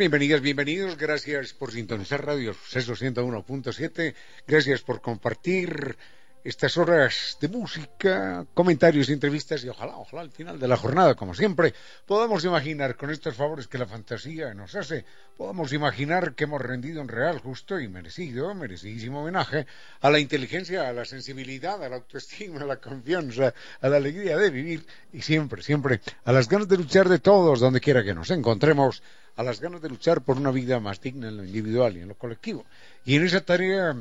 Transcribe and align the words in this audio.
Bienvenidas, 0.00 0.40
bienvenidos. 0.40 0.96
Gracias 0.96 1.52
por 1.52 1.72
sintonizar 1.72 2.24
Radio 2.24 2.54
Suceso 2.54 2.94
101.7. 2.94 4.14
Gracias 4.46 4.80
por 4.80 5.02
compartir 5.02 5.94
estas 6.44 6.76
horas 6.78 7.36
de 7.40 7.48
música, 7.48 8.46
comentarios, 8.54 9.08
entrevistas 9.10 9.62
y 9.64 9.68
ojalá, 9.68 9.96
ojalá 9.96 10.22
al 10.22 10.30
final 10.30 10.58
de 10.58 10.68
la 10.68 10.76
jornada, 10.76 11.14
como 11.14 11.34
siempre, 11.34 11.74
podamos 12.06 12.44
imaginar 12.44 12.96
con 12.96 13.10
estos 13.10 13.34
favores 13.34 13.66
que 13.68 13.78
la 13.78 13.86
fantasía 13.86 14.54
nos 14.54 14.74
hace, 14.74 15.04
podamos 15.36 15.72
imaginar 15.72 16.34
que 16.34 16.44
hemos 16.44 16.60
rendido 16.60 17.02
un 17.02 17.08
real, 17.08 17.38
justo 17.40 17.78
y 17.78 17.88
merecido, 17.88 18.54
merecidísimo 18.54 19.20
homenaje 19.22 19.66
a 20.00 20.10
la 20.10 20.18
inteligencia, 20.18 20.88
a 20.88 20.92
la 20.92 21.04
sensibilidad, 21.04 21.82
a 21.82 21.88
la 21.88 21.96
autoestima, 21.96 22.62
a 22.62 22.66
la 22.66 22.76
confianza, 22.76 23.52
a 23.80 23.88
la 23.88 23.96
alegría 23.96 24.36
de 24.36 24.50
vivir 24.50 24.86
y 25.12 25.22
siempre, 25.22 25.62
siempre 25.62 26.00
a 26.24 26.32
las 26.32 26.48
ganas 26.48 26.68
de 26.68 26.78
luchar 26.78 27.08
de 27.08 27.18
todos, 27.18 27.60
donde 27.60 27.80
quiera 27.80 28.02
que 28.02 28.14
nos 28.14 28.30
encontremos, 28.30 29.02
a 29.36 29.42
las 29.42 29.60
ganas 29.60 29.80
de 29.80 29.88
luchar 29.88 30.22
por 30.22 30.36
una 30.36 30.50
vida 30.50 30.80
más 30.80 31.00
digna 31.00 31.28
en 31.28 31.38
lo 31.38 31.44
individual 31.44 31.96
y 31.96 32.00
en 32.00 32.08
lo 32.08 32.14
colectivo. 32.14 32.66
Y 33.04 33.16
en 33.16 33.24
esa 33.24 33.40
tarea 33.40 33.96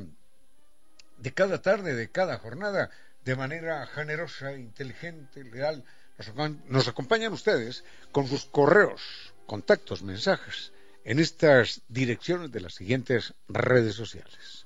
de 1.19 1.33
cada 1.33 1.61
tarde, 1.61 1.95
de 1.95 2.09
cada 2.09 2.37
jornada, 2.37 2.89
de 3.25 3.35
manera 3.35 3.85
generosa, 3.87 4.53
inteligente, 4.53 5.43
leal, 5.43 5.83
nos, 6.17 6.51
nos 6.67 6.87
acompañan 6.87 7.33
ustedes 7.33 7.83
con 8.11 8.27
sus 8.27 8.45
correos, 8.45 9.33
contactos, 9.45 10.01
mensajes 10.01 10.71
en 11.03 11.19
estas 11.19 11.81
direcciones 11.87 12.51
de 12.51 12.61
las 12.61 12.75
siguientes 12.75 13.33
redes 13.47 13.95
sociales. 13.95 14.65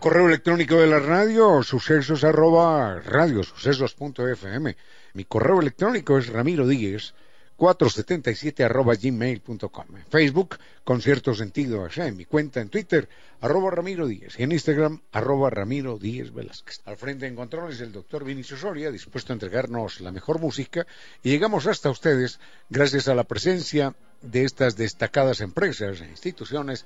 Correo 0.00 0.26
electrónico 0.26 0.80
de 0.80 0.88
la 0.88 0.98
radio, 0.98 1.62
sucesos 1.62 2.24
arroba. 2.24 3.00
Mi 5.14 5.24
correo 5.24 5.60
electrónico 5.60 6.18
es 6.18 6.26
ramiro 6.26 6.66
díez 6.66 7.14
477 7.62 8.64
arroba 8.64 8.96
gmail.com. 8.96 9.86
Facebook, 10.10 10.58
con 10.82 11.00
cierto 11.00 11.32
sentido 11.32 11.84
allá 11.84 12.08
en 12.08 12.16
mi 12.16 12.24
cuenta 12.24 12.60
en 12.60 12.68
Twitter, 12.68 13.08
arroba 13.40 13.70
Ramiro 13.70 14.08
Díez 14.08 14.34
y 14.36 14.42
en 14.42 14.50
Instagram, 14.50 15.00
arroba 15.12 15.48
Ramiro 15.48 15.96
Díez 15.96 16.34
Velázquez. 16.34 16.80
Al 16.86 16.96
frente 16.96 17.28
en 17.28 17.36
controles 17.36 17.80
el 17.80 17.92
doctor 17.92 18.24
Vinicio 18.24 18.56
Soria, 18.56 18.90
dispuesto 18.90 19.32
a 19.32 19.34
entregarnos 19.34 20.00
la 20.00 20.10
mejor 20.10 20.40
música 20.40 20.88
y 21.22 21.30
llegamos 21.30 21.68
hasta 21.68 21.88
ustedes 21.88 22.40
gracias 22.68 23.06
a 23.06 23.14
la 23.14 23.22
presencia 23.22 23.94
de 24.22 24.42
estas 24.42 24.76
destacadas 24.76 25.40
empresas 25.40 26.00
e 26.00 26.06
instituciones 26.06 26.84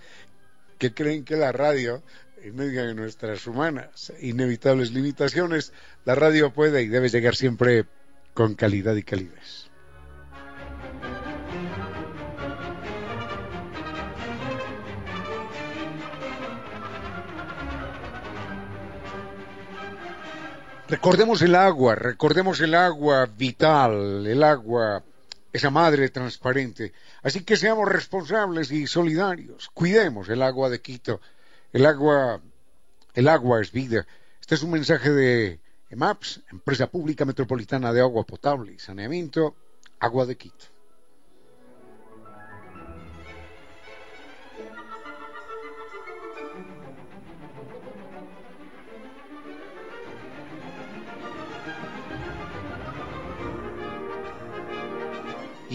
que 0.76 0.92
creen 0.92 1.24
que 1.24 1.36
la 1.36 1.52
radio 1.52 2.02
en 2.42 2.54
medio 2.54 2.86
de 2.86 2.94
nuestras 2.94 3.46
humanas 3.46 4.12
inevitables 4.20 4.92
limitaciones, 4.92 5.72
la 6.04 6.14
radio 6.14 6.52
puede 6.52 6.82
y 6.82 6.88
debe 6.88 7.08
llegar 7.08 7.34
siempre 7.34 7.86
con 8.34 8.54
calidad 8.54 8.94
y 8.94 9.04
calidez. 9.04 9.65
Recordemos 20.88 21.42
el 21.42 21.56
agua, 21.56 21.96
recordemos 21.96 22.60
el 22.60 22.72
agua 22.72 23.26
vital, 23.26 24.24
el 24.24 24.44
agua, 24.44 25.02
esa 25.52 25.68
madre 25.68 26.10
transparente. 26.10 26.92
Así 27.24 27.42
que 27.42 27.56
seamos 27.56 27.88
responsables 27.88 28.70
y 28.70 28.86
solidarios. 28.86 29.68
Cuidemos 29.74 30.28
el 30.28 30.42
agua 30.42 30.70
de 30.70 30.80
Quito. 30.80 31.20
El 31.72 31.86
agua, 31.86 32.40
el 33.14 33.26
agua 33.26 33.60
es 33.60 33.72
vida. 33.72 34.06
Este 34.40 34.54
es 34.54 34.62
un 34.62 34.70
mensaje 34.70 35.10
de 35.10 35.58
EMAPS, 35.90 36.42
Empresa 36.52 36.86
Pública 36.86 37.24
Metropolitana 37.24 37.92
de 37.92 38.00
Agua 38.00 38.22
Potable 38.22 38.72
y 38.72 38.78
Saneamiento, 38.78 39.56
Agua 39.98 40.24
de 40.24 40.36
Quito. 40.36 40.75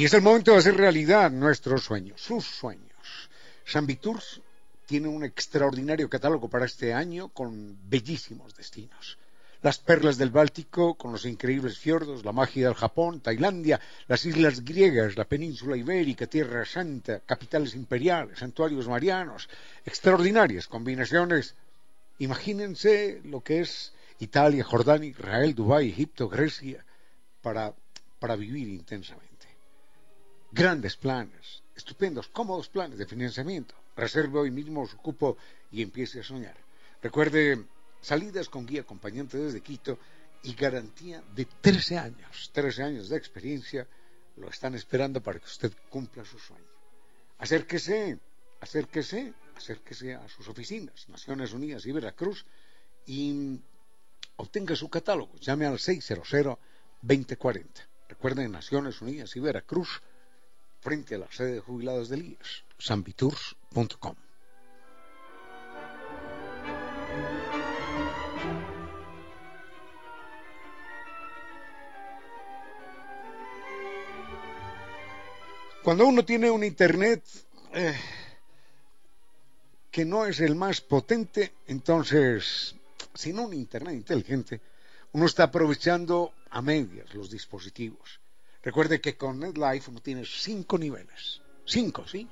Y 0.01 0.05
es 0.05 0.15
el 0.15 0.23
momento 0.23 0.53
de 0.53 0.57
hacer 0.57 0.77
realidad 0.77 1.29
nuestros 1.29 1.83
sueños, 1.83 2.19
sus 2.19 2.43
sueños. 2.43 3.29
San 3.63 3.85
Tours 3.97 4.41
tiene 4.87 5.07
un 5.07 5.23
extraordinario 5.23 6.09
catálogo 6.09 6.49
para 6.49 6.65
este 6.65 6.91
año 6.91 7.27
con 7.27 7.77
bellísimos 7.87 8.55
destinos. 8.55 9.19
Las 9.61 9.77
perlas 9.77 10.17
del 10.17 10.31
Báltico, 10.31 10.95
con 10.95 11.11
los 11.11 11.25
increíbles 11.25 11.77
fiordos, 11.77 12.25
la 12.25 12.31
magia 12.31 12.65
del 12.65 12.73
Japón, 12.73 13.19
Tailandia, 13.19 13.79
las 14.07 14.25
islas 14.25 14.65
griegas, 14.65 15.17
la 15.17 15.25
península 15.25 15.77
ibérica, 15.77 16.25
Tierra 16.25 16.65
Santa, 16.65 17.19
capitales 17.19 17.75
imperiales, 17.75 18.39
santuarios 18.39 18.87
marianos, 18.87 19.49
extraordinarias 19.85 20.67
combinaciones. 20.67 21.53
Imagínense 22.17 23.21
lo 23.23 23.41
que 23.41 23.59
es 23.59 23.93
Italia, 24.17 24.63
Jordania, 24.63 25.11
Israel, 25.11 25.53
Dubái, 25.53 25.89
Egipto, 25.89 26.27
Grecia, 26.27 26.83
para, 27.43 27.75
para 28.17 28.35
vivir 28.35 28.67
intensamente 28.67 29.30
grandes 30.51 30.97
planes, 30.97 31.63
estupendos, 31.75 32.27
cómodos 32.27 32.67
planes 32.67 32.97
de 32.97 33.05
financiamiento. 33.05 33.75
Reserve 33.95 34.39
hoy 34.39 34.51
mismo 34.51 34.85
su 34.87 34.97
cupo 34.97 35.37
y 35.71 35.81
empiece 35.81 36.19
a 36.19 36.23
soñar. 36.23 36.57
Recuerde, 37.01 37.65
salidas 38.01 38.49
con 38.49 38.65
guía 38.65 38.81
acompañante 38.81 39.37
desde 39.37 39.61
Quito 39.61 39.97
y 40.43 40.53
garantía 40.53 41.23
de 41.33 41.45
13 41.45 41.97
años. 41.97 42.51
13 42.53 42.83
años 42.83 43.09
de 43.09 43.17
experiencia 43.17 43.87
lo 44.37 44.49
están 44.49 44.75
esperando 44.75 45.21
para 45.21 45.39
que 45.39 45.45
usted 45.45 45.71
cumpla 45.89 46.25
su 46.25 46.37
sueño. 46.39 46.65
Acérquese, 47.37 48.19
acérquese, 48.59 49.33
acérquese 49.55 50.15
a 50.15 50.27
sus 50.27 50.47
oficinas, 50.47 51.09
Naciones 51.09 51.53
Unidas 51.53 51.85
y 51.85 51.91
Veracruz, 51.91 52.45
y 53.05 53.59
obtenga 54.35 54.75
su 54.75 54.89
catálogo. 54.89 55.35
Llame 55.37 55.65
al 55.65 55.77
600-2040. 55.79 56.57
Recuerden, 58.09 58.51
Naciones 58.51 59.01
Unidas 59.01 59.35
y 59.35 59.39
Veracruz 59.39 60.01
frente 60.81 61.15
a 61.15 61.19
la 61.19 61.31
sede 61.31 61.53
de 61.53 61.59
jubilados 61.59 62.09
del 62.09 62.25
IES, 62.25 62.63
sanvitours.com. 62.77 64.15
Cuando 75.83 76.05
uno 76.05 76.23
tiene 76.23 76.49
un 76.49 76.63
Internet 76.63 77.23
eh, 77.73 77.95
que 79.89 80.05
no 80.05 80.25
es 80.25 80.39
el 80.39 80.55
más 80.55 80.79
potente, 80.81 81.53
entonces, 81.67 82.75
sin 83.15 83.39
un 83.39 83.53
Internet 83.53 83.95
inteligente, 83.95 84.61
uno 85.13 85.25
está 85.25 85.43
aprovechando 85.43 86.33
a 86.51 86.61
medias 86.61 87.13
los 87.13 87.29
dispositivos. 87.29 88.20
Recuerde 88.63 89.01
que 89.01 89.17
con 89.17 89.39
NetLife 89.39 89.89
uno 89.89 90.01
tiene 90.01 90.23
cinco 90.25 90.77
niveles. 90.77 91.41
Cinco, 91.65 92.07
¿sí? 92.07 92.27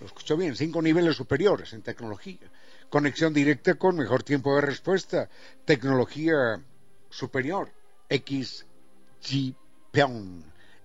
Lo 0.00 0.06
escuchó 0.06 0.36
bien, 0.36 0.54
cinco 0.56 0.80
niveles 0.82 1.16
superiores 1.16 1.72
en 1.72 1.82
tecnología. 1.82 2.50
Conexión 2.88 3.32
directa 3.32 3.74
con 3.74 3.96
mejor 3.96 4.22
tiempo 4.22 4.54
de 4.54 4.62
respuesta. 4.62 5.28
Tecnología 5.64 6.62
superior. 7.10 7.72
XGPON. 8.10 9.64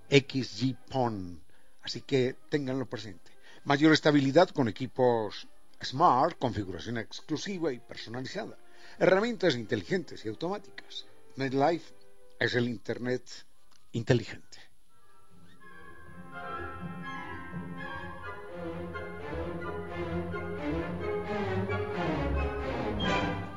XGPON. 0.10 1.42
Así 1.84 2.02
que 2.02 2.36
ténganlo 2.50 2.86
presente. 2.86 3.32
Mayor 3.66 3.94
estabilidad 3.94 4.50
con 4.50 4.68
equipos 4.68 5.48
Smart, 5.84 6.38
configuración 6.40 6.98
exclusiva 6.98 7.72
y 7.72 7.80
personalizada. 7.80 8.58
Herramientas 8.98 9.56
inteligentes 9.56 10.26
y 10.26 10.30
automáticas. 10.30 11.06
NetLife 11.36 11.94
es 12.40 12.56
el 12.56 12.68
Internet 12.68 13.24
inteligente. 13.92 14.47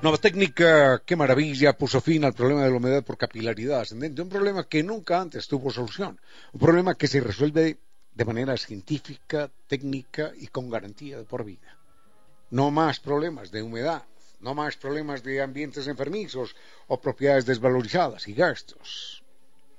Nueva 0.03 0.17
técnica, 0.17 1.03
qué 1.05 1.15
maravilla, 1.15 1.77
puso 1.77 2.01
fin 2.01 2.25
al 2.25 2.33
problema 2.33 2.65
de 2.65 2.71
la 2.71 2.77
humedad 2.77 3.05
por 3.05 3.19
capilaridad 3.19 3.81
ascendente, 3.81 4.23
un 4.23 4.31
problema 4.31 4.67
que 4.67 4.83
nunca 4.83 5.21
antes 5.21 5.47
tuvo 5.47 5.71
solución, 5.71 6.19
un 6.55 6.61
problema 6.61 6.95
que 6.95 7.07
se 7.07 7.21
resuelve 7.21 7.79
de 8.15 8.25
manera 8.25 8.57
científica, 8.57 9.51
técnica 9.67 10.33
y 10.35 10.47
con 10.47 10.71
garantía 10.71 11.19
de 11.19 11.25
por 11.25 11.45
vida. 11.45 11.77
No 12.49 12.71
más 12.71 12.99
problemas 12.99 13.51
de 13.51 13.63
humedad, 13.63 14.05
no 14.41 14.55
más 14.55 14.79
problemas 14.79 15.23
de 15.23 15.43
ambientes 15.43 15.87
enfermizos 15.87 16.57
o 16.89 16.99
propiedades 16.99 17.45
desvalorizadas 17.45 18.27
y 18.27 18.33
gastos. 18.33 19.23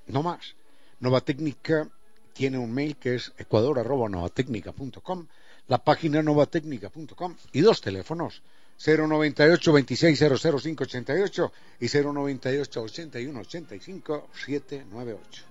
No 0.05 0.21
más. 0.21 0.55
Nueva 0.99 1.21
Técnica 1.21 1.89
tiene 2.33 2.59
un 2.59 2.71
mail 2.71 2.95
que 2.97 3.15
es 3.15 3.33
ecuador.novatecnica.com, 3.39 5.27
la 5.67 5.83
página 5.83 6.21
novatecnica.com 6.21 7.35
y 7.53 7.61
dos 7.61 7.81
teléfonos 7.81 8.43
098 8.83 9.73
26 9.73 10.19
588 10.19 11.51
y 11.79 11.87
098 11.87 12.81
81 12.81 13.39
85 13.39 14.29
798. 14.33 15.43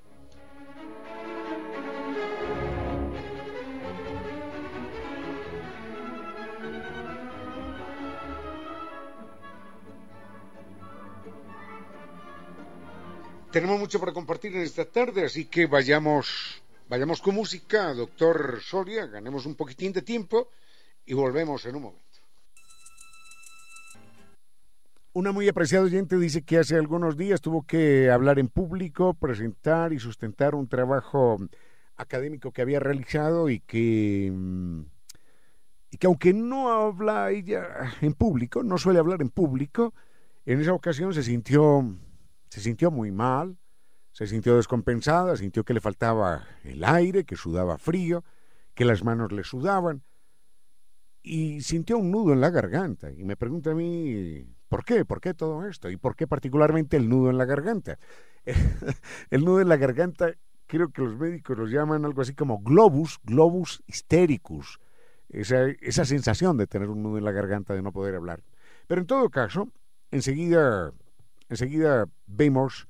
Tenemos 13.51 13.77
mucho 13.77 13.99
para 13.99 14.13
compartir 14.13 14.55
en 14.55 14.61
esta 14.61 14.85
tarde, 14.85 15.25
así 15.25 15.43
que 15.43 15.65
vayamos, 15.65 16.63
vayamos 16.87 17.21
con 17.21 17.35
música, 17.35 17.93
doctor 17.93 18.61
Soria, 18.61 19.07
ganemos 19.07 19.45
un 19.45 19.55
poquitín 19.55 19.91
de 19.91 20.01
tiempo 20.01 20.47
y 21.05 21.13
volvemos 21.13 21.65
en 21.65 21.75
un 21.75 21.81
momento. 21.81 22.05
Una 25.11 25.33
muy 25.33 25.49
apreciada 25.49 25.83
oyente 25.83 26.17
dice 26.17 26.43
que 26.43 26.59
hace 26.59 26.77
algunos 26.77 27.17
días 27.17 27.41
tuvo 27.41 27.63
que 27.63 28.09
hablar 28.09 28.39
en 28.39 28.47
público, 28.47 29.15
presentar 29.15 29.91
y 29.91 29.99
sustentar 29.99 30.55
un 30.55 30.69
trabajo 30.69 31.37
académico 31.97 32.53
que 32.53 32.61
había 32.61 32.79
realizado 32.79 33.49
y 33.49 33.59
que, 33.59 34.31
y 35.89 35.97
que 35.97 36.07
aunque 36.07 36.31
no 36.31 36.69
habla 36.71 37.31
ella 37.31 37.95
en 37.99 38.13
público, 38.13 38.63
no 38.63 38.77
suele 38.77 38.99
hablar 38.99 39.21
en 39.21 39.29
público, 39.29 39.93
en 40.45 40.61
esa 40.61 40.71
ocasión 40.71 41.13
se 41.13 41.23
sintió 41.23 41.97
se 42.51 42.59
sintió 42.59 42.91
muy 42.91 43.11
mal, 43.11 43.57
se 44.11 44.27
sintió 44.27 44.57
descompensada, 44.57 45.37
sintió 45.37 45.63
que 45.63 45.73
le 45.73 45.79
faltaba 45.79 46.45
el 46.65 46.83
aire, 46.83 47.23
que 47.23 47.37
sudaba 47.37 47.77
frío, 47.77 48.25
que 48.73 48.83
las 48.83 49.05
manos 49.05 49.31
le 49.31 49.45
sudaban, 49.45 50.03
y 51.23 51.61
sintió 51.61 51.97
un 51.97 52.11
nudo 52.11 52.33
en 52.33 52.41
la 52.41 52.49
garganta. 52.49 53.09
Y 53.09 53.23
me 53.23 53.37
pregunta 53.37 53.71
a 53.71 53.73
mí, 53.73 54.45
¿por 54.67 54.83
qué? 54.83 55.05
¿Por 55.05 55.21
qué 55.21 55.33
todo 55.33 55.65
esto? 55.65 55.89
¿Y 55.89 55.95
por 55.95 56.17
qué 56.17 56.27
particularmente 56.27 56.97
el 56.97 57.07
nudo 57.07 57.29
en 57.29 57.37
la 57.37 57.45
garganta? 57.45 57.99
el 59.29 59.45
nudo 59.45 59.61
en 59.61 59.69
la 59.69 59.77
garganta, 59.77 60.33
creo 60.67 60.91
que 60.91 61.03
los 61.03 61.15
médicos 61.17 61.57
lo 61.57 61.67
llaman 61.67 62.03
algo 62.03 62.21
así 62.21 62.35
como 62.35 62.59
globus, 62.59 63.17
globus 63.23 63.81
hystericus, 63.87 64.81
esa, 65.29 65.67
esa 65.79 66.03
sensación 66.03 66.57
de 66.57 66.67
tener 66.67 66.89
un 66.89 67.01
nudo 67.01 67.17
en 67.17 67.23
la 67.23 67.31
garganta, 67.31 67.73
de 67.73 67.81
no 67.81 67.93
poder 67.93 68.15
hablar. 68.15 68.43
Pero 68.87 68.99
en 68.99 69.07
todo 69.07 69.29
caso, 69.29 69.69
enseguida 70.11 70.91
Enseguida 71.51 72.07
vemos 72.27 72.87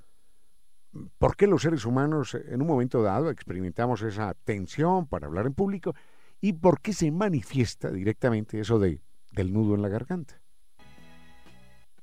por 1.17 1.35
qué 1.35 1.47
los 1.47 1.63
seres 1.63 1.83
humanos 1.83 2.35
en 2.35 2.61
un 2.61 2.67
momento 2.67 3.01
dado 3.01 3.31
experimentamos 3.31 4.03
esa 4.03 4.35
tensión 4.35 5.07
para 5.07 5.25
hablar 5.25 5.47
en 5.47 5.55
público 5.55 5.95
y 6.39 6.53
por 6.53 6.79
qué 6.79 6.93
se 6.93 7.09
manifiesta 7.09 7.89
directamente 7.89 8.59
eso 8.59 8.77
de, 8.77 9.01
del 9.31 9.51
nudo 9.51 9.73
en 9.73 9.81
la 9.81 9.89
garganta. 9.89 10.39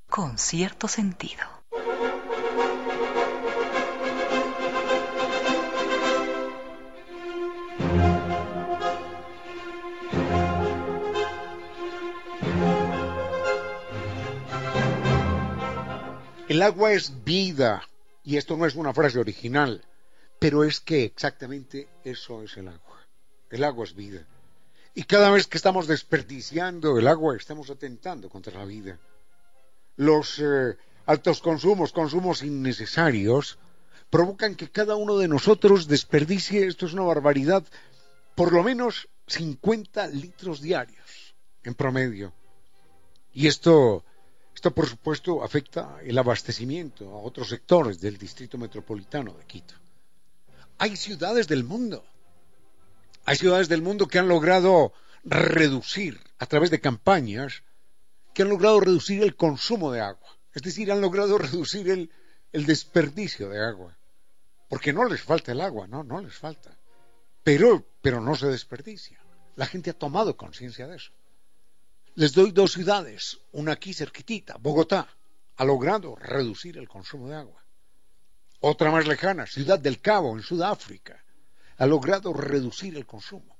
Con 0.08 0.36
cierto 0.36 0.88
sentido. 0.88 1.44
El 16.48 16.62
agua 16.62 16.92
es 16.94 17.24
vida, 17.24 17.86
y 18.24 18.38
esto 18.38 18.56
no 18.56 18.64
es 18.64 18.74
una 18.74 18.94
frase 18.94 19.18
original, 19.18 19.84
pero 20.38 20.64
es 20.64 20.80
que 20.80 21.04
exactamente 21.04 21.88
eso 22.04 22.42
es 22.42 22.56
el 22.56 22.68
agua. 22.68 23.06
El 23.50 23.64
agua 23.64 23.84
es 23.84 23.94
vida. 23.94 24.26
Y 24.94 25.02
cada 25.02 25.30
vez 25.30 25.46
que 25.46 25.58
estamos 25.58 25.86
desperdiciando 25.86 26.98
el 26.98 27.06
agua, 27.06 27.36
estamos 27.36 27.68
atentando 27.68 28.30
contra 28.30 28.58
la 28.58 28.64
vida. 28.64 28.98
Los 29.96 30.38
eh, 30.38 30.78
altos 31.04 31.42
consumos, 31.42 31.92
consumos 31.92 32.42
innecesarios, 32.42 33.58
provocan 34.08 34.54
que 34.54 34.70
cada 34.70 34.96
uno 34.96 35.18
de 35.18 35.28
nosotros 35.28 35.86
desperdicie, 35.86 36.66
esto 36.66 36.86
es 36.86 36.94
una 36.94 37.02
barbaridad, 37.02 37.62
por 38.34 38.54
lo 38.54 38.62
menos 38.62 39.10
50 39.26 40.06
litros 40.06 40.62
diarios 40.62 41.34
en 41.62 41.74
promedio. 41.74 42.32
Y 43.34 43.48
esto 43.48 44.02
esto, 44.58 44.72
por 44.72 44.88
supuesto, 44.88 45.44
afecta 45.44 46.00
el 46.02 46.18
abastecimiento 46.18 47.08
a 47.10 47.22
otros 47.22 47.48
sectores 47.48 48.00
del 48.00 48.18
distrito 48.18 48.58
metropolitano 48.58 49.32
de 49.34 49.44
Quito. 49.44 49.74
Hay 50.78 50.96
ciudades 50.96 51.46
del 51.46 51.62
mundo, 51.62 52.04
hay 53.24 53.36
ciudades 53.36 53.68
del 53.68 53.82
mundo 53.82 54.08
que 54.08 54.18
han 54.18 54.26
logrado 54.26 54.92
reducir 55.22 56.18
a 56.40 56.46
través 56.46 56.72
de 56.72 56.80
campañas, 56.80 57.62
que 58.34 58.42
han 58.42 58.48
logrado 58.48 58.80
reducir 58.80 59.22
el 59.22 59.36
consumo 59.36 59.92
de 59.92 60.00
agua, 60.00 60.28
es 60.52 60.62
decir, 60.62 60.90
han 60.90 61.00
logrado 61.00 61.38
reducir 61.48 61.88
el, 61.88 62.10
el 62.50 62.66
desperdicio 62.66 63.48
de 63.50 63.64
agua, 63.64 63.96
porque 64.68 64.92
no 64.92 65.04
les 65.04 65.22
falta 65.22 65.52
el 65.52 65.60
agua, 65.60 65.86
no, 65.86 66.02
no 66.02 66.20
les 66.20 66.34
falta, 66.34 66.76
pero, 67.44 67.86
pero 68.02 68.20
no 68.20 68.34
se 68.34 68.48
desperdicia. 68.48 69.20
La 69.54 69.66
gente 69.66 69.90
ha 69.90 69.94
tomado 69.94 70.36
conciencia 70.36 70.88
de 70.88 70.96
eso. 70.96 71.12
Les 72.18 72.32
doy 72.32 72.50
dos 72.50 72.72
ciudades, 72.72 73.38
una 73.52 73.74
aquí 73.74 73.94
cerquitita, 73.94 74.56
Bogotá, 74.58 75.06
ha 75.54 75.64
logrado 75.64 76.16
reducir 76.16 76.76
el 76.76 76.88
consumo 76.88 77.28
de 77.28 77.36
agua. 77.36 77.64
Otra 78.58 78.90
más 78.90 79.06
lejana, 79.06 79.46
Ciudad 79.46 79.78
del 79.78 80.00
Cabo, 80.00 80.34
en 80.34 80.42
Sudáfrica, 80.42 81.24
ha 81.76 81.86
logrado 81.86 82.32
reducir 82.32 82.96
el 82.96 83.06
consumo. 83.06 83.56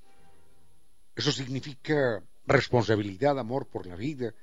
Eso 1.14 1.30
significa 1.30 2.20
responsabilidad, 2.46 3.38
amor 3.38 3.68
por 3.68 3.86
la 3.86 3.94
vida, 3.94 4.34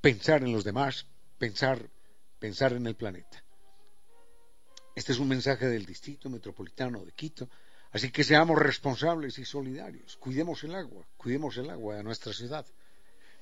pensar 0.00 0.42
en 0.42 0.54
los 0.54 0.64
demás, 0.64 1.06
pensar, 1.36 1.90
pensar 2.38 2.72
en 2.72 2.86
el 2.86 2.96
planeta. 2.96 3.44
Este 4.94 5.12
es 5.12 5.18
un 5.18 5.28
mensaje 5.28 5.66
del 5.66 5.84
Distrito 5.84 6.30
Metropolitano 6.30 7.04
de 7.04 7.12
Quito, 7.12 7.50
así 7.92 8.10
que 8.10 8.24
seamos 8.24 8.58
responsables 8.58 9.38
y 9.38 9.44
solidarios. 9.44 10.16
Cuidemos 10.16 10.64
el 10.64 10.74
agua, 10.74 11.06
cuidemos 11.18 11.58
el 11.58 11.68
agua 11.68 11.96
de 11.96 12.04
nuestra 12.04 12.32
ciudad. 12.32 12.64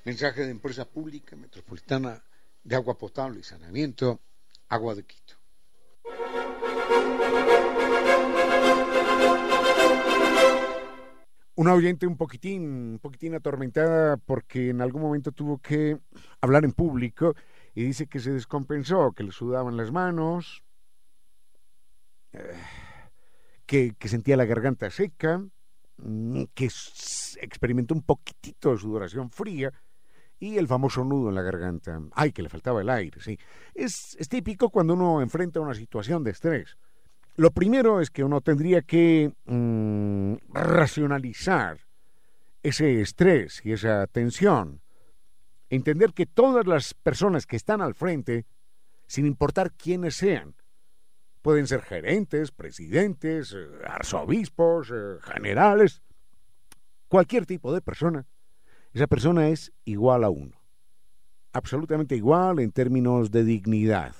Mensaje 0.05 0.43
de 0.43 0.51
Empresa 0.51 0.85
Pública 0.85 1.37
Metropolitana 1.37 2.25
de 2.65 2.75
Agua 2.75 2.99
Potable 2.99 3.39
y 3.39 3.45
Saneamiento, 3.45 4.21
Agua 4.69 4.97
de 4.97 5.05
Quito. 5.05 5.35
Una 11.55 11.75
oyente 11.75 12.09
un 12.09 12.17
poquitín, 12.17 12.63
un 12.95 12.99
poquitín 12.99 13.37
atormentada 13.37 14.17
porque 14.17 14.71
en 14.71 14.81
algún 14.81 15.03
momento 15.03 15.31
tuvo 15.31 15.59
que 15.59 15.97
hablar 16.41 16.65
en 16.65 16.73
público 16.73 17.37
y 17.73 17.85
dice 17.85 18.09
que 18.09 18.19
se 18.19 18.33
descompensó, 18.33 19.13
que 19.13 19.23
le 19.23 19.31
sudaban 19.31 19.77
las 19.77 19.93
manos, 19.93 20.65
eh, 22.33 22.59
que, 23.67 23.95
sentía 24.09 24.37
la 24.37 24.47
garganta 24.47 24.91
seca, 24.91 25.41
mm, 25.99 26.45
que 26.55 26.65
experimentó 27.41 27.95
un 27.95 28.03
poquitito 28.03 28.73
de 28.73 28.79
sudoración 28.79 29.31
fría 29.31 29.73
y 30.43 30.59
el 30.59 30.67
famoso 30.67 31.05
nudo 31.05 31.29
en 31.29 31.37
la 31.37 31.43
garganta. 31.43 32.01
Ay, 32.11 32.33
que 32.33 32.43
le 32.43 32.49
faltaba 32.49 32.81
el 32.81 32.91
aire, 32.91 33.21
sí. 33.21 33.39
Es, 33.75 34.19
típico 34.29 34.71
cuando 34.71 34.95
uno 34.95 35.23
enfrenta 35.23 35.61
una 35.61 35.73
situación 35.73 36.25
de 36.25 36.33
estrés. 36.33 36.77
Lo 37.37 37.53
primero 37.53 38.01
es 38.01 38.11
que 38.11 38.25
uno 38.25 38.41
tendría 38.41 38.83
que 38.83 39.33
mm, 39.45 40.35
racionalizar 40.53 41.79
ese 42.61 43.01
estrés 43.01 43.65
y 43.65 43.71
esa 43.73 44.09
tensión. 44.09 44.81
Entender 45.71 46.13
que 46.13 46.27
todas 46.27 46.67
las 46.67 46.93
personas 46.93 47.47
que 47.47 47.55
están 47.55 47.81
al 47.81 47.95
frente, 47.95 48.45
sin 49.07 49.27
importar 49.27 49.71
quiénes 49.71 50.17
sean, 50.17 50.57
pueden 51.41 51.69
ser 51.69 51.83
gerentes, 51.83 52.51
presidentes, 52.51 53.55
eh, 53.57 53.69
arzobispos, 53.87 54.91
eh, 54.93 55.19
generales, 55.21 56.03
cualquier 57.07 57.47
tipo 57.47 57.73
de 57.73 57.81
persona, 57.81 58.27
esa 58.93 59.07
persona 59.07 59.49
es 59.49 59.73
igual 59.85 60.25
a 60.25 60.31
uno. 60.31 60.61
Absolutamente 61.53 62.17
igual 62.17 62.61
en 62.61 62.73
términos 62.73 63.31
de 63.31 63.45
dignidad. 63.45 64.15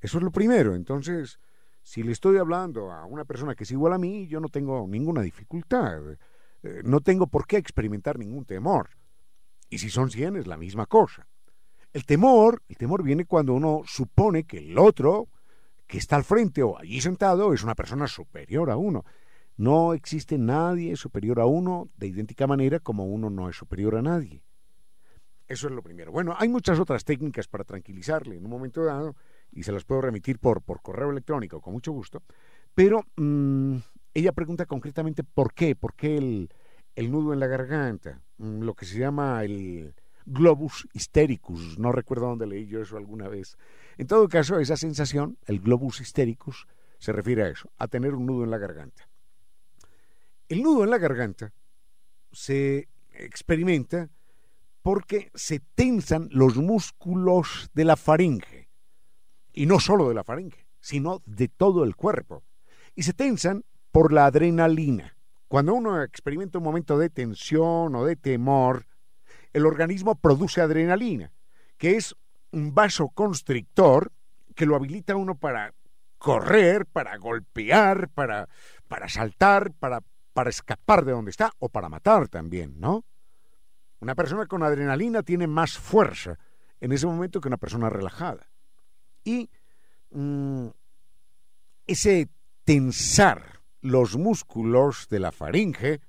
Eso 0.00 0.18
es 0.18 0.24
lo 0.24 0.30
primero. 0.30 0.74
Entonces, 0.74 1.38
si 1.82 2.02
le 2.02 2.12
estoy 2.12 2.38
hablando 2.38 2.92
a 2.92 3.04
una 3.06 3.24
persona 3.24 3.54
que 3.54 3.64
es 3.64 3.70
igual 3.70 3.92
a 3.92 3.98
mí, 3.98 4.26
yo 4.28 4.40
no 4.40 4.48
tengo 4.48 4.86
ninguna 4.86 5.22
dificultad. 5.22 6.00
Eh, 6.62 6.82
no 6.84 7.00
tengo 7.00 7.26
por 7.26 7.46
qué 7.46 7.56
experimentar 7.56 8.18
ningún 8.18 8.44
temor. 8.44 8.90
Y 9.68 9.78
si 9.78 9.88
son 9.88 10.10
100 10.10 10.36
es 10.36 10.46
la 10.46 10.56
misma 10.56 10.86
cosa. 10.86 11.26
El 11.92 12.04
temor, 12.04 12.62
el 12.68 12.76
temor 12.76 13.02
viene 13.02 13.24
cuando 13.24 13.54
uno 13.54 13.82
supone 13.86 14.44
que 14.44 14.58
el 14.58 14.78
otro 14.78 15.28
que 15.86 15.98
está 15.98 16.16
al 16.16 16.24
frente 16.24 16.62
o 16.62 16.78
allí 16.78 17.00
sentado 17.00 17.52
es 17.52 17.64
una 17.64 17.74
persona 17.74 18.06
superior 18.06 18.70
a 18.70 18.76
uno. 18.76 19.04
No 19.60 19.92
existe 19.92 20.38
nadie 20.38 20.96
superior 20.96 21.38
a 21.38 21.44
uno 21.44 21.90
de 21.98 22.06
idéntica 22.06 22.46
manera 22.46 22.80
como 22.80 23.04
uno 23.04 23.28
no 23.28 23.50
es 23.50 23.56
superior 23.56 23.94
a 23.94 24.00
nadie. 24.00 24.42
Eso 25.46 25.66
es 25.66 25.74
lo 25.74 25.82
primero. 25.82 26.10
Bueno, 26.10 26.34
hay 26.38 26.48
muchas 26.48 26.80
otras 26.80 27.04
técnicas 27.04 27.46
para 27.46 27.64
tranquilizarle 27.64 28.36
en 28.36 28.44
un 28.46 28.50
momento 28.50 28.82
dado 28.82 29.16
y 29.52 29.62
se 29.62 29.72
las 29.72 29.84
puedo 29.84 30.00
remitir 30.00 30.38
por, 30.38 30.62
por 30.62 30.80
correo 30.80 31.10
electrónico 31.10 31.60
con 31.60 31.74
mucho 31.74 31.92
gusto. 31.92 32.22
Pero 32.74 33.04
mm, 33.16 33.76
ella 34.14 34.32
pregunta 34.32 34.64
concretamente 34.64 35.24
por 35.24 35.52
qué, 35.52 35.76
por 35.76 35.92
qué 35.94 36.16
el, 36.16 36.48
el 36.94 37.10
nudo 37.10 37.34
en 37.34 37.40
la 37.40 37.46
garganta, 37.46 38.22
mm, 38.38 38.62
lo 38.62 38.72
que 38.72 38.86
se 38.86 38.98
llama 38.98 39.44
el 39.44 39.94
globus 40.24 40.88
hystericus, 40.94 41.78
no 41.78 41.92
recuerdo 41.92 42.28
dónde 42.28 42.46
leí 42.46 42.66
yo 42.66 42.80
eso 42.80 42.96
alguna 42.96 43.28
vez. 43.28 43.58
En 43.98 44.06
todo 44.06 44.26
caso, 44.26 44.58
esa 44.58 44.78
sensación, 44.78 45.36
el 45.44 45.60
globus 45.60 46.00
hystericus, 46.00 46.66
se 46.96 47.12
refiere 47.12 47.42
a 47.42 47.48
eso, 47.48 47.70
a 47.76 47.88
tener 47.88 48.14
un 48.14 48.24
nudo 48.24 48.44
en 48.44 48.50
la 48.50 48.56
garganta. 48.56 49.09
El 50.50 50.64
nudo 50.64 50.82
en 50.82 50.90
la 50.90 50.98
garganta 50.98 51.52
se 52.32 52.88
experimenta 53.12 54.10
porque 54.82 55.30
se 55.32 55.60
tensan 55.60 56.28
los 56.32 56.56
músculos 56.56 57.70
de 57.72 57.84
la 57.84 57.94
faringe 57.94 58.68
y 59.52 59.66
no 59.66 59.78
solo 59.78 60.08
de 60.08 60.14
la 60.16 60.24
faringe, 60.24 60.66
sino 60.80 61.22
de 61.24 61.46
todo 61.46 61.84
el 61.84 61.94
cuerpo. 61.94 62.42
Y 62.96 63.04
se 63.04 63.12
tensan 63.12 63.64
por 63.92 64.12
la 64.12 64.26
adrenalina. 64.26 65.16
Cuando 65.46 65.72
uno 65.72 66.02
experimenta 66.02 66.58
un 66.58 66.64
momento 66.64 66.98
de 66.98 67.10
tensión 67.10 67.94
o 67.94 68.04
de 68.04 68.16
temor, 68.16 68.86
el 69.52 69.64
organismo 69.66 70.16
produce 70.16 70.60
adrenalina, 70.60 71.32
que 71.78 71.96
es 71.96 72.16
un 72.50 72.74
vasoconstrictor 72.74 74.10
que 74.56 74.66
lo 74.66 74.74
habilita 74.74 75.14
uno 75.14 75.36
para 75.36 75.74
correr, 76.18 76.86
para 76.86 77.16
golpear, 77.18 78.08
para, 78.08 78.48
para 78.88 79.08
saltar, 79.08 79.72
para, 79.74 80.02
para 80.32 80.50
escapar 80.50 81.04
de 81.04 81.12
donde 81.12 81.30
está 81.30 81.52
o 81.58 81.68
para 81.68 81.88
matar 81.88 82.28
también, 82.28 82.78
¿no? 82.78 83.04
Una 84.00 84.14
persona 84.14 84.46
con 84.46 84.62
adrenalina 84.62 85.22
tiene 85.22 85.46
más 85.46 85.78
fuerza 85.78 86.38
en 86.80 86.92
ese 86.92 87.06
momento 87.06 87.40
que 87.40 87.48
una 87.48 87.58
persona 87.58 87.90
relajada. 87.90 88.50
Y 89.24 89.50
mm, 90.10 90.68
ese 91.86 92.28
tensar 92.64 93.60
los 93.82 94.16
músculos 94.16 95.08
de 95.08 95.20
la 95.20 95.32
faringe, 95.32 96.00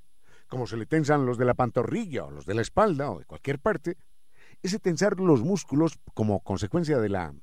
como 0.47 0.67
se 0.67 0.77
le 0.77 0.85
tensan 0.85 1.25
los 1.25 1.37
de 1.37 1.45
la 1.45 1.53
pantorrilla 1.53 2.25
o 2.25 2.31
los 2.31 2.45
de 2.45 2.53
la 2.53 2.61
espalda 2.61 3.11
o 3.11 3.19
de 3.19 3.25
cualquier 3.25 3.59
parte, 3.59 3.97
ese 4.61 4.79
tensar 4.79 5.19
los 5.19 5.41
músculos 5.41 5.99
como 6.13 6.41
consecuencia 6.41 6.99
de 6.99 7.09
la, 7.09 7.33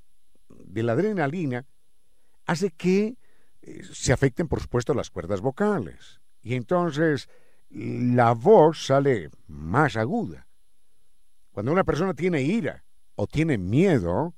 de 0.49 0.83
la 0.83 0.93
adrenalina 0.93 1.67
hace 2.47 2.71
que 2.71 3.17
eh, 3.63 3.83
se 3.93 4.13
afecten, 4.13 4.49
por 4.49 4.61
supuesto, 4.61 4.95
las 4.95 5.11
cuerdas 5.11 5.41
vocales. 5.41 6.21
Y 6.43 6.55
entonces 6.55 7.29
la 7.71 8.33
voz 8.33 8.87
sale 8.87 9.31
más 9.47 9.97
aguda. 9.97 10.47
Cuando 11.53 11.73
una 11.73 11.85
persona 11.85 12.15
tiene 12.15 12.43
ira 12.43 12.85
o 13.17 13.27
tiene 13.27 13.59
miedo, 13.59 14.35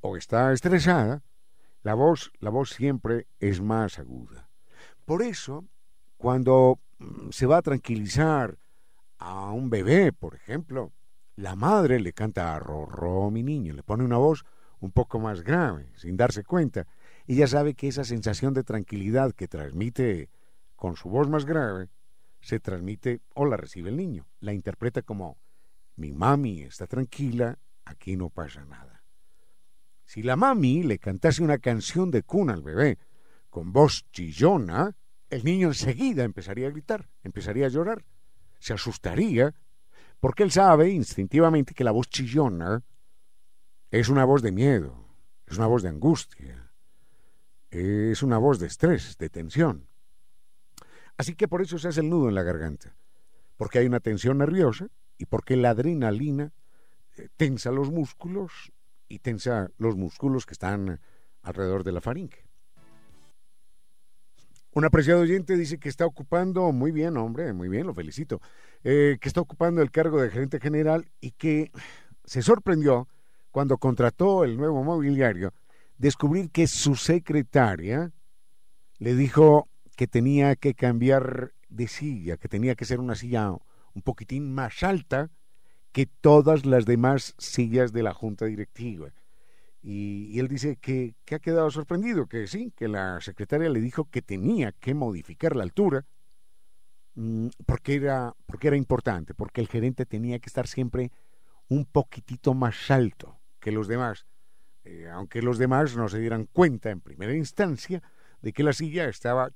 o 0.00 0.16
está 0.16 0.52
estresada, 0.52 1.22
la 1.82 1.94
voz, 1.94 2.30
la 2.40 2.50
voz 2.50 2.70
siempre 2.70 3.26
es 3.40 3.60
más 3.60 3.98
aguda. 3.98 4.50
Por 5.04 5.22
eso, 5.22 5.64
cuando 6.16 6.78
mm, 6.98 7.30
se 7.30 7.46
va 7.46 7.58
a 7.58 7.62
tranquilizar 7.62 8.58
a 9.18 9.52
un 9.52 9.70
bebé, 9.70 10.12
por 10.12 10.34
ejemplo, 10.34 10.92
la 11.36 11.56
madre 11.56 12.00
le 12.00 12.12
canta 12.12 12.54
a 12.54 12.58
Rorro, 12.58 13.30
mi 13.30 13.42
niño, 13.42 13.72
le 13.72 13.82
pone 13.82 14.04
una 14.04 14.18
voz 14.18 14.44
un 14.80 14.92
poco 14.92 15.18
más 15.18 15.42
grave, 15.42 15.90
sin 15.96 16.16
darse 16.16 16.44
cuenta. 16.44 16.86
Ella 17.26 17.46
sabe 17.46 17.74
que 17.74 17.88
esa 17.88 18.04
sensación 18.04 18.52
de 18.54 18.64
tranquilidad 18.64 19.32
que 19.32 19.48
transmite 19.48 20.28
con 20.84 20.96
su 20.96 21.08
voz 21.08 21.30
más 21.30 21.46
grave, 21.46 21.88
se 22.42 22.60
transmite 22.60 23.22
o 23.32 23.46
la 23.46 23.56
recibe 23.56 23.88
el 23.88 23.96
niño. 23.96 24.26
La 24.40 24.52
interpreta 24.52 25.00
como, 25.00 25.38
mi 25.96 26.12
mami 26.12 26.60
está 26.60 26.86
tranquila, 26.86 27.58
aquí 27.86 28.18
no 28.18 28.28
pasa 28.28 28.66
nada. 28.66 29.02
Si 30.04 30.22
la 30.22 30.36
mami 30.36 30.82
le 30.82 30.98
cantase 30.98 31.42
una 31.42 31.56
canción 31.56 32.10
de 32.10 32.22
cuna 32.22 32.52
al 32.52 32.60
bebé 32.60 32.98
con 33.48 33.72
voz 33.72 34.04
chillona, 34.12 34.94
el 35.30 35.42
niño 35.42 35.68
enseguida 35.68 36.22
empezaría 36.22 36.66
a 36.66 36.70
gritar, 36.70 37.08
empezaría 37.22 37.64
a 37.64 37.70
llorar, 37.70 38.04
se 38.58 38.74
asustaría, 38.74 39.54
porque 40.20 40.42
él 40.42 40.50
sabe 40.50 40.90
instintivamente 40.90 41.72
que 41.72 41.84
la 41.84 41.92
voz 41.92 42.10
chillona 42.10 42.84
es 43.90 44.10
una 44.10 44.26
voz 44.26 44.42
de 44.42 44.52
miedo, 44.52 45.08
es 45.46 45.56
una 45.56 45.66
voz 45.66 45.82
de 45.82 45.88
angustia, 45.88 46.70
es 47.70 48.22
una 48.22 48.36
voz 48.36 48.58
de 48.58 48.66
estrés, 48.66 49.16
de 49.16 49.30
tensión. 49.30 49.88
Así 51.16 51.34
que 51.34 51.48
por 51.48 51.62
eso 51.62 51.78
se 51.78 51.88
hace 51.88 52.00
el 52.00 52.10
nudo 52.10 52.28
en 52.28 52.34
la 52.34 52.42
garganta, 52.42 52.96
porque 53.56 53.78
hay 53.78 53.86
una 53.86 54.00
tensión 54.00 54.38
nerviosa 54.38 54.88
y 55.16 55.26
porque 55.26 55.56
la 55.56 55.70
adrenalina 55.70 56.52
eh, 57.16 57.28
tensa 57.36 57.70
los 57.70 57.90
músculos 57.90 58.72
y 59.08 59.20
tensa 59.20 59.70
los 59.78 59.96
músculos 59.96 60.46
que 60.46 60.54
están 60.54 61.00
alrededor 61.42 61.84
de 61.84 61.92
la 61.92 62.00
faringe. 62.00 62.44
Un 64.72 64.84
apreciado 64.84 65.20
oyente 65.20 65.56
dice 65.56 65.78
que 65.78 65.88
está 65.88 66.04
ocupando, 66.04 66.72
muy 66.72 66.90
bien, 66.90 67.16
hombre, 67.16 67.52
muy 67.52 67.68
bien, 67.68 67.86
lo 67.86 67.94
felicito, 67.94 68.40
eh, 68.82 69.18
que 69.20 69.28
está 69.28 69.40
ocupando 69.40 69.80
el 69.82 69.92
cargo 69.92 70.20
de 70.20 70.30
gerente 70.30 70.58
general 70.58 71.08
y 71.20 71.30
que 71.30 71.70
se 72.24 72.42
sorprendió 72.42 73.06
cuando 73.52 73.78
contrató 73.78 74.42
el 74.42 74.56
nuevo 74.56 74.82
mobiliario 74.82 75.54
descubrir 75.96 76.50
que 76.50 76.66
su 76.66 76.96
secretaria 76.96 78.10
le 78.98 79.14
dijo 79.14 79.68
que 79.96 80.06
tenía 80.06 80.56
que 80.56 80.74
cambiar 80.74 81.52
de 81.68 81.88
silla, 81.88 82.36
que 82.36 82.48
tenía 82.48 82.74
que 82.74 82.84
ser 82.84 83.00
una 83.00 83.14
silla 83.14 83.50
un 83.94 84.02
poquitín 84.02 84.52
más 84.54 84.82
alta 84.82 85.30
que 85.92 86.06
todas 86.06 86.66
las 86.66 86.84
demás 86.84 87.34
sillas 87.38 87.92
de 87.92 88.02
la 88.02 88.12
junta 88.12 88.46
directiva. 88.46 89.12
Y, 89.80 90.38
él 90.40 90.48
dice 90.48 90.76
que, 90.76 91.14
ha 91.30 91.38
quedado 91.38 91.70
sorprendido, 91.70 92.26
que 92.26 92.46
sí, 92.46 92.72
que 92.74 92.88
la 92.88 93.20
secretaria 93.20 93.68
le 93.68 93.80
dijo 93.80 94.10
que 94.10 94.22
tenía 94.22 94.72
que 94.72 94.94
modificar 94.94 95.54
la 95.54 95.62
altura 95.62 96.06
mm, 97.14 97.48
porque 97.66 97.96
era, 97.96 98.34
porque 98.46 98.68
era 98.68 98.76
importante, 98.76 99.34
porque 99.34 99.60
el 99.60 99.68
gerente 99.68 100.06
tenía 100.06 100.38
que 100.38 100.48
estar 100.48 100.66
siempre 100.66 101.12
un 101.68 101.84
poquitito 101.84 102.54
más 102.54 102.90
alto 102.90 103.38
que 103.60 103.72
los 103.72 103.86
demás, 103.86 104.26
eh, 104.84 105.08
aunque 105.12 105.42
los 105.42 105.58
demás 105.58 105.96
no 105.96 106.08
se 106.08 106.18
dieran 106.18 106.46
cuenta 106.46 106.90
en 106.90 107.00
primera 107.00 107.34
instancia 107.34 108.02
de 108.44 108.52
que 108.52 108.62
la 108.62 108.74
silla 108.74 109.08
estaba 109.08 109.50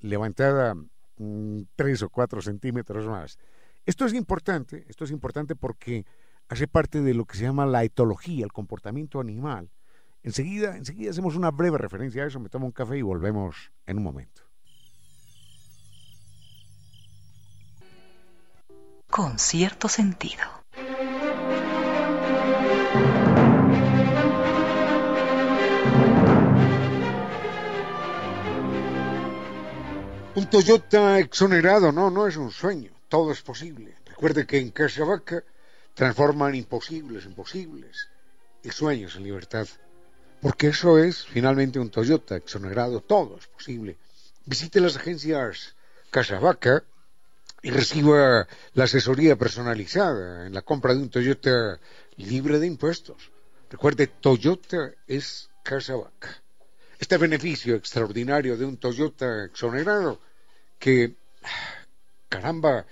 levantada 0.00 0.74
mm, 0.74 1.60
tres 1.76 2.02
o 2.02 2.10
cuatro 2.10 2.42
centímetros 2.42 3.06
más. 3.06 3.38
Esto 3.86 4.06
es 4.06 4.12
importante, 4.12 4.84
esto 4.88 5.04
es 5.04 5.12
importante 5.12 5.54
porque 5.54 6.04
hace 6.48 6.66
parte 6.66 7.00
de 7.00 7.14
lo 7.14 7.26
que 7.26 7.36
se 7.36 7.44
llama 7.44 7.64
la 7.64 7.84
etología, 7.84 8.44
el 8.44 8.52
comportamiento 8.52 9.20
animal. 9.20 9.70
Enseguida, 10.24 10.76
enseguida 10.76 11.12
hacemos 11.12 11.36
una 11.36 11.52
breve 11.52 11.78
referencia 11.78 12.24
a 12.24 12.26
eso, 12.26 12.40
me 12.40 12.48
tomo 12.48 12.66
un 12.66 12.72
café 12.72 12.98
y 12.98 13.02
volvemos 13.02 13.70
en 13.86 13.98
un 13.98 14.02
momento. 14.02 14.42
Con 19.08 19.38
cierto 19.38 19.88
sentido. 19.88 20.42
Un 30.38 30.48
Toyota 30.48 31.18
exonerado, 31.18 31.90
no, 31.90 32.10
no 32.10 32.28
es 32.28 32.36
un 32.36 32.52
sueño, 32.52 32.92
todo 33.08 33.32
es 33.32 33.42
posible. 33.42 33.96
Recuerde 34.06 34.46
que 34.46 34.58
en 34.58 34.70
Casa 34.70 35.02
Vaca 35.02 35.42
transforman 35.94 36.54
imposibles 36.54 37.26
en 37.26 37.34
posibles 37.34 38.06
y 38.62 38.70
sueños 38.70 39.16
en 39.16 39.24
libertad. 39.24 39.66
Porque 40.40 40.68
eso 40.68 40.96
es 40.96 41.24
finalmente 41.24 41.80
un 41.80 41.90
Toyota 41.90 42.36
exonerado, 42.36 43.00
todo 43.00 43.36
es 43.36 43.48
posible. 43.48 43.98
Visite 44.44 44.80
las 44.80 44.94
agencias 44.96 45.74
Casa 46.08 46.38
Vaca 46.38 46.84
y 47.60 47.72
reciba 47.72 48.46
la 48.74 48.84
asesoría 48.84 49.34
personalizada 49.34 50.46
en 50.46 50.54
la 50.54 50.62
compra 50.62 50.94
de 50.94 51.00
un 51.00 51.10
Toyota 51.10 51.80
libre 52.16 52.60
de 52.60 52.68
impuestos. 52.68 53.32
Recuerde, 53.68 54.06
Toyota 54.06 54.92
es 55.08 55.50
Casa 55.64 55.96
Vaca. 55.96 56.44
Este 57.00 57.16
beneficio 57.16 57.74
extraordinario 57.74 58.56
de 58.56 58.64
un 58.64 58.76
Toyota 58.76 59.44
exonerado 59.44 60.27
que, 60.78 61.16
caramba, 62.28 62.86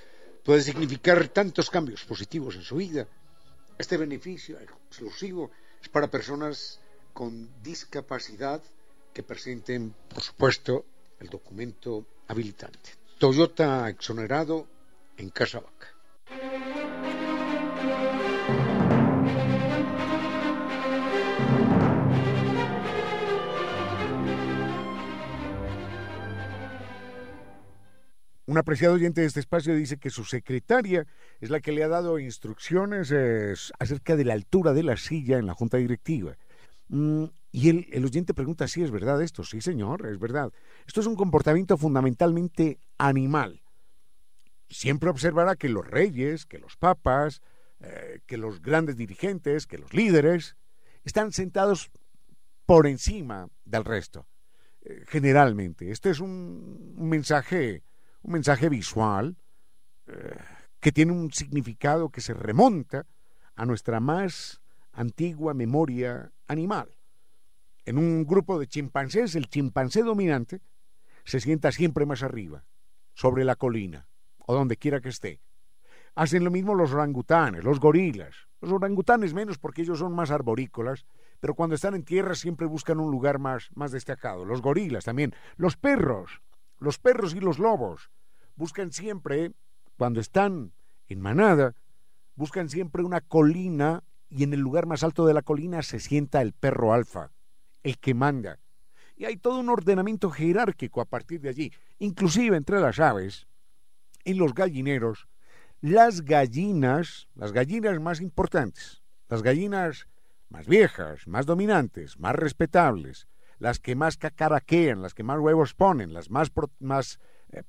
puede 0.45 0.63
significar 0.63 1.29
tantos 1.29 1.71
cambios 1.71 2.05
positivos 2.05 2.55
en 2.57 2.63
su 2.63 2.77
vida. 2.77 3.07
Este 3.79 3.97
beneficio 3.97 4.59
exclusivo 4.59 5.51
es 5.83 5.89
para 5.89 6.11
personas 6.11 6.81
con 7.13 7.51
discapacidad 7.63 8.63
que 9.13 9.23
presenten, 9.23 9.95
por 10.09 10.23
supuesto, 10.23 10.85
el 11.21 11.29
documento 11.29 12.07
habilitante. 12.29 12.91
Toyota 13.19 13.89
exonerado 13.89 14.67
en 15.17 15.31
Casa 15.31 15.61
Vaca. 15.61 15.96
Un 28.47 28.59
apreciado 28.59 28.95
oyente 28.95 29.21
de 29.21 29.27
este 29.27 29.41
espacio 29.41 29.75
dice 29.75 29.99
que 29.99 30.09
su 30.09 30.25
secretaria 30.25 31.07
es 31.41 31.51
la 31.51 31.61
que 31.61 31.73
le 31.73 31.83
ha 31.83 31.89
dado 31.89 32.21
instrucciones 32.21 33.13
acerca 33.79 34.15
de 34.15 34.25
la 34.25 34.35
altura 34.35 34.73
de 34.73 34.85
la 34.85 34.97
silla 34.97 35.39
en 35.39 35.47
la 35.47 35.55
junta 35.55 35.79
directiva. 35.79 36.37
Mm, 36.89 37.25
y 37.51 37.69
el, 37.71 37.89
el, 37.91 38.05
oyente 38.05 38.35
pregunta 38.35 38.69
si 38.69 38.83
es 38.83 38.93
verdad 38.93 39.21
esto. 39.21 39.43
Sí, 39.43 39.61
señor, 39.61 40.07
es 40.07 40.21
verdad. 40.21 40.53
Esto 40.87 41.01
es 41.01 41.07
un 41.09 41.17
comportamiento 41.17 41.77
fundamentalmente 41.77 42.79
animal. 42.99 43.63
Siempre 44.69 45.11
observará 45.11 45.57
que 45.57 45.69
los 45.69 45.85
reyes, 45.85 46.47
que 46.47 46.59
los 46.59 46.77
papas, 46.77 47.43
eh, 47.81 48.21
que 48.27 48.37
los 48.37 48.63
grandes 48.63 48.97
dirigentes, 48.97 49.67
que 49.67 49.79
los 49.79 49.93
líderes, 49.93 50.57
están 51.05 51.33
sentados 51.33 51.91
por 52.65 52.87
encima 52.87 53.49
del 53.65 53.85
resto. 53.85 54.27
Eh, 54.83 55.05
generalmente. 55.09 55.91
Este 55.91 56.11
es 56.11 56.21
un 56.21 56.95
mensaje 56.97 57.83
un 58.27 58.33
mensaje 58.33 58.69
visual 58.69 59.37
eh, 60.09 60.37
que 60.81 60.91
tiene 60.91 61.13
un 61.13 61.33
significado 61.33 62.11
que 62.11 62.21
se 62.21 62.35
remonta 62.35 63.07
a 63.55 63.65
nuestra 63.65 64.01
más 64.01 64.61
antigua 64.93 65.55
memoria 65.55 66.33
animal. 66.49 66.89
En 67.85 67.99
un 67.99 68.27
grupo 68.27 68.59
de 68.59 68.67
chimpancés, 68.67 69.37
el 69.37 69.49
chimpancé 69.49 70.03
dominante 70.03 70.61
se 71.25 71.41
sienta 71.41 71.71
siempre 71.71 72.05
más 72.05 72.25
arriba, 72.25 72.65
sobre 73.15 73.45
la 73.45 73.55
colina, 73.55 74.09
o 74.39 74.55
donde 74.55 74.77
quiera 74.77 75.01
que 75.01 75.09
esté. 75.09 75.41
Hacen 76.17 76.43
lo 76.43 76.51
mismo 76.51 76.75
los 76.75 76.93
orangutanes, 76.93 77.63
los 77.63 77.79
gorilas. 77.79 78.49
Los 78.61 78.73
orangutanes 78.73 79.35
menos 79.35 79.59
porque 79.59 79.83
ellos 79.83 80.01
son 80.01 80.15
más 80.15 80.31
arborícolas, 80.31 81.07
pero 81.39 81.55
cuando 81.55 81.75
están 81.77 81.95
en 81.95 82.05
tierra 82.05 82.35
siempre 82.35 82.67
buscan 82.67 82.99
un 82.99 83.11
lugar 83.11 83.39
más, 83.39 83.69
más 83.75 83.93
destacado. 83.93 84.45
Los 84.45 84.63
gorilas 84.63 85.05
también. 85.05 85.35
Los 85.57 85.77
perros, 85.77 86.41
los 86.79 86.99
perros 86.99 87.35
y 87.35 87.41
los 87.41 87.59
lobos 87.59 88.11
buscan 88.57 88.93
siempre, 88.93 89.53
cuando 89.97 90.21
están 90.21 90.73
en 91.09 91.21
manada, 91.21 91.75
buscan 92.35 92.69
siempre 92.69 93.03
una 93.03 93.21
colina 93.21 94.03
y 94.29 94.43
en 94.43 94.53
el 94.53 94.61
lugar 94.61 94.87
más 94.87 95.05
alto 95.05 95.27
de 95.27 95.35
la 95.35 95.43
colina 95.43 95.83
se 95.83 96.01
sienta 96.01 96.43
el 96.43 96.53
perro 96.53 96.93
alfa, 96.93 97.31
el 97.83 97.99
que 97.99 98.15
manda. 98.15 98.59
Y 99.17 99.25
hay 99.25 99.37
todo 99.37 99.61
un 99.61 99.69
ordenamiento 99.69 100.31
jerárquico 100.31 101.01
a 101.01 101.07
partir 101.07 101.41
de 101.41 101.49
allí, 101.49 101.73
inclusive 101.99 102.57
entre 102.57 102.81
las 102.81 102.99
aves, 102.99 103.47
en 104.25 104.39
los 104.39 104.53
gallineros, 104.53 105.29
las 105.81 106.23
gallinas, 106.23 107.29
las 107.35 107.53
gallinas 107.53 108.01
más 108.01 108.21
importantes, 108.21 109.03
las 109.29 109.43
gallinas 109.43 110.09
más 110.49 110.67
viejas, 110.67 111.27
más 111.27 111.47
dominantes, 111.47 112.19
más 112.19 112.35
respetables, 112.35 113.27
las 113.59 113.79
que 113.79 113.95
más 113.95 114.17
cacaraquean, 114.17 115.01
las 115.03 115.15
que 115.15 115.23
más 115.23 115.39
huevos 115.39 115.75
ponen, 115.75 116.13
las 116.13 116.31
más, 116.31 116.51
más 116.79 117.19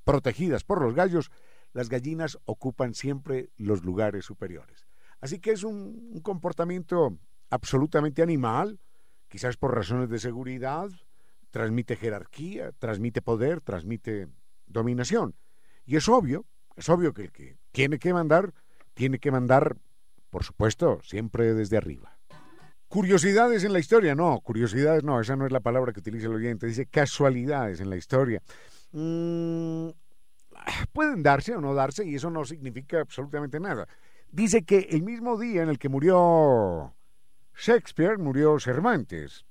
protegidas 0.04 0.64
por 0.64 0.82
los 0.82 0.94
gallos, 0.94 1.30
las 1.72 1.88
gallinas 1.88 2.38
ocupan 2.44 2.94
siempre 2.94 3.50
los 3.56 3.84
lugares 3.84 4.24
superiores. 4.24 4.86
Así 5.20 5.40
que 5.40 5.52
es 5.52 5.64
un, 5.64 6.20
comportamiento 6.22 7.18
absolutamente 7.50 8.22
animal, 8.22 8.78
quizás 9.28 9.56
por 9.56 9.74
razones 9.74 10.08
de 10.08 10.18
seguridad, 10.18 10.90
transmite 11.50 11.96
jerarquía, 11.96 12.72
transmite 12.72 13.22
poder, 13.22 13.60
transmite 13.60 14.28
dominación. 14.66 15.34
Y 15.84 15.96
es 15.96 16.08
obvio, 16.08 16.44
es 16.76 16.88
obvio 16.88 17.12
que 17.12 17.22
el 17.22 17.32
que 17.32 17.58
tiene 17.72 17.98
que 17.98 18.12
mandar, 18.12 18.52
tiene 18.94 19.18
que 19.18 19.30
mandar, 19.30 19.76
por 20.30 20.44
supuesto, 20.44 21.00
siempre 21.02 21.54
desde 21.54 21.76
arriba. 21.76 22.18
Curiosidades 22.88 23.64
en 23.64 23.72
la 23.72 23.80
historia, 23.80 24.14
no, 24.14 24.40
curiosidades 24.40 25.04
no, 25.04 25.20
esa 25.20 25.36
no 25.36 25.44
es 25.44 25.52
la 25.52 25.60
palabra 25.60 25.92
que 25.92 26.00
utiliza 26.00 26.26
el 26.26 26.34
oyente, 26.34 26.66
dice 26.66 26.86
casualidades 26.86 27.80
en 27.80 27.90
la 27.90 27.96
historia. 27.96 28.42
Mm, 28.92 29.88
pueden 30.92 31.22
darse 31.22 31.54
o 31.54 31.60
no 31.60 31.74
darse 31.74 32.06
y 32.06 32.14
eso 32.14 32.30
no 32.30 32.44
significa 32.44 33.00
absolutamente 33.00 33.60
nada. 33.60 33.86
Dice 34.30 34.62
que 34.62 34.88
el 34.90 35.02
mismo 35.02 35.38
día 35.38 35.62
en 35.62 35.68
el 35.68 35.78
que 35.78 35.88
murió 35.88 36.94
Shakespeare, 37.56 38.18
murió 38.18 38.58
Cervantes. 38.60 39.44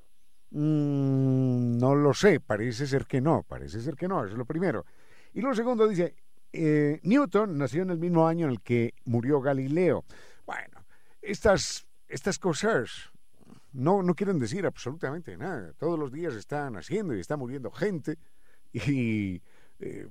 Mm, 0.52 1.78
no 1.78 1.96
lo 1.96 2.14
sé, 2.14 2.40
parece 2.40 2.88
ser 2.88 3.06
que 3.06 3.20
no, 3.20 3.44
parece 3.44 3.82
ser 3.82 3.96
que 3.96 4.08
no, 4.08 4.24
eso 4.24 4.34
es 4.34 4.38
lo 4.38 4.46
primero. 4.46 4.86
Y 5.34 5.42
lo 5.42 5.54
segundo 5.54 5.88
dice, 5.88 6.16
eh, 6.54 7.00
Newton 7.04 7.58
nació 7.58 7.84
en 7.84 7.92
el 7.92 8.00
mismo 8.00 8.28
año 8.28 8.46
en 8.46 8.54
el 8.54 8.62
que 8.62 8.94
murió 9.06 9.42
Galileo. 9.42 10.06
Bueno, 10.46 10.86
estas, 11.22 11.86
estas 12.08 12.40
cosas 12.40 13.12
no, 13.74 14.02
no 14.02 14.16
quieren 14.16 14.40
decir 14.40 14.66
absolutamente 14.66 15.38
nada. 15.38 15.74
Todos 15.74 16.00
los 16.00 16.12
días 16.12 16.34
están 16.34 16.74
naciendo 16.74 17.16
y 17.16 17.20
está 17.20 17.36
muriendo 17.36 17.72
gente 17.72 18.18
y 18.74 19.42
eh, 19.80 20.08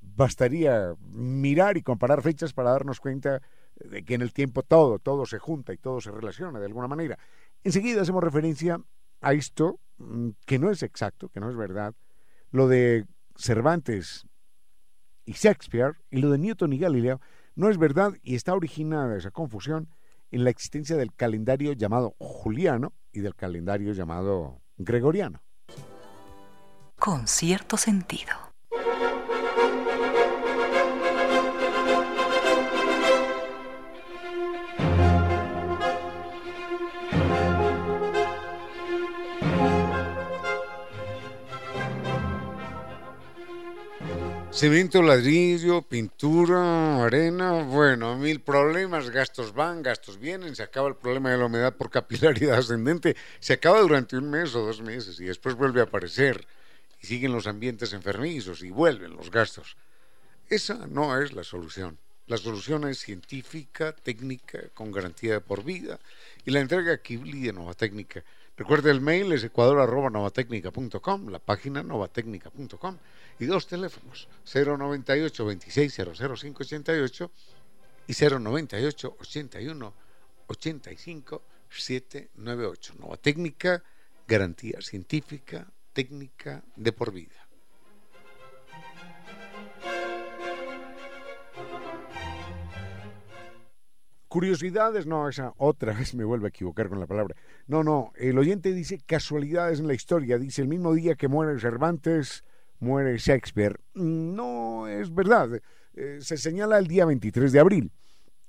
bastaría 0.00 0.94
mirar 1.00 1.76
y 1.76 1.82
comparar 1.82 2.22
fechas 2.22 2.52
para 2.52 2.70
darnos 2.70 3.00
cuenta 3.00 3.40
de 3.76 4.04
que 4.04 4.14
en 4.14 4.22
el 4.22 4.32
tiempo 4.32 4.62
todo, 4.62 4.98
todo 4.98 5.26
se 5.26 5.38
junta 5.38 5.72
y 5.72 5.78
todo 5.78 6.00
se 6.00 6.10
relaciona 6.10 6.58
de 6.58 6.66
alguna 6.66 6.88
manera. 6.88 7.18
Enseguida 7.62 8.02
hacemos 8.02 8.24
referencia 8.24 8.80
a 9.20 9.32
esto, 9.32 9.80
mm, 9.98 10.30
que 10.44 10.58
no 10.58 10.70
es 10.70 10.82
exacto, 10.82 11.28
que 11.28 11.40
no 11.40 11.50
es 11.50 11.56
verdad, 11.56 11.94
lo 12.50 12.68
de 12.68 13.06
Cervantes 13.36 14.26
y 15.24 15.32
Shakespeare 15.32 15.94
y 16.10 16.18
lo 16.18 16.30
de 16.30 16.38
Newton 16.38 16.72
y 16.72 16.78
Galileo 16.78 17.20
no 17.54 17.68
es 17.68 17.78
verdad 17.78 18.14
y 18.22 18.34
está 18.34 18.54
originada 18.54 19.16
esa 19.16 19.30
confusión 19.30 19.88
en 20.30 20.44
la 20.44 20.50
existencia 20.50 20.96
del 20.96 21.14
calendario 21.14 21.72
llamado 21.72 22.14
juliano 22.18 22.92
y 23.12 23.20
del 23.20 23.34
calendario 23.34 23.92
llamado 23.92 24.60
gregoriano 24.76 25.42
con 26.98 27.28
cierto 27.28 27.76
sentido. 27.76 28.48
Cemento, 44.50 45.00
ladrillo, 45.02 45.82
pintura, 45.82 47.04
arena, 47.04 47.62
bueno, 47.62 48.16
mil 48.16 48.40
problemas, 48.40 49.08
gastos 49.08 49.54
van, 49.54 49.84
gastos 49.84 50.18
vienen, 50.18 50.56
se 50.56 50.64
acaba 50.64 50.88
el 50.88 50.96
problema 50.96 51.30
de 51.30 51.38
la 51.38 51.46
humedad 51.46 51.76
por 51.76 51.90
capilaridad 51.90 52.58
ascendente, 52.58 53.14
se 53.38 53.52
acaba 53.52 53.78
durante 53.80 54.16
un 54.16 54.28
mes 54.28 54.56
o 54.56 54.66
dos 54.66 54.82
meses 54.82 55.20
y 55.20 55.26
después 55.26 55.54
vuelve 55.54 55.80
a 55.80 55.84
aparecer 55.84 56.44
y 57.00 57.06
siguen 57.06 57.32
los 57.32 57.46
ambientes 57.46 57.92
enfermizos 57.92 58.62
y 58.62 58.70
vuelven 58.70 59.16
los 59.16 59.30
gastos. 59.30 59.76
Esa 60.48 60.86
no 60.86 61.20
es 61.20 61.32
la 61.32 61.44
solución. 61.44 61.98
La 62.26 62.36
solución 62.36 62.86
es 62.88 62.98
científica, 62.98 63.92
técnica, 63.92 64.68
con 64.74 64.92
garantía 64.92 65.40
por 65.40 65.64
vida 65.64 65.98
y 66.44 66.50
la 66.50 66.60
entrega 66.60 66.98
Kibli 66.98 67.40
de 67.40 67.52
Nova 67.52 67.74
Técnica. 67.74 68.22
Recuerde 68.56 68.90
el 68.90 69.00
mail 69.00 69.32
es 69.32 69.44
ecuador.novatecnica.com, 69.44 71.28
la 71.28 71.38
página 71.38 71.82
novatecnica.com 71.82 72.98
y 73.38 73.46
dos 73.46 73.66
teléfonos 73.66 74.28
098 74.52 75.46
26 75.46 75.94
588 75.94 77.30
y 78.08 78.12
098 78.12 79.16
81 79.20 79.94
85 80.48 81.42
798. 81.70 82.94
Nova 82.98 83.16
Técnica, 83.16 83.82
garantía 84.26 84.80
científica, 84.80 85.66
técnica 85.98 86.62
de 86.76 86.92
por 86.92 87.12
vida. 87.12 87.34
Curiosidades, 94.28 95.06
no, 95.08 95.28
esa 95.28 95.54
otra 95.56 95.92
vez 95.98 96.14
me 96.14 96.22
vuelve 96.22 96.46
a 96.46 96.50
equivocar 96.50 96.88
con 96.88 97.00
la 97.00 97.08
palabra. 97.08 97.34
No, 97.66 97.82
no, 97.82 98.12
el 98.14 98.38
oyente 98.38 98.72
dice 98.72 99.00
casualidades 99.04 99.80
en 99.80 99.88
la 99.88 99.94
historia. 99.94 100.38
Dice 100.38 100.62
el 100.62 100.68
mismo 100.68 100.94
día 100.94 101.16
que 101.16 101.26
muere 101.26 101.58
Cervantes, 101.58 102.44
muere 102.78 103.18
Shakespeare. 103.18 103.80
No 103.94 104.86
es 104.86 105.12
verdad. 105.12 105.60
Eh, 105.94 106.18
se 106.20 106.36
señala 106.36 106.78
el 106.78 106.86
día 106.86 107.06
23 107.06 107.50
de 107.50 107.58
abril 107.58 107.90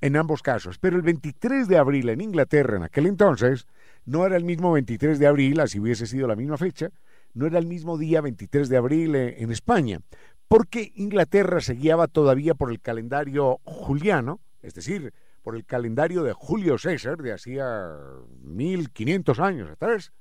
en 0.01 0.17
ambos 0.17 0.43
casos. 0.43 0.77
Pero 0.77 0.97
el 0.97 1.01
23 1.01 1.67
de 1.67 1.77
abril 1.79 2.09
en 2.09 2.21
Inglaterra, 2.21 2.77
en 2.77 2.83
aquel 2.83 3.07
entonces, 3.07 3.65
no 4.05 4.23
era 4.23 4.37
el 4.37 4.43
mismo 4.43 4.71
23 4.71 5.17
de 5.17 5.25
abril, 5.25 5.59
así 5.59 5.79
hubiese 5.79 6.05
sido 6.05 6.27
la 6.27 6.35
misma 6.35 6.57
fecha, 6.57 6.91
no 7.39 7.47
era 7.47 7.57
el 7.57 7.67
mismo 7.67 7.97
día 7.97 8.19
23 8.19 8.67
de 8.67 8.77
abril 8.77 9.15
eh, 9.15 9.41
en 9.41 9.49
España, 9.49 10.01
porque 10.49 10.91
Inglaterra 10.95 11.61
se 11.61 11.75
guiaba 11.75 12.07
todavía 12.07 12.53
por 12.53 12.69
el 12.69 12.81
calendario 12.81 13.61
juliano, 13.63 14.41
es 14.61 14.73
decir, 14.73 15.13
por 15.41 15.55
el 15.55 15.65
calendario 15.65 16.23
de 16.23 16.33
Julio 16.33 16.77
César 16.77 17.17
de 17.17 17.31
hacía 17.31 17.95
1500 18.41 19.39
años 19.39 19.69
atrás, 19.69 20.11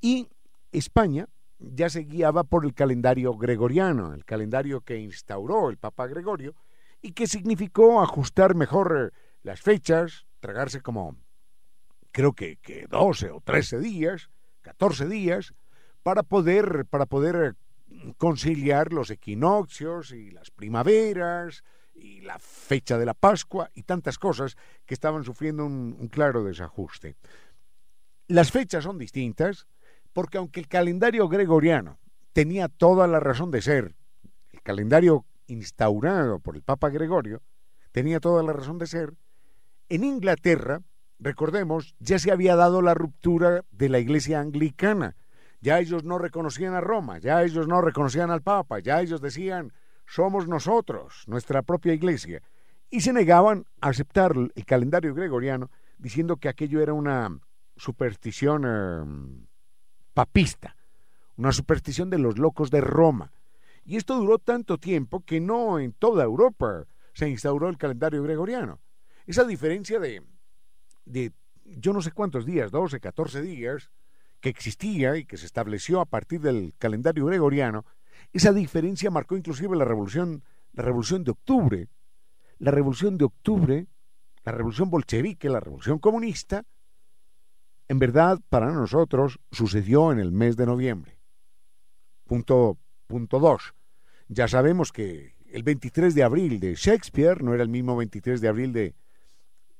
y 0.00 0.30
España 0.72 1.28
ya 1.58 1.90
se 1.90 2.00
guiaba 2.04 2.44
por 2.44 2.64
el 2.64 2.72
calendario 2.72 3.34
gregoriano, 3.34 4.14
el 4.14 4.24
calendario 4.24 4.80
que 4.80 4.96
instauró 4.96 5.68
el 5.68 5.76
Papa 5.76 6.06
Gregorio 6.06 6.54
y 7.02 7.12
que 7.12 7.26
significó 7.26 8.00
ajustar 8.00 8.54
mejor 8.54 9.12
eh, 9.12 9.18
las 9.42 9.60
fechas, 9.60 10.26
tragarse 10.40 10.80
como 10.80 11.14
creo 12.10 12.32
que, 12.32 12.56
que 12.56 12.86
12 12.88 13.32
o 13.32 13.42
13 13.42 13.80
días, 13.80 14.30
14 14.62 15.08
días, 15.08 15.52
para 16.02 16.22
poder, 16.22 16.86
para 16.86 17.06
poder 17.06 17.56
conciliar 18.16 18.92
los 18.92 19.10
equinoccios 19.10 20.12
y 20.12 20.30
las 20.30 20.50
primaveras, 20.50 21.62
y 21.94 22.20
la 22.20 22.38
fecha 22.38 22.98
de 22.98 23.06
la 23.06 23.14
Pascua 23.14 23.70
y 23.74 23.82
tantas 23.82 24.18
cosas 24.18 24.56
que 24.86 24.94
estaban 24.94 25.24
sufriendo 25.24 25.64
un, 25.64 26.08
claro 26.08 26.44
desajuste. 26.44 27.16
Las 28.28 28.50
fechas 28.50 28.84
son 28.84 28.98
distintas 28.98 29.66
porque 30.12 30.38
aunque 30.38 30.60
el 30.60 30.68
calendario 30.68 31.28
gregoriano 31.28 31.98
tenía 32.32 32.68
toda 32.68 33.06
la 33.06 33.20
razón 33.20 33.50
de 33.50 33.62
ser, 33.62 33.94
el 34.52 34.62
calendario 34.62 35.26
instaurado 35.46 36.38
por 36.38 36.56
el 36.56 36.62
Papa 36.62 36.88
Gregorio 36.88 37.42
tenía 37.92 38.20
toda 38.20 38.42
la 38.42 38.52
razón 38.52 38.78
de 38.78 38.86
ser, 38.86 39.14
en 39.88 40.04
Inglaterra, 40.04 40.80
recordemos, 41.18 41.94
ya 41.98 42.18
se 42.18 42.32
había 42.32 42.56
dado 42.56 42.80
la 42.80 42.94
ruptura 42.94 43.64
de 43.70 43.90
la 43.90 43.98
iglesia 43.98 44.40
anglicana. 44.40 45.16
Ya 45.62 45.78
ellos 45.78 46.02
no 46.02 46.18
reconocían 46.18 46.74
a 46.74 46.80
Roma, 46.80 47.18
ya 47.18 47.42
ellos 47.44 47.68
no 47.68 47.80
reconocían 47.80 48.32
al 48.32 48.42
Papa, 48.42 48.80
ya 48.80 49.00
ellos 49.00 49.20
decían, 49.20 49.72
somos 50.06 50.48
nosotros, 50.48 51.22
nuestra 51.28 51.62
propia 51.62 51.94
iglesia. 51.94 52.42
Y 52.90 53.00
se 53.00 53.12
negaban 53.12 53.64
a 53.80 53.90
aceptar 53.90 54.34
el 54.36 54.64
calendario 54.66 55.14
gregoriano 55.14 55.70
diciendo 55.98 56.36
que 56.36 56.48
aquello 56.48 56.80
era 56.82 56.92
una 56.92 57.40
superstición 57.76 58.64
em, 58.66 59.46
papista, 60.12 60.76
una 61.36 61.52
superstición 61.52 62.10
de 62.10 62.18
los 62.18 62.38
locos 62.38 62.72
de 62.72 62.80
Roma. 62.80 63.30
Y 63.84 63.96
esto 63.96 64.16
duró 64.16 64.38
tanto 64.38 64.78
tiempo 64.78 65.24
que 65.24 65.40
no 65.40 65.78
en 65.78 65.92
toda 65.92 66.24
Europa 66.24 66.86
se 67.14 67.28
instauró 67.28 67.68
el 67.68 67.78
calendario 67.78 68.20
gregoriano. 68.24 68.80
Esa 69.26 69.44
diferencia 69.44 70.00
de, 70.00 70.24
de 71.04 71.32
yo 71.64 71.92
no 71.92 72.02
sé 72.02 72.10
cuántos 72.10 72.44
días, 72.44 72.72
12, 72.72 72.98
14 72.98 73.42
días, 73.42 73.92
que 74.42 74.48
existía 74.50 75.16
y 75.16 75.24
que 75.24 75.38
se 75.38 75.46
estableció 75.46 76.00
a 76.00 76.04
partir 76.04 76.40
del 76.40 76.74
calendario 76.76 77.26
gregoriano, 77.26 77.86
esa 78.32 78.52
diferencia 78.52 79.08
marcó 79.08 79.36
inclusive 79.36 79.76
la 79.76 79.84
revolución, 79.84 80.42
la 80.72 80.82
revolución 80.82 81.22
de 81.22 81.30
octubre. 81.30 81.88
La 82.58 82.72
revolución 82.72 83.16
de 83.16 83.24
octubre, 83.24 83.86
la 84.44 84.52
revolución 84.52 84.90
bolchevique, 84.90 85.48
la 85.48 85.60
revolución 85.60 86.00
comunista, 86.00 86.64
en 87.88 87.98
verdad 88.00 88.40
para 88.48 88.72
nosotros 88.72 89.38
sucedió 89.52 90.10
en 90.10 90.18
el 90.18 90.32
mes 90.32 90.56
de 90.56 90.66
noviembre. 90.66 91.18
Punto, 92.26 92.78
punto 93.06 93.38
dos. 93.38 93.74
Ya 94.26 94.48
sabemos 94.48 94.90
que 94.90 95.36
el 95.46 95.62
23 95.62 96.16
de 96.16 96.24
abril 96.24 96.58
de 96.58 96.74
Shakespeare 96.74 97.42
no 97.42 97.54
era 97.54 97.62
el 97.62 97.68
mismo 97.68 97.96
23 97.96 98.40
de 98.40 98.48
abril 98.48 98.72
de, 98.72 98.96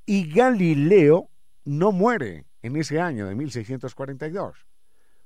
Y 0.05 0.33
Galileo 0.33 1.29
no 1.63 1.91
muere 1.91 2.45
en 2.61 2.75
ese 2.75 2.99
año 2.99 3.27
de 3.27 3.35
1642. 3.35 4.65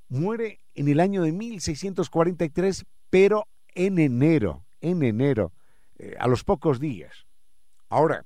Muere 0.09 0.59
en 0.75 0.87
el 0.87 0.99
año 0.99 1.23
de 1.23 1.31
1643, 1.31 2.85
pero 3.09 3.47
en 3.73 3.97
enero, 3.99 4.65
en 4.81 5.03
enero, 5.03 5.51
eh, 5.99 6.15
a 6.19 6.27
los 6.27 6.43
pocos 6.43 6.79
días. 6.79 7.25
Ahora, 7.89 8.25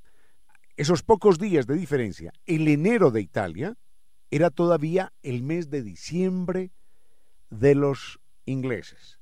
esos 0.77 1.03
pocos 1.03 1.37
días 1.37 1.67
de 1.67 1.75
diferencia, 1.75 2.33
el 2.45 2.67
enero 2.67 3.11
de 3.11 3.21
Italia 3.21 3.77
era 4.29 4.49
todavía 4.49 5.13
el 5.21 5.43
mes 5.43 5.69
de 5.69 5.83
diciembre 5.83 6.71
de 7.49 7.75
los 7.75 8.19
ingleses. 8.45 9.19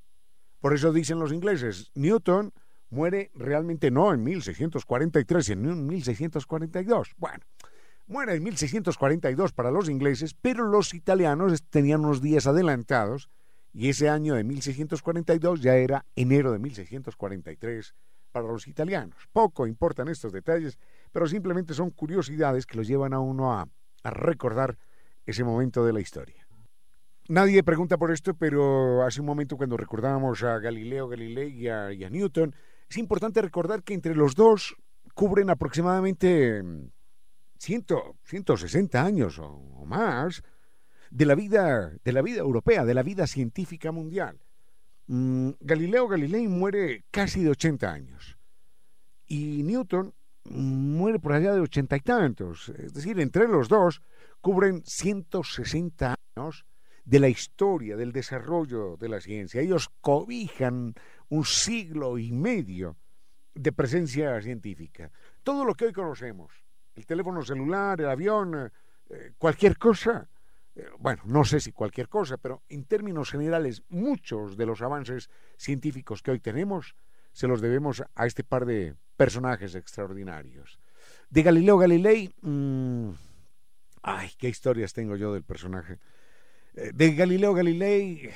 Por 0.59 0.73
eso 0.73 0.93
dicen 0.93 1.19
los 1.19 1.33
ingleses, 1.33 1.91
Newton 1.95 2.53
muere 2.89 3.31
realmente 3.33 3.91
no 3.91 4.13
en 4.13 4.23
1643, 4.23 5.45
sino 5.45 5.71
en 5.71 5.85
1642. 5.85 7.09
Bueno, 7.17 7.43
muere 8.07 8.35
en 8.35 8.43
1642 8.43 9.53
para 9.53 9.71
los 9.71 9.89
ingleses, 9.89 10.33
pero 10.33 10.65
los 10.65 10.93
italianos 10.93 11.63
tenían 11.69 12.01
unos 12.05 12.21
días 12.21 12.47
adelantados 12.47 13.29
y 13.73 13.89
ese 13.89 14.09
año 14.09 14.35
de 14.35 14.43
1642 14.43 15.61
ya 15.61 15.75
era 15.75 16.05
enero 16.15 16.51
de 16.51 16.59
1643 16.59 17.93
para 18.31 18.47
los 18.47 18.67
italianos. 18.67 19.27
Poco 19.31 19.67
importan 19.67 20.07
estos 20.07 20.31
detalles, 20.31 20.77
pero 21.11 21.27
simplemente 21.27 21.73
son 21.73 21.91
curiosidades 21.91 22.65
que 22.65 22.77
los 22.77 22.87
llevan 22.87 23.13
a 23.13 23.19
uno 23.19 23.53
a, 23.53 23.67
recordar 24.03 24.77
ese 25.25 25.43
momento 25.43 25.85
de 25.85 25.91
la 25.91 25.99
historia. 25.99 26.47
Nadie 27.27 27.63
pregunta 27.63 27.97
por 27.97 28.11
esto, 28.11 28.33
pero 28.33 29.03
hace 29.03 29.19
un 29.19 29.27
momento 29.27 29.57
cuando 29.57 29.77
recordábamos 29.77 30.41
a 30.43 30.57
Galileo 30.57 31.07
Galilei 31.09 31.51
y 31.51 31.67
a, 31.67 32.09
Newton, 32.09 32.55
es 32.89 32.97
importante 32.97 33.41
recordar 33.41 33.83
que 33.83 33.93
entre 33.93 34.15
los 34.15 34.35
dos 34.35 34.75
cubren 35.13 35.49
aproximadamente 35.49 36.63
100, 37.59 37.81
mm, 37.81 38.13
160 38.23 39.03
años 39.03 39.37
o, 39.37 39.85
más 39.85 40.41
de 41.11 41.25
la 41.25 41.35
vida 41.35 41.91
de 42.03 42.13
la 42.13 42.21
vida 42.21 42.39
europea, 42.39 42.85
de 42.85 42.93
la 42.93 43.03
vida 43.03 43.27
científica 43.27 43.91
mundial. 43.91 44.39
Mm, 45.11 45.57
Galileo 45.59 46.07
Galilei 46.07 46.47
muere 46.47 47.03
casi 47.09 47.41
de 47.41 47.49
80 47.49 47.91
años 47.91 48.37
y 49.25 49.63
Newton 49.63 50.13
muere 50.45 51.17
por 51.17 51.33
allá 51.33 51.51
de 51.51 51.61
ochenta 51.61 51.97
y 51.97 52.01
tantos. 52.01 52.69
Es 52.69 52.93
decir, 52.93 53.19
entre 53.19 53.47
los 53.47 53.67
dos 53.67 54.03
cubren 54.39 54.83
160 54.85 56.13
años 56.37 56.63
de 57.05 57.19
la 57.19 57.27
historia, 57.27 57.97
del 57.97 58.11
desarrollo 58.11 58.97
de 58.97 59.09
la 59.09 59.19
ciencia. 59.19 59.61
Ellos 59.61 59.89
cobijan 59.99 60.93
un 61.29 61.43
siglo 61.43 62.19
y 62.19 62.31
medio 62.31 62.95
de 63.55 63.71
presencia 63.71 64.39
científica. 64.43 65.11
Todo 65.41 65.65
lo 65.65 65.73
que 65.73 65.85
hoy 65.85 65.93
conocemos, 65.93 66.53
el 66.93 67.07
teléfono 67.07 67.43
celular, 67.43 67.99
el 67.99 68.09
avión, 68.09 68.71
eh, 69.09 69.31
cualquier 69.39 69.75
cosa, 69.79 70.29
bueno, 70.99 71.21
no 71.25 71.43
sé 71.43 71.59
si 71.59 71.71
cualquier 71.71 72.09
cosa, 72.09 72.37
pero 72.37 72.63
en 72.69 72.85
términos 72.85 73.31
generales, 73.31 73.83
muchos 73.89 74.57
de 74.57 74.65
los 74.65 74.81
avances 74.81 75.29
científicos 75.57 76.21
que 76.21 76.31
hoy 76.31 76.39
tenemos 76.39 76.95
se 77.31 77.47
los 77.47 77.61
debemos 77.61 78.03
a 78.15 78.25
este 78.25 78.43
par 78.43 78.65
de 78.65 78.95
personajes 79.15 79.75
extraordinarios. 79.75 80.79
De 81.29 81.43
Galileo 81.43 81.77
Galilei, 81.77 82.33
mm, 82.41 83.09
ay, 84.01 84.31
qué 84.37 84.49
historias 84.49 84.93
tengo 84.93 85.15
yo 85.15 85.33
del 85.33 85.43
personaje. 85.43 85.99
Eh, 86.75 86.91
de 86.93 87.13
Galileo 87.13 87.53
Galilei 87.53 88.31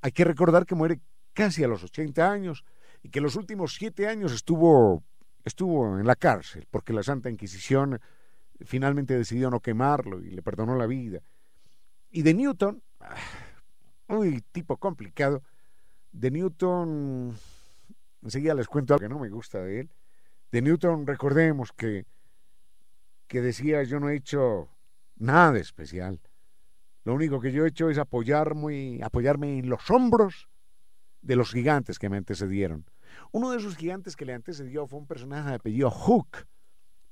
hay 0.00 0.12
que 0.12 0.24
recordar 0.24 0.66
que 0.66 0.74
muere 0.74 1.00
casi 1.32 1.64
a 1.64 1.68
los 1.68 1.82
80 1.82 2.30
años 2.30 2.64
y 3.02 3.10
que 3.10 3.20
los 3.20 3.36
últimos 3.36 3.74
siete 3.74 4.06
años 4.06 4.32
estuvo, 4.32 5.02
estuvo 5.44 5.98
en 5.98 6.06
la 6.06 6.16
cárcel 6.16 6.66
porque 6.70 6.92
la 6.92 7.02
Santa 7.02 7.30
Inquisición 7.30 8.00
finalmente 8.64 9.16
decidió 9.16 9.50
no 9.50 9.60
quemarlo 9.60 10.20
y 10.20 10.30
le 10.30 10.42
perdonó 10.42 10.76
la 10.76 10.86
vida. 10.86 11.20
Y 12.10 12.22
de 12.22 12.34
Newton, 12.34 12.82
muy 14.08 14.36
ah, 14.36 14.46
tipo 14.52 14.76
complicado, 14.76 15.42
de 16.12 16.30
Newton, 16.30 17.36
enseguida 18.22 18.54
les 18.54 18.68
cuento 18.68 18.94
algo 18.94 19.02
que 19.02 19.12
no 19.12 19.18
me 19.18 19.28
gusta 19.28 19.60
de 19.60 19.80
él. 19.80 19.90
De 20.52 20.62
Newton 20.62 21.06
recordemos 21.06 21.72
que, 21.72 22.06
que 23.26 23.40
decía 23.40 23.82
yo 23.82 23.98
no 23.98 24.08
he 24.08 24.16
hecho 24.16 24.68
nada 25.16 25.58
especial. 25.58 26.20
Lo 27.04 27.14
único 27.14 27.40
que 27.40 27.52
yo 27.52 27.64
he 27.64 27.68
hecho 27.68 27.90
es 27.90 27.98
apoyarme, 27.98 29.00
apoyarme 29.02 29.58
en 29.58 29.68
los 29.68 29.90
hombros 29.90 30.48
de 31.20 31.36
los 31.36 31.52
gigantes 31.52 31.98
que 31.98 32.08
me 32.08 32.16
antecedieron. 32.16 32.86
Uno 33.32 33.50
de 33.50 33.58
esos 33.58 33.76
gigantes 33.76 34.16
que 34.16 34.24
le 34.24 34.34
antecedió 34.34 34.86
fue 34.86 34.98
un 34.98 35.06
personaje 35.06 35.50
de 35.50 35.54
apellido 35.56 35.90
Hook. 35.90 36.46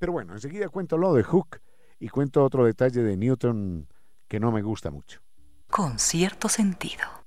Pero 0.03 0.15
bueno, 0.15 0.33
enseguida 0.33 0.69
cuento 0.69 0.99
lo 0.99 1.15
de 1.15 1.23
Hook 1.23 1.61
y 2.01 2.09
cuento 2.09 2.43
otro 2.43 2.65
detalle 2.65 3.05
de 3.05 3.17
Newton 3.17 3.87
que 4.27 4.41
no 4.41 4.51
me 4.51 4.61
gusta 4.61 4.91
mucho. 4.91 5.21
Con 5.71 6.01
cierto 6.01 6.49
sentido. 6.49 7.22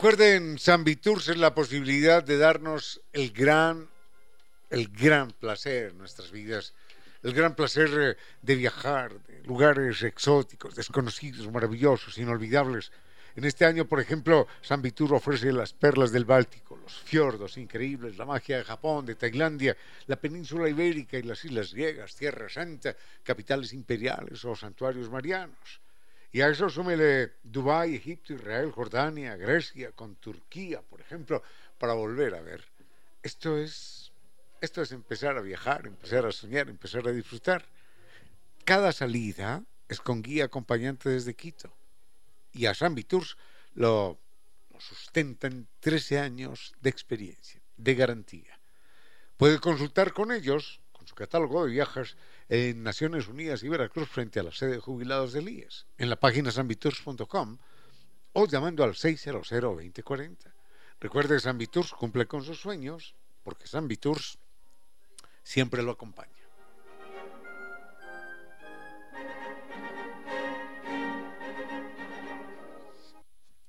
Recuerden, 0.00 0.58
San 0.58 0.82
Viturs 0.82 1.28
es 1.28 1.36
la 1.36 1.54
posibilidad 1.54 2.24
de 2.24 2.38
darnos 2.38 3.02
el 3.12 3.32
gran, 3.32 3.86
el 4.70 4.88
gran 4.88 5.30
placer 5.30 5.90
en 5.90 5.98
nuestras 5.98 6.30
vidas, 6.30 6.72
el 7.22 7.34
gran 7.34 7.54
placer 7.54 7.90
eh, 8.00 8.16
de 8.40 8.54
viajar, 8.54 9.12
de 9.26 9.44
lugares 9.44 10.02
exóticos, 10.02 10.74
desconocidos, 10.74 11.52
maravillosos, 11.52 12.16
inolvidables. 12.16 12.90
En 13.36 13.44
este 13.44 13.66
año, 13.66 13.84
por 13.84 14.00
ejemplo, 14.00 14.46
San 14.62 14.80
Vitur 14.80 15.12
ofrece 15.12 15.52
las 15.52 15.74
perlas 15.74 16.12
del 16.12 16.24
Báltico, 16.24 16.78
los 16.78 16.94
fiordos 16.94 17.58
increíbles, 17.58 18.16
la 18.16 18.24
magia 18.24 18.56
de 18.56 18.64
Japón, 18.64 19.04
de 19.04 19.16
Tailandia, 19.16 19.76
la 20.06 20.16
península 20.16 20.66
ibérica 20.66 21.18
y 21.18 21.24
las 21.24 21.44
islas 21.44 21.74
griegas, 21.74 22.16
Tierra 22.16 22.48
Santa, 22.48 22.96
capitales 23.22 23.74
imperiales 23.74 24.42
o 24.46 24.56
santuarios 24.56 25.10
marianos. 25.10 25.82
Y 26.32 26.42
a 26.42 26.48
eso 26.48 26.68
súmele 26.70 27.32
Dubái, 27.42 27.96
Egipto, 27.96 28.32
Israel, 28.32 28.70
Jordania, 28.70 29.36
Grecia, 29.36 29.90
con 29.92 30.16
Turquía, 30.16 30.80
por 30.82 31.00
ejemplo, 31.00 31.42
para 31.78 31.94
volver 31.94 32.34
a 32.34 32.40
ver. 32.40 32.64
Esto 33.22 33.58
es, 33.58 34.12
esto 34.60 34.80
es 34.80 34.92
empezar 34.92 35.36
a 35.36 35.40
viajar, 35.40 35.86
empezar 35.86 36.24
a 36.26 36.32
soñar, 36.32 36.68
empezar 36.68 37.06
a 37.08 37.12
disfrutar. 37.12 37.64
Cada 38.64 38.92
salida 38.92 39.64
es 39.88 40.00
con 40.00 40.22
guía 40.22 40.44
acompañante 40.44 41.08
desde 41.08 41.34
Quito. 41.34 41.72
Y 42.52 42.66
a 42.66 42.74
San 42.74 42.94
Tours 42.94 43.36
lo, 43.74 44.18
lo 44.72 44.80
sustentan 44.80 45.66
13 45.80 46.20
años 46.20 46.72
de 46.80 46.90
experiencia, 46.90 47.60
de 47.76 47.94
garantía. 47.96 48.60
Puede 49.36 49.58
consultar 49.58 50.12
con 50.12 50.30
ellos, 50.30 50.80
con 50.92 51.08
su 51.08 51.14
catálogo 51.14 51.64
de 51.64 51.72
viajes, 51.72 52.16
en 52.50 52.82
Naciones 52.82 53.28
Unidas 53.28 53.62
y 53.62 53.68
Veracruz 53.68 54.08
frente 54.08 54.40
a 54.40 54.42
la 54.42 54.50
sede 54.50 54.72
de 54.72 54.78
jubilados 54.80 55.32
del 55.32 55.48
IES, 55.48 55.86
en 55.98 56.10
la 56.10 56.16
página 56.16 56.50
sanviturs.com 56.50 57.58
o 58.32 58.46
llamando 58.46 58.82
al 58.82 58.94
600-2040. 58.94 60.36
Recuerde, 60.98 61.38
San 61.38 61.58
Viturs 61.58 61.92
cumple 61.92 62.26
con 62.26 62.42
sus 62.42 62.60
sueños 62.60 63.14
porque 63.44 63.68
San 63.68 63.86
Viturs 63.86 64.38
siempre 65.44 65.82
lo 65.84 65.92
acompaña. 65.92 66.30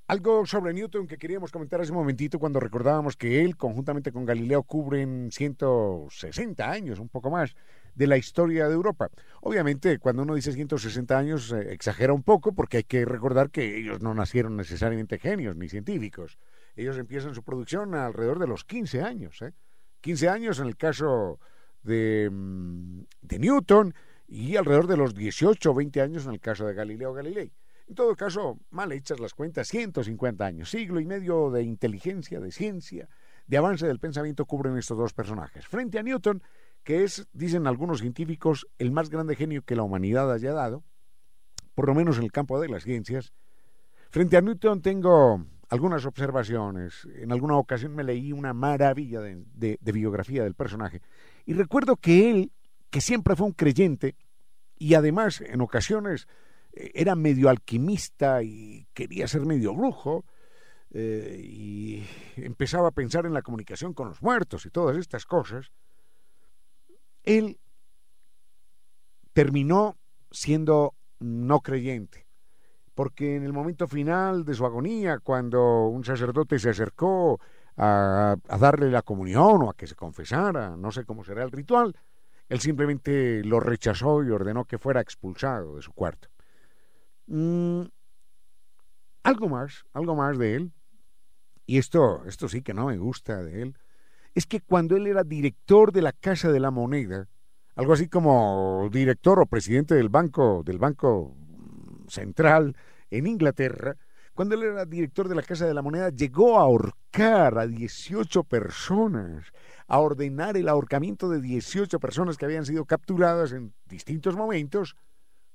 Algo 0.07 0.45
sobre 0.45 0.73
Newton 0.73 1.07
que 1.07 1.17
queríamos 1.17 1.51
comentar 1.51 1.79
hace 1.79 1.91
un 1.91 1.99
momentito 1.99 2.39
cuando 2.39 2.59
recordábamos 2.59 3.15
que 3.15 3.45
él, 3.45 3.55
conjuntamente 3.55 4.11
con 4.11 4.25
Galileo, 4.25 4.63
cubren 4.63 5.31
160 5.31 6.69
años, 6.69 6.99
un 6.99 7.07
poco 7.07 7.29
más, 7.29 7.55
de 7.95 8.07
la 8.07 8.17
historia 8.17 8.67
de 8.67 8.73
Europa. 8.73 9.09
Obviamente, 9.41 9.99
cuando 9.99 10.23
uno 10.23 10.35
dice 10.35 10.51
160 10.51 11.17
años, 11.17 11.51
eh, 11.51 11.73
exagera 11.73 12.13
un 12.13 12.23
poco 12.23 12.53
porque 12.53 12.77
hay 12.77 12.83
que 12.83 13.05
recordar 13.05 13.49
que 13.49 13.77
ellos 13.77 14.01
no 14.01 14.13
nacieron 14.13 14.55
necesariamente 14.55 15.19
genios 15.19 15.55
ni 15.55 15.69
científicos. 15.69 16.37
Ellos 16.75 16.97
empiezan 16.97 17.35
su 17.35 17.43
producción 17.43 17.95
alrededor 17.95 18.39
de 18.39 18.47
los 18.47 18.63
15 18.63 19.01
años. 19.01 19.41
¿eh? 19.41 19.53
15 20.01 20.29
años 20.29 20.59
en 20.59 20.67
el 20.67 20.77
caso 20.77 21.39
de, 21.83 22.29
mm, 22.31 23.01
de 23.21 23.39
Newton 23.39 23.93
y 24.27 24.55
alrededor 24.55 24.87
de 24.87 24.97
los 24.97 25.13
18 25.13 25.71
o 25.71 25.73
20 25.73 26.01
años 26.01 26.25
en 26.25 26.31
el 26.31 26.39
caso 26.39 26.65
de 26.65 26.73
Galileo 26.73 27.13
Galilei. 27.13 27.51
En 27.91 27.95
todo 27.95 28.15
caso, 28.15 28.57
mal 28.69 28.93
hechas 28.93 29.19
las 29.19 29.33
cuentas, 29.33 29.67
150 29.67 30.45
años, 30.45 30.69
siglo 30.69 31.01
y 31.01 31.05
medio 31.05 31.51
de 31.51 31.63
inteligencia, 31.63 32.39
de 32.39 32.49
ciencia, 32.49 33.09
de 33.47 33.57
avance 33.57 33.85
del 33.85 33.99
pensamiento 33.99 34.45
cubren 34.45 34.77
estos 34.77 34.97
dos 34.97 35.13
personajes. 35.13 35.67
Frente 35.67 35.99
a 35.99 36.03
Newton, 36.03 36.41
que 36.83 37.03
es, 37.03 37.27
dicen 37.33 37.67
algunos 37.67 37.99
científicos, 37.99 38.67
el 38.77 38.91
más 38.91 39.09
grande 39.09 39.35
genio 39.35 39.63
que 39.63 39.75
la 39.75 39.83
humanidad 39.83 40.31
haya 40.31 40.53
dado, 40.53 40.83
por 41.75 41.87
lo 41.87 41.95
menos 41.95 42.17
en 42.17 42.23
el 42.23 42.31
campo 42.31 42.59
de 42.59 42.69
las 42.69 42.83
ciencias. 42.83 43.33
Frente 44.09 44.37
a 44.37 44.41
Newton 44.41 44.81
tengo 44.81 45.45
algunas 45.69 46.05
observaciones. 46.05 47.07
En 47.15 47.31
alguna 47.31 47.55
ocasión 47.55 47.95
me 47.95 48.03
leí 48.03 48.33
una 48.33 48.53
maravilla 48.53 49.21
de, 49.21 49.79
biografía 49.81 50.43
del 50.43 50.53
personaje. 50.53 51.01
Y 51.45 51.53
recuerdo 51.53 51.95
que 51.95 52.29
él, 52.29 52.51
que 52.89 52.99
siempre 52.99 53.35
fue 53.35 53.47
un 53.47 53.53
creyente, 53.53 54.15
y 54.77 54.95
además 54.95 55.39
en 55.39 55.61
ocasiones 55.61 56.27
eh, 56.73 56.91
era 56.93 57.15
medio 57.15 57.49
alquimista 57.49 58.43
y 58.43 58.87
quería 58.93 59.27
ser 59.27 59.45
medio 59.45 59.73
brujo, 59.73 60.25
eh, 60.93 61.39
y 61.41 62.03
empezaba 62.35 62.89
a 62.89 62.91
pensar 62.91 63.25
en 63.25 63.33
la 63.33 63.41
comunicación 63.41 63.93
con 63.93 64.09
los 64.09 64.21
muertos 64.21 64.65
y 64.65 64.71
todas 64.71 64.97
estas 64.97 65.25
cosas, 65.25 65.71
él 67.23 67.59
terminó 69.33 69.97
siendo 70.31 70.95
no 71.19 71.61
creyente, 71.61 72.27
porque 72.95 73.35
en 73.35 73.43
el 73.43 73.53
momento 73.53 73.87
final 73.87 74.43
de 74.45 74.53
su 74.53 74.65
agonía, 74.65 75.19
cuando 75.19 75.87
un 75.87 76.03
sacerdote 76.03 76.59
se 76.59 76.69
acercó 76.69 77.39
a, 77.77 78.35
darle 78.59 78.89
la 78.91 79.01
comunión 79.01 79.61
o 79.63 79.69
a 79.69 79.75
que 79.75 79.87
se 79.87 79.95
confesara, 79.95 80.75
no 80.75 80.91
sé 80.91 81.05
cómo 81.05 81.23
será 81.23 81.43
el 81.43 81.51
ritual, 81.51 81.95
él 82.49 82.59
simplemente 82.59 83.43
lo 83.43 83.59
rechazó 83.59 84.23
y 84.23 84.29
ordenó 84.29 84.65
que 84.65 84.77
fuera 84.77 84.99
expulsado 84.99 85.77
de 85.77 85.81
su 85.81 85.93
cuarto. 85.93 86.27
Mm, 87.27 87.83
algo 89.23 89.47
más, 89.47 89.85
algo 89.93 90.15
más 90.15 90.37
de 90.37 90.55
él, 90.55 90.71
y 91.65 91.77
esto, 91.77 92.25
esto 92.25 92.49
sí 92.49 92.61
que 92.61 92.73
no 92.73 92.87
me 92.87 92.97
gusta 92.97 93.41
de 93.43 93.61
él, 93.61 93.77
es 94.33 94.45
que 94.45 94.61
cuando 94.61 94.95
él 94.95 95.07
era 95.07 95.23
director 95.23 95.91
de 95.91 96.01
la 96.01 96.13
Casa 96.13 96.51
de 96.51 96.59
la 96.59 96.71
Moneda, 96.71 97.27
algo 97.75 97.93
así 97.93 98.07
como 98.07 98.89
director 98.91 99.39
o 99.39 99.45
presidente 99.45 99.95
del 99.95 100.09
banco, 100.09 100.63
del 100.65 100.77
Banco 100.77 101.35
Central 102.07 102.75
en 103.09 103.27
Inglaterra, 103.27 103.97
cuando 104.33 104.55
él 104.55 104.63
era 104.63 104.85
director 104.85 105.27
de 105.27 105.35
la 105.35 105.43
Casa 105.43 105.65
de 105.65 105.73
la 105.73 105.81
Moneda, 105.81 106.09
llegó 106.09 106.57
a 106.57 106.63
ahorcar 106.63 107.57
a 107.57 107.67
18 107.67 108.43
personas, 108.45 109.51
a 109.87 109.99
ordenar 109.99 110.55
el 110.55 110.69
ahorcamiento 110.69 111.29
de 111.29 111.41
18 111.41 111.99
personas 111.99 112.37
que 112.37 112.45
habían 112.45 112.65
sido 112.65 112.85
capturadas 112.85 113.51
en 113.51 113.73
distintos 113.85 114.35
momentos 114.35 114.95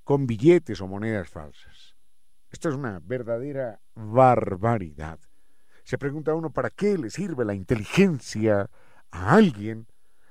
con 0.05 0.27
billetes 0.27 0.81
o 0.81 0.87
monedas 0.87 1.29
falsas. 1.29 1.97
Esto 2.51 2.69
es 2.69 2.75
una 2.75 3.01
verdadera 3.03 3.81
barbaridad. 3.95 5.19
Se 5.87 5.99
pregunta 5.99 6.35
uno, 6.35 6.51
¿para 6.51 6.71
qué 6.71 6.99
le 6.99 7.11
sirve 7.11 7.45
la 7.45 7.55
inteligencia 7.55 8.69
a 9.13 9.35
alguien? 9.35 9.87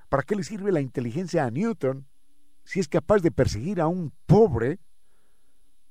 ¿Para 0.10 0.24
qué 0.24 0.36
le 0.36 0.44
sirve 0.44 0.70
la 0.74 0.82
inteligencia 0.82 1.46
a 1.46 1.50
Newton 1.50 2.06
si 2.66 2.82
es 2.82 2.90
capaz 2.90 3.22
de 3.22 3.32
perseguir 3.32 3.80
a 3.80 3.88
un 3.88 4.12
pobre 4.26 4.80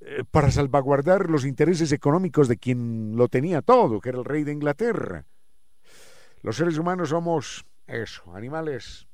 eh, 0.01 0.23
para 0.31 0.51
salvaguardar 0.51 1.31
los 1.31 1.47
intereses 1.47 1.93
económicos 1.93 2.47
de 2.47 2.59
quien 2.59 3.17
lo 3.17 3.29
tenía 3.29 3.63
todo, 3.63 4.03
que 4.03 4.11
era 4.11 4.19
el 4.19 4.27
rey 4.27 4.45
de 4.45 4.53
Inglaterra? 4.53 5.25
Los 6.43 6.57
seres 6.57 6.77
humanos 6.77 7.09
somos 7.09 7.65
eso, 7.87 8.37
animales 8.37 9.09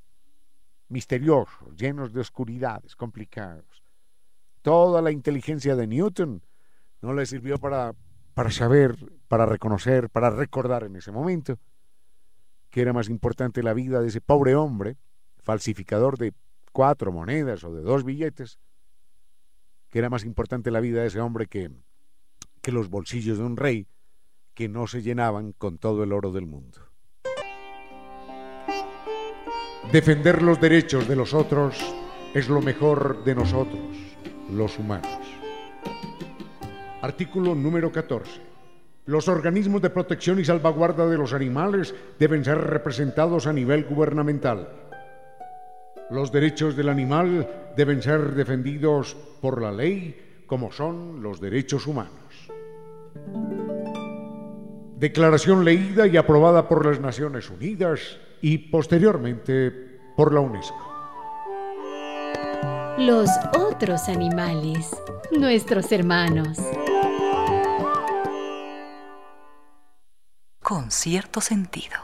misteriosos, 0.89 1.77
llenos 1.77 2.13
de 2.13 2.23
oscuridades, 2.23 2.97
complicados. 2.97 3.85
Toda 4.63 5.01
la 5.01 5.13
inteligencia 5.13 5.77
de 5.77 5.87
Newton 5.87 6.43
no 7.03 7.15
le 7.15 7.25
sirvió 7.25 7.57
para, 7.59 7.95
para 8.41 8.53
saber, 8.53 8.97
para 9.29 9.45
reconocer, 9.45 10.09
para 10.09 10.31
recordar 10.31 10.85
en 10.85 10.97
ese 10.97 11.13
momento 11.13 11.59
que 12.71 12.81
era 12.81 12.95
más 12.95 13.11
importante 13.11 13.63
la 13.63 13.75
vida 13.75 14.01
de 14.01 14.09
ese 14.09 14.23
pobre 14.23 14.55
hombre, 14.55 14.97
falsificador 15.43 16.17
de 16.17 16.33
cuatro 16.73 17.13
monedas 17.13 17.65
o 17.65 17.75
de 17.75 17.83
dos 17.83 18.03
billetes, 18.03 18.59
que 19.91 19.99
era 19.99 20.09
más 20.09 20.25
importante 20.25 20.71
la 20.71 20.81
vida 20.81 21.03
de 21.03 21.09
ese 21.09 21.21
hombre 21.21 21.49
que, 21.49 21.71
que 22.63 22.73
los 22.73 22.89
bolsillos 22.89 23.37
de 23.37 23.45
un 23.45 23.59
rey 23.59 23.87
que 24.55 24.71
no 24.71 24.87
se 24.87 25.03
llenaban 25.03 25.53
con 25.53 25.77
todo 25.77 26.03
el 26.03 26.11
oro 26.11 26.33
del 26.33 26.47
mundo. 26.47 26.79
Defender 29.93 30.41
los 30.41 30.59
derechos 30.59 31.07
de 31.07 31.17
los 31.17 31.35
otros 31.35 31.77
es 32.33 32.49
lo 32.49 32.63
mejor 32.63 33.23
de 33.23 33.35
nosotros, 33.35 33.99
los 34.51 34.79
humanos. 34.79 35.30
Artículo 37.03 37.55
número 37.55 37.91
14. 37.91 38.41
Los 39.07 39.29
organismos 39.29 39.81
de 39.81 39.91
protección 39.91 40.39
y 40.39 40.45
salvaguarda 40.45 41.07
de 41.07 41.17
los 41.17 41.33
animales 41.33 41.95
deben 42.19 42.45
ser 42.45 42.59
representados 42.59 43.47
a 43.47 43.53
nivel 43.53 43.85
gubernamental. 43.85 44.69
Los 46.11 46.31
derechos 46.31 46.77
del 46.77 46.89
animal 46.89 47.73
deben 47.77 48.03
ser 48.03 48.35
defendidos 48.35 49.17
por 49.41 49.63
la 49.63 49.73
ley 49.73 50.45
como 50.47 50.71
son 50.73 51.23
los 51.23 51.41
derechos 51.41 51.87
humanos. 51.87 52.51
Declaración 54.99 55.65
leída 55.65 56.07
y 56.07 56.19
aprobada 56.19 56.69
por 56.69 56.85
las 56.85 57.01
Naciones 57.01 57.49
Unidas 57.49 58.19
y 58.43 58.59
posteriormente 58.59 59.71
por 60.17 60.35
la 60.35 60.41
UNESCO. 60.41 60.91
Los 62.99 63.31
otros 63.57 64.09
animales, 64.11 64.91
nuestros 65.31 65.91
hermanos. 65.91 66.59
Con 70.71 70.93
cierto 70.93 71.41
sentido. 71.41 71.97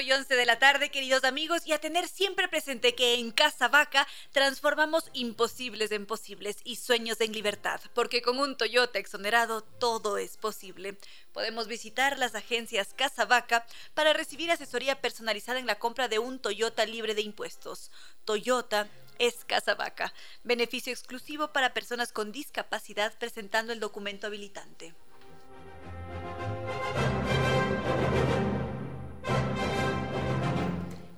Y 0.00 0.12
11 0.12 0.34
de 0.34 0.46
la 0.46 0.58
tarde, 0.58 0.90
queridos 0.90 1.24
amigos, 1.24 1.66
y 1.66 1.72
a 1.72 1.80
tener 1.80 2.08
siempre 2.08 2.48
presente 2.48 2.94
que 2.94 3.14
en 3.14 3.30
Casa 3.30 3.68
Vaca 3.68 4.06
transformamos 4.32 5.10
imposibles 5.12 5.92
en 5.92 6.06
posibles 6.06 6.58
y 6.64 6.76
sueños 6.76 7.20
en 7.20 7.32
libertad, 7.32 7.80
porque 7.94 8.22
con 8.22 8.38
un 8.38 8.56
Toyota 8.56 8.98
exonerado 8.98 9.62
todo 9.62 10.18
es 10.18 10.36
posible. 10.36 10.98
Podemos 11.32 11.68
visitar 11.68 12.18
las 12.18 12.34
agencias 12.34 12.94
Casa 12.94 13.24
Vaca 13.24 13.64
para 13.94 14.12
recibir 14.12 14.50
asesoría 14.50 15.00
personalizada 15.00 15.58
en 15.58 15.66
la 15.66 15.78
compra 15.78 16.08
de 16.08 16.18
un 16.18 16.38
Toyota 16.38 16.84
libre 16.86 17.14
de 17.14 17.22
impuestos. 17.22 17.90
Toyota 18.24 18.88
es 19.18 19.44
Casa 19.44 19.74
Vaca, 19.74 20.12
beneficio 20.44 20.92
exclusivo 20.92 21.48
para 21.48 21.72
personas 21.72 22.12
con 22.12 22.32
discapacidad 22.32 23.16
presentando 23.18 23.72
el 23.72 23.80
documento 23.80 24.26
habilitante. 24.26 24.94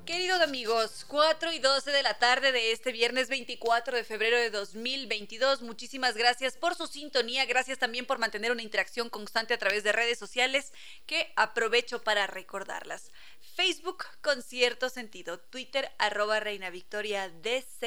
Queridos 0.09 0.41
amigos, 0.41 1.05
4 1.07 1.53
y 1.53 1.59
12 1.59 1.91
de 1.91 2.03
la 2.03 2.15
tarde 2.15 2.51
de 2.51 2.73
este 2.73 2.93
viernes 2.93 3.29
24 3.29 3.95
de 3.95 4.05
febrero 4.05 4.39
de 4.39 4.49
2022. 4.49 5.61
Muchísimas 5.61 6.17
gracias 6.17 6.57
por 6.57 6.75
su 6.75 6.87
sintonía. 6.87 7.45
Gracias 7.45 7.79
también 7.79 8.07
por 8.07 8.19
mantener 8.19 8.51
una 8.51 8.63
interacción 8.63 9.11
constante 9.11 9.53
a 9.53 9.59
través 9.59 9.85
de 9.85 9.93
redes 9.93 10.19
sociales 10.19 10.73
que 11.05 11.31
aprovecho 11.37 12.03
para 12.03 12.27
recordarlas. 12.27 13.13
Facebook 13.59 14.05
con 14.21 14.41
cierto 14.41 14.89
sentido, 14.89 15.41
Twitter 15.41 15.91
arroba 15.99 16.39
Reina 16.39 16.71
Victoria 16.71 17.29
DZ 17.29 17.83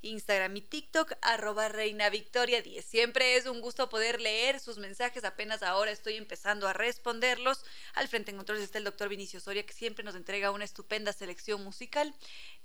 Instagram 0.00 0.56
y 0.56 0.62
TikTok, 0.62 1.12
arroba 1.20 1.68
Reina 1.68 2.08
Victoria 2.08 2.62
10. 2.62 2.82
Siempre 2.82 3.36
es 3.36 3.44
un 3.44 3.60
gusto 3.60 3.90
poder 3.90 4.18
leer 4.18 4.60
sus 4.60 4.78
mensajes, 4.78 5.24
apenas 5.24 5.62
ahora 5.62 5.90
estoy 5.90 6.14
empezando 6.16 6.66
a 6.66 6.72
responderlos. 6.72 7.66
Al 7.92 8.08
frente 8.08 8.30
en 8.30 8.38
controles 8.38 8.64
está 8.64 8.78
el 8.78 8.84
doctor 8.84 9.10
Vinicio 9.10 9.40
Soria, 9.40 9.66
que 9.66 9.74
siempre 9.74 10.06
nos 10.06 10.14
entrega 10.14 10.50
una 10.50 10.64
estupenda 10.64 11.12
selección 11.12 11.62
musical. 11.62 12.14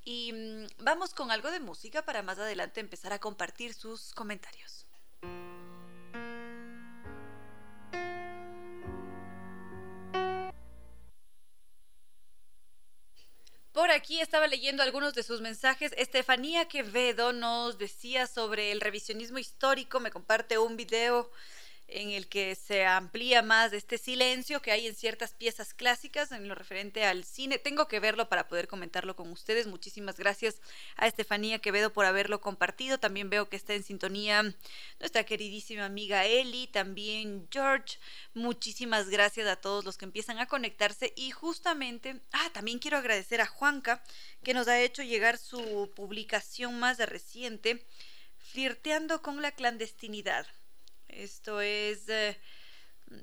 Y 0.05 0.31
mm, 0.31 0.67
vamos 0.77 1.13
con 1.13 1.31
algo 1.31 1.51
de 1.51 1.59
música 1.59 2.05
para 2.05 2.23
más 2.23 2.39
adelante 2.39 2.79
empezar 2.79 3.11
a 3.11 3.19
compartir 3.19 3.73
sus 3.73 4.13
comentarios. 4.13 4.88
Por 13.79 13.91
aquí 13.91 14.19
estaba 14.19 14.45
leyendo 14.47 14.83
algunos 14.83 15.13
de 15.13 15.23
sus 15.23 15.39
mensajes. 15.39 15.93
Estefanía 15.95 16.67
Quevedo 16.67 17.31
nos 17.31 17.77
decía 17.77 18.27
sobre 18.27 18.73
el 18.73 18.81
revisionismo 18.81 19.37
histórico, 19.37 20.01
me 20.01 20.11
comparte 20.11 20.57
un 20.57 20.75
video 20.75 21.31
en 21.91 22.11
el 22.11 22.27
que 22.27 22.55
se 22.55 22.85
amplía 22.85 23.41
más 23.41 23.73
este 23.73 23.97
silencio 23.97 24.61
que 24.61 24.71
hay 24.71 24.87
en 24.87 24.95
ciertas 24.95 25.33
piezas 25.33 25.73
clásicas 25.73 26.31
en 26.31 26.47
lo 26.47 26.55
referente 26.55 27.05
al 27.05 27.23
cine. 27.23 27.59
Tengo 27.59 27.87
que 27.87 27.99
verlo 27.99 28.29
para 28.29 28.47
poder 28.47 28.67
comentarlo 28.67 29.15
con 29.15 29.31
ustedes. 29.31 29.67
Muchísimas 29.67 30.17
gracias 30.17 30.61
a 30.95 31.07
Estefanía 31.07 31.59
Quevedo 31.59 31.91
por 31.91 32.05
haberlo 32.05 32.41
compartido. 32.41 32.99
También 32.99 33.29
veo 33.29 33.49
que 33.49 33.55
está 33.55 33.73
en 33.73 33.83
sintonía 33.83 34.55
nuestra 34.99 35.23
queridísima 35.23 35.85
amiga 35.85 36.25
Eli, 36.25 36.67
también 36.67 37.47
George. 37.51 37.97
Muchísimas 38.33 39.09
gracias 39.09 39.47
a 39.47 39.55
todos 39.55 39.85
los 39.85 39.97
que 39.97 40.05
empiezan 40.05 40.39
a 40.39 40.47
conectarse 40.47 41.13
y 41.15 41.31
justamente, 41.31 42.21
ah, 42.31 42.49
también 42.53 42.79
quiero 42.79 42.97
agradecer 42.97 43.41
a 43.41 43.47
Juanca 43.47 44.03
que 44.43 44.53
nos 44.53 44.67
ha 44.67 44.79
hecho 44.79 45.03
llegar 45.03 45.37
su 45.37 45.91
publicación 45.95 46.79
más 46.79 46.97
reciente, 46.99 47.85
Flirteando 48.51 49.21
con 49.21 49.43
la 49.43 49.51
clandestinidad 49.51 50.47
esto 51.09 51.61
es... 51.61 52.07
Eh, 52.09 52.39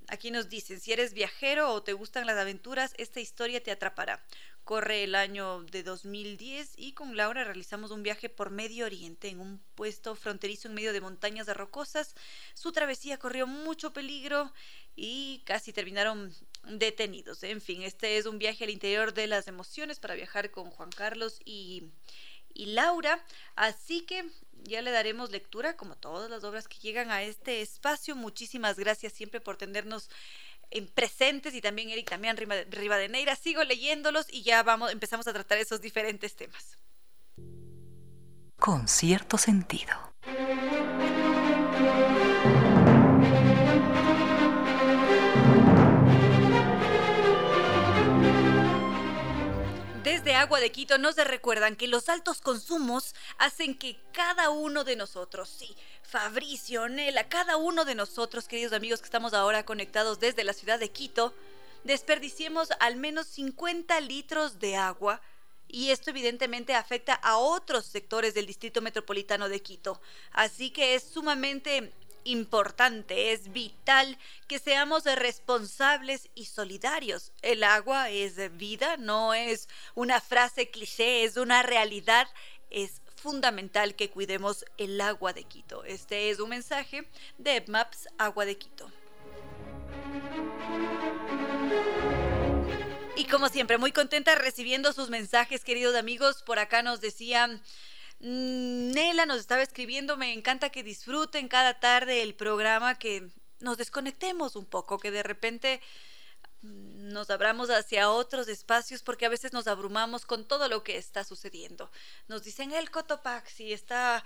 aquí 0.09 0.31
nos 0.31 0.49
dicen, 0.49 0.81
si 0.81 0.92
eres 0.92 1.12
viajero 1.12 1.72
o 1.72 1.83
te 1.83 1.92
gustan 1.92 2.27
las 2.27 2.37
aventuras, 2.37 2.94
esta 2.99 3.20
historia 3.20 3.62
te 3.62 3.70
atrapará. 3.70 4.25
Corre 4.64 5.05
el 5.05 5.14
año 5.14 5.62
de 5.62 5.85
2010 5.85 6.72
y 6.77 6.92
con 6.92 7.16
Laura 7.16 7.44
realizamos 7.44 7.92
un 7.92 8.03
viaje 8.03 8.29
por 8.29 8.51
Medio 8.51 8.87
Oriente 8.87 9.29
en 9.29 9.38
un 9.38 9.62
puesto 9.77 10.16
fronterizo 10.16 10.66
en 10.66 10.75
medio 10.75 10.92
de 10.92 11.01
montañas 11.01 11.46
de 11.46 11.55
rocosas. 11.55 12.16
Su 12.55 12.72
travesía 12.72 13.16
corrió 13.16 13.46
mucho 13.46 13.92
peligro 13.92 14.53
y 14.96 15.42
casi 15.44 15.72
terminaron 15.72 16.35
detenidos. 16.64 17.44
En 17.44 17.61
fin, 17.61 17.83
este 17.83 18.16
es 18.16 18.27
un 18.27 18.40
viaje 18.40 18.64
al 18.64 18.70
interior 18.70 19.14
de 19.14 19.29
las 19.29 19.46
emociones 19.46 20.01
para 20.01 20.16
viajar 20.16 20.51
con 20.51 20.70
Juan 20.70 20.90
Carlos 20.90 21.38
y, 21.44 21.92
y 22.57 22.66
Laura. 22.66 23.23
Así 23.55 24.03
que 24.03 24.25
ya 24.64 24.83
le 24.83 24.90
daremos 24.90 25.31
lectura, 25.31 25.77
como 25.77 25.97
todas 25.97 26.31
las 26.31 26.45
obras 26.45 26.69
que 26.69 26.79
llegan 26.79 27.11
a 27.11 27.23
este 27.23 27.62
espacio. 27.62 28.16
Muchísimas 28.16 28.79
gracias 28.79 29.12
siempre 29.12 29.40
por 29.40 29.57
tenernos 29.57 30.11
en 30.71 30.88
presentes 30.88 31.55
y 31.55 31.61
también 31.61 31.90
Eric 31.90 32.09
también 32.09 32.37
Rivadeneira. 32.37 33.37
Sigo 33.37 33.62
leyéndolos 33.62 34.27
y 34.31 34.42
ya 34.42 34.62
vamos, 34.62 34.92
empezamos 34.92 35.27
a 35.29 35.33
tratar 35.33 35.59
esos 35.59 35.81
diferentes 35.81 36.35
temas. 36.35 36.79
Con 38.59 38.88
cierto 38.88 39.38
sentido. 39.38 39.92
Desde 50.27 50.39
Agua 50.39 50.59
de 50.59 50.72
Quito 50.72 50.99
nos 50.99 51.14
recuerdan 51.14 51.77
que 51.77 51.87
los 51.87 52.09
altos 52.09 52.41
consumos 52.41 53.14
hacen 53.39 53.79
que 53.79 53.97
cada 54.11 54.51
uno 54.51 54.83
de 54.83 54.97
nosotros, 54.97 55.49
sí, 55.49 55.77
Fabricio, 56.03 56.89
Nela, 56.89 57.29
cada 57.29 57.57
uno 57.57 57.85
de 57.85 57.95
nosotros, 57.95 58.49
queridos 58.49 58.72
amigos 58.72 58.99
que 58.99 59.05
estamos 59.05 59.35
ahora 59.35 59.64
conectados 59.64 60.18
desde 60.18 60.43
la 60.43 60.53
ciudad 60.53 60.81
de 60.81 60.91
Quito, 60.91 61.33
desperdiciemos 61.85 62.70
al 62.81 62.97
menos 62.97 63.29
50 63.29 64.01
litros 64.01 64.59
de 64.59 64.74
agua 64.74 65.20
y 65.68 65.91
esto 65.91 66.11
evidentemente 66.11 66.74
afecta 66.74 67.14
a 67.14 67.37
otros 67.37 67.87
sectores 67.87 68.35
del 68.35 68.47
Distrito 68.47 68.83
Metropolitano 68.83 69.49
de 69.49 69.62
Quito. 69.62 70.01
Así 70.33 70.70
que 70.70 70.97
es 70.97 71.05
sumamente 71.05 71.93
importante, 72.27 73.33
es 73.33 73.53
vital 73.53 74.18
que 74.47 74.59
seamos 74.59 75.05
responsables 75.05 76.29
y 76.35 76.47
solidarios. 76.47 77.33
El 77.43 77.64
agua 77.64 78.11
es 78.11 78.57
vida, 78.57 78.97
no 78.97 79.35
es 79.35 79.68
una 79.95 80.20
frase 80.20 80.70
cliché, 80.70 81.24
es 81.24 81.37
una 81.37 81.62
realidad, 81.62 82.29
es 82.70 83.01
fundamental 83.16 83.95
que 83.95 84.11
cuidemos 84.11 84.64
el 84.77 85.01
agua 85.01 85.33
de 85.33 85.45
Quito. 85.45 85.85
Este 85.85 86.31
es 86.31 86.39
un 86.39 86.51
mensaje 86.51 87.09
de 87.39 87.64
Maps 87.66 88.09
Agua 88.18 88.45
de 88.45 88.57
Quito. 88.59 88.91
Y 93.16 93.24
como 93.24 93.49
siempre, 93.49 93.79
muy 93.79 93.93
contenta 93.93 94.35
recibiendo 94.35 94.93
sus 94.93 95.09
mensajes, 95.09 95.64
queridos 95.64 95.97
amigos. 95.97 96.43
Por 96.43 96.59
acá 96.59 96.83
nos 96.83 97.01
decían, 97.01 97.62
Nela 98.19 99.27
nos 99.27 99.41
estaba 99.41 99.62
escribiendo, 99.62 100.17
me 100.17 100.33
encanta 100.33 100.71
que 100.71 100.83
disfruten 100.83 101.49
cada 101.49 101.81
tarde 101.81 102.23
el 102.23 102.35
programa, 102.35 102.99
que 102.99 103.29
nos 103.61 103.77
desconectemos 103.77 104.57
un 104.57 104.64
poco, 104.64 104.99
que 104.99 105.11
de 105.11 105.23
repente 105.23 105.81
nos 106.62 107.30
abramos 107.30 107.70
hacia 107.70 108.11
otros 108.11 108.48
espacios 108.48 109.02
porque 109.02 109.26
a 109.26 109.28
veces 109.28 109.52
nos 109.52 109.66
abrumamos 109.66 110.26
con 110.26 110.46
todo 110.46 110.68
lo 110.68 110.82
que 110.82 110.96
está 110.96 111.24
sucediendo. 111.24 111.90
Nos 112.28 112.42
dicen 112.42 112.72
el 112.72 112.90
Cotopaxi 112.90 113.72
está 113.72 114.24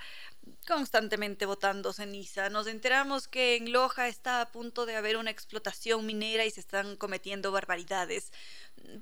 constantemente 0.66 1.46
botando 1.46 1.92
ceniza. 1.92 2.48
Nos 2.48 2.66
enteramos 2.66 3.28
que 3.28 3.56
en 3.56 3.72
Loja 3.72 4.08
está 4.08 4.40
a 4.40 4.50
punto 4.50 4.86
de 4.86 4.96
haber 4.96 5.16
una 5.16 5.30
explotación 5.30 6.06
minera 6.06 6.44
y 6.46 6.50
se 6.50 6.60
están 6.60 6.96
cometiendo 6.96 7.52
barbaridades. 7.52 8.32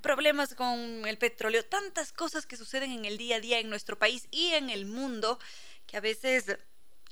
Problemas 0.02 0.54
con 0.54 1.06
el 1.06 1.18
petróleo, 1.18 1.64
tantas 1.64 2.12
cosas 2.12 2.46
que 2.46 2.56
suceden 2.56 2.92
en 2.92 3.04
el 3.04 3.18
día 3.18 3.36
a 3.36 3.40
día 3.40 3.58
en 3.60 3.70
nuestro 3.70 3.98
país 3.98 4.26
y 4.30 4.48
en 4.48 4.70
el 4.70 4.86
mundo 4.86 5.38
que 5.86 5.96
a 5.96 6.00
veces 6.00 6.58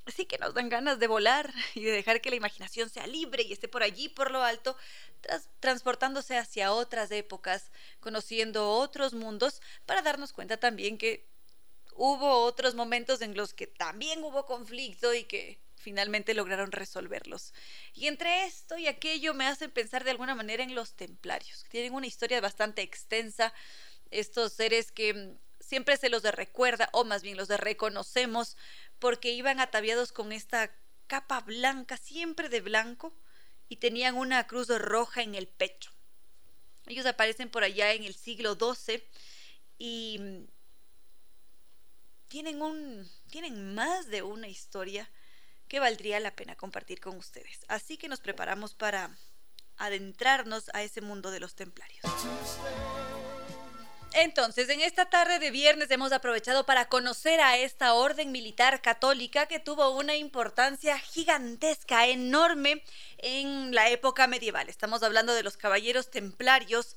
sí 0.07 0.26
que 0.26 0.38
nos 0.38 0.54
dan 0.54 0.68
ganas 0.68 0.98
de 0.98 1.07
volar 1.07 1.52
y 1.74 1.82
de 1.82 1.92
dejar 1.92 2.20
que 2.20 2.30
la 2.30 2.36
imaginación 2.36 2.90
sea 2.90 3.07
libre 3.07 3.42
y 3.42 3.52
esté 3.52 3.68
por 3.68 3.82
allí, 3.82 4.09
por 4.09 4.30
lo 4.30 4.42
alto, 4.42 4.76
transportándose 5.61 6.36
hacia 6.36 6.72
otras 6.72 7.11
épocas, 7.11 7.70
conociendo 8.00 8.70
otros 8.70 9.14
mundos, 9.14 9.61
para 9.84 10.02
darnos 10.02 10.32
cuenta 10.32 10.57
también 10.57 10.98
que 10.98 11.26
hubo 11.94 12.44
otros 12.44 12.74
momentos 12.74 13.22
en 13.22 13.36
los 13.36 13.54
que 13.54 13.66
también 13.66 14.22
hubo 14.22 14.44
conflicto 14.46 15.14
y 15.14 15.24
que 15.24 15.59
finalmente 15.76 16.34
lograron 16.34 16.72
resolverlos. 16.72 17.54
Y 17.94 18.07
entre 18.09 18.44
esto 18.44 18.76
y 18.76 18.86
aquello 18.86 19.34
me 19.34 19.46
hacen 19.46 19.70
pensar 19.70 20.04
de 20.04 20.11
alguna 20.11 20.34
manera 20.34 20.62
en 20.62 20.74
los 20.74 20.94
templarios, 20.94 21.62
que 21.64 21.70
tienen 21.70 21.94
una 21.94 22.07
historia 22.07 22.40
bastante 22.40 22.82
extensa, 22.82 23.54
estos 24.11 24.52
seres 24.52 24.92
que 24.92 25.36
siempre 25.61 25.96
se 25.96 26.09
los 26.09 26.22
recuerda, 26.22 26.88
o 26.92 27.04
más 27.04 27.22
bien 27.22 27.36
los 27.36 27.48
reconocemos, 27.48 28.57
porque 28.99 29.30
iban 29.32 29.61
ataviados 29.61 30.12
con 30.12 30.32
esta 30.32 30.74
capa 31.07 31.40
blanca, 31.40 31.97
siempre 31.97 32.49
de 32.49 32.61
blanco, 32.61 33.14
y 33.68 33.76
tenían 33.76 34.16
una 34.16 34.47
cruz 34.47 34.68
roja 34.68 35.22
en 35.22 35.34
el 35.34 35.49
pecho. 35.49 35.90
Ellos 36.86 37.07
aparecen 37.07 37.51
por 37.51 37.64
allá 37.64 37.92
en 37.92 38.05
el 38.05 38.14
siglo 38.14 38.55
XII 38.55 39.03
y 39.78 40.47
tienen, 42.28 42.62
un, 42.62 43.09
tienen 43.30 43.74
más 43.74 44.07
de 44.09 44.22
una 44.22 44.49
historia 44.49 45.11
que 45.68 45.80
valdría 45.80 46.20
la 46.20 46.34
pena 46.34 46.55
compartir 46.57 47.01
con 47.01 47.16
ustedes. 47.16 47.64
Así 47.68 47.97
que 47.97 48.09
nos 48.09 48.20
preparamos 48.20 48.74
para 48.74 49.16
adentrarnos 49.76 50.70
a 50.74 50.82
ese 50.82 51.01
mundo 51.01 51.30
de 51.30 51.40
los 51.40 51.55
templarios. 51.55 52.03
Entonces, 54.12 54.68
en 54.70 54.80
esta 54.80 55.07
tarde 55.11 55.38
de 55.38 55.50
viernes 55.50 55.90
hemos 55.90 56.12
aprovechado 56.12 56.64
para 56.64 56.88
conocer 56.88 57.40
a 57.40 57.59
esta 57.59 57.94
orden 57.94 58.32
militar 58.32 58.80
católica 58.80 59.46
que 59.46 59.61
tuvo 59.61 59.90
una 59.90 60.16
importancia 60.16 60.98
gigantesca, 60.98 62.07
enorme 62.07 62.82
en 63.18 63.74
la 63.74 63.90
época 63.90 64.26
medieval. 64.26 64.68
Estamos 64.68 65.02
hablando 65.02 65.34
de 65.34 65.42
los 65.42 65.57
caballeros 65.57 66.11
templarios 66.11 66.96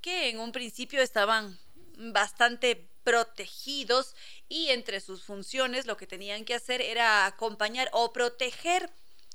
que 0.00 0.28
en 0.28 0.40
un 0.40 0.52
principio 0.52 1.02
estaban 1.02 1.58
bastante 1.96 2.90
protegidos 3.04 4.16
y 4.48 4.70
entre 4.70 5.00
sus 5.00 5.22
funciones 5.22 5.86
lo 5.86 5.96
que 5.96 6.06
tenían 6.06 6.44
que 6.44 6.54
hacer 6.54 6.80
era 6.80 7.26
acompañar 7.26 7.88
o 7.92 8.12
proteger 8.12 8.90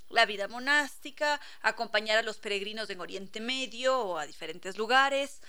la 0.10 0.26
vida 0.26 0.48
monástica, 0.48 1.40
acompañar 1.62 2.18
a 2.18 2.24
los 2.24 2.40
peregrinos 2.40 2.90
en 2.90 3.00
Oriente 3.00 3.40
Medio 3.40 4.00
o 4.00 4.18
a 4.18 4.26
diferentes 4.26 4.78
lugares, 4.78 5.42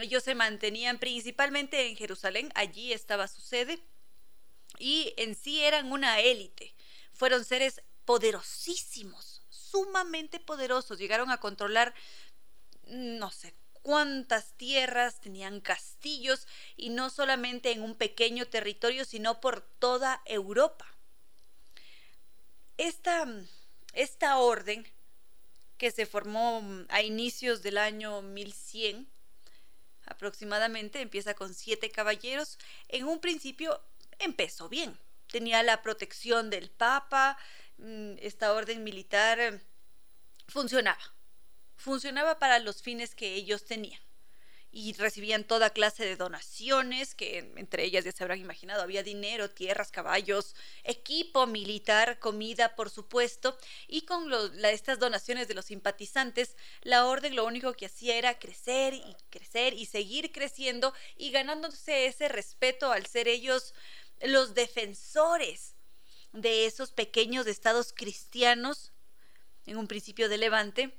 ellos 0.00 0.22
se 0.22 0.34
mantenían 0.34 0.98
principalmente 0.98 1.88
en 1.88 1.96
Jerusalén, 1.96 2.50
allí 2.54 2.92
estaba 2.92 3.28
su 3.28 3.40
sede, 3.40 3.82
y 4.78 5.14
en 5.16 5.34
sí 5.34 5.62
eran 5.62 5.92
una 5.92 6.20
élite. 6.20 6.74
Fueron 7.12 7.44
seres 7.44 7.82
poderosísimos, 8.04 9.42
sumamente 9.48 10.40
poderosos. 10.40 10.98
Llegaron 10.98 11.30
a 11.30 11.38
controlar 11.38 11.94
no 12.86 13.30
sé 13.30 13.54
cuántas 13.82 14.52
tierras, 14.54 15.20
tenían 15.20 15.60
castillos, 15.60 16.46
y 16.76 16.90
no 16.90 17.10
solamente 17.10 17.72
en 17.72 17.82
un 17.82 17.94
pequeño 17.94 18.46
territorio, 18.46 19.04
sino 19.04 19.40
por 19.40 19.60
toda 19.60 20.22
Europa. 20.24 20.86
Esta, 22.76 23.26
esta 23.92 24.38
orden, 24.38 24.86
que 25.78 25.90
se 25.90 26.06
formó 26.06 26.62
a 26.90 27.02
inicios 27.02 27.62
del 27.62 27.76
año 27.76 28.22
1100, 28.22 29.11
aproximadamente, 30.12 31.00
empieza 31.00 31.34
con 31.34 31.54
siete 31.54 31.90
caballeros. 31.90 32.58
En 32.88 33.04
un 33.06 33.20
principio 33.20 33.82
empezó 34.18 34.68
bien, 34.68 34.98
tenía 35.30 35.62
la 35.62 35.82
protección 35.82 36.50
del 36.50 36.70
Papa, 36.70 37.36
mm, 37.78 38.14
esta 38.20 38.52
orden 38.52 38.84
militar 38.84 39.40
eh, 39.40 39.60
funcionaba, 40.48 41.02
funcionaba 41.76 42.38
para 42.38 42.58
los 42.58 42.82
fines 42.82 43.14
que 43.14 43.34
ellos 43.34 43.64
tenían 43.64 44.00
y 44.74 44.94
recibían 44.94 45.44
toda 45.44 45.68
clase 45.68 46.02
de 46.06 46.16
donaciones, 46.16 47.14
que 47.14 47.52
entre 47.56 47.84
ellas 47.84 48.06
ya 48.06 48.12
se 48.12 48.24
habrán 48.24 48.40
imaginado, 48.40 48.82
había 48.82 49.02
dinero, 49.02 49.50
tierras, 49.50 49.90
caballos, 49.90 50.56
equipo 50.82 51.46
militar, 51.46 52.18
comida, 52.18 52.74
por 52.74 52.88
supuesto, 52.88 53.58
y 53.86 54.06
con 54.06 54.32
estas 54.64 54.98
donaciones 54.98 55.46
de 55.46 55.54
los 55.54 55.66
simpatizantes, 55.66 56.56
la 56.80 57.04
orden 57.04 57.36
lo 57.36 57.44
único 57.44 57.74
que 57.74 57.84
hacía 57.84 58.16
era 58.16 58.38
crecer 58.38 58.94
y 58.94 59.14
crecer 59.28 59.74
y 59.74 59.84
seguir 59.84 60.32
creciendo 60.32 60.94
y 61.18 61.30
ganándose 61.30 62.06
ese 62.06 62.28
respeto 62.28 62.90
al 62.92 63.04
ser 63.04 63.28
ellos 63.28 63.74
los 64.22 64.54
defensores 64.54 65.76
de 66.32 66.64
esos 66.64 66.92
pequeños 66.92 67.46
estados 67.46 67.92
cristianos, 67.92 68.90
en 69.66 69.76
un 69.76 69.86
principio 69.86 70.30
de 70.30 70.38
Levante, 70.38 70.98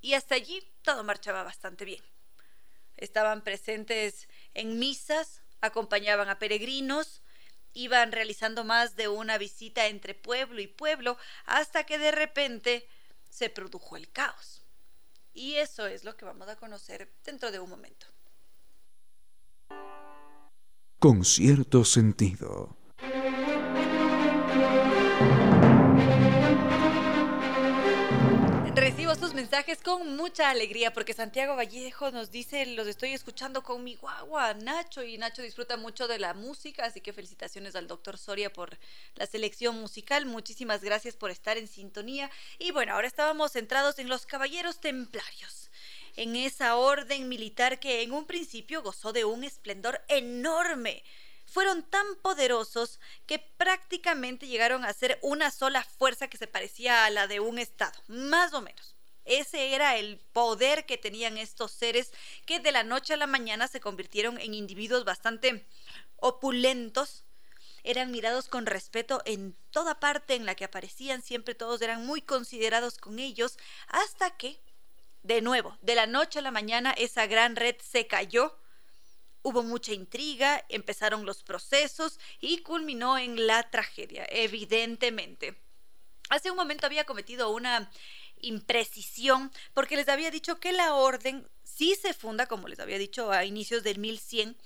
y 0.00 0.14
hasta 0.14 0.34
allí 0.34 0.66
todo 0.82 1.04
marchaba 1.04 1.42
bastante 1.42 1.84
bien 1.84 2.11
estaban 2.96 3.42
presentes 3.42 4.28
en 4.54 4.78
misas, 4.78 5.42
acompañaban 5.60 6.28
a 6.28 6.38
peregrinos, 6.38 7.22
iban 7.72 8.12
realizando 8.12 8.64
más 8.64 8.96
de 8.96 9.08
una 9.08 9.38
visita 9.38 9.86
entre 9.86 10.14
pueblo 10.14 10.60
y 10.60 10.66
pueblo 10.66 11.16
hasta 11.46 11.84
que 11.84 11.98
de 11.98 12.10
repente 12.10 12.88
se 13.30 13.48
produjo 13.48 13.96
el 13.96 14.10
caos. 14.10 14.64
Y 15.32 15.54
eso 15.54 15.86
es 15.86 16.04
lo 16.04 16.16
que 16.16 16.26
vamos 16.26 16.48
a 16.48 16.56
conocer 16.56 17.10
dentro 17.24 17.50
de 17.50 17.58
un 17.58 17.70
momento. 17.70 18.06
Con 20.98 21.24
cierto 21.24 21.84
sentido. 21.84 22.81
Sus 29.32 29.36
mensajes 29.36 29.80
con 29.80 30.14
mucha 30.16 30.50
alegría 30.50 30.92
porque 30.92 31.14
Santiago 31.14 31.56
Vallejo 31.56 32.10
nos 32.10 32.30
dice, 32.30 32.66
los 32.66 32.86
estoy 32.86 33.12
escuchando 33.14 33.62
con 33.62 33.82
mi 33.82 33.94
guagua, 33.94 34.52
Nacho, 34.52 35.02
y 35.02 35.16
Nacho 35.16 35.40
disfruta 35.40 35.78
mucho 35.78 36.06
de 36.06 36.18
la 36.18 36.34
música, 36.34 36.84
así 36.84 37.00
que 37.00 37.14
felicitaciones 37.14 37.74
al 37.74 37.86
doctor 37.86 38.18
Soria 38.18 38.52
por 38.52 38.76
la 39.14 39.26
selección 39.26 39.80
musical, 39.80 40.26
muchísimas 40.26 40.84
gracias 40.84 41.16
por 41.16 41.30
estar 41.30 41.56
en 41.56 41.66
sintonía. 41.66 42.30
Y 42.58 42.72
bueno, 42.72 42.92
ahora 42.92 43.06
estábamos 43.06 43.52
centrados 43.52 43.98
en 43.98 44.10
los 44.10 44.26
caballeros 44.26 44.80
templarios 44.80 45.70
en 46.16 46.36
esa 46.36 46.76
orden 46.76 47.26
militar 47.28 47.80
que 47.80 48.02
en 48.02 48.12
un 48.12 48.26
principio 48.26 48.82
gozó 48.82 49.14
de 49.14 49.24
un 49.24 49.44
esplendor 49.44 50.02
enorme 50.08 51.04
fueron 51.46 51.82
tan 51.82 52.16
poderosos 52.16 53.00
que 53.26 53.38
prácticamente 53.38 54.46
llegaron 54.46 54.84
a 54.84 54.92
ser 54.92 55.18
una 55.22 55.50
sola 55.50 55.84
fuerza 55.84 56.28
que 56.28 56.36
se 56.36 56.46
parecía 56.46 57.06
a 57.06 57.10
la 57.10 57.26
de 57.26 57.40
un 57.40 57.58
Estado, 57.58 57.98
más 58.08 58.52
o 58.52 58.60
menos. 58.60 58.91
Ese 59.24 59.74
era 59.74 59.96
el 59.96 60.18
poder 60.32 60.86
que 60.86 60.98
tenían 60.98 61.38
estos 61.38 61.72
seres 61.72 62.12
que 62.46 62.60
de 62.60 62.72
la 62.72 62.82
noche 62.82 63.14
a 63.14 63.16
la 63.16 63.26
mañana 63.26 63.68
se 63.68 63.80
convirtieron 63.80 64.38
en 64.40 64.54
individuos 64.54 65.04
bastante 65.04 65.66
opulentos. 66.16 67.24
Eran 67.84 68.10
mirados 68.10 68.48
con 68.48 68.66
respeto 68.66 69.22
en 69.24 69.56
toda 69.70 69.98
parte 70.00 70.34
en 70.34 70.46
la 70.46 70.54
que 70.54 70.64
aparecían, 70.64 71.22
siempre 71.22 71.54
todos 71.54 71.82
eran 71.82 72.06
muy 72.06 72.22
considerados 72.22 72.98
con 72.98 73.18
ellos, 73.18 73.58
hasta 73.88 74.36
que, 74.36 74.60
de 75.22 75.40
nuevo, 75.40 75.76
de 75.82 75.96
la 75.96 76.06
noche 76.06 76.38
a 76.38 76.42
la 76.42 76.50
mañana 76.50 76.92
esa 76.92 77.26
gran 77.26 77.56
red 77.56 77.76
se 77.80 78.06
cayó 78.06 78.56
Hubo 79.44 79.64
mucha 79.64 79.92
intriga, 79.92 80.64
empezaron 80.68 81.26
los 81.26 81.42
procesos 81.42 82.20
y 82.40 82.58
culminó 82.58 83.18
en 83.18 83.48
la 83.48 83.68
tragedia, 83.70 84.24
evidentemente. 84.30 85.56
Hace 86.28 86.52
un 86.52 86.56
momento 86.56 86.86
había 86.86 87.04
cometido 87.04 87.50
una 87.50 87.90
imprecisión 88.42 89.50
porque 89.72 89.96
les 89.96 90.08
había 90.08 90.30
dicho 90.30 90.60
que 90.60 90.72
la 90.72 90.94
orden 90.94 91.48
sí 91.64 91.94
se 91.94 92.12
funda, 92.12 92.46
como 92.46 92.68
les 92.68 92.80
había 92.80 92.98
dicho, 92.98 93.32
a 93.32 93.44
inicios 93.44 93.82
del 93.82 93.98
1100, 93.98 94.56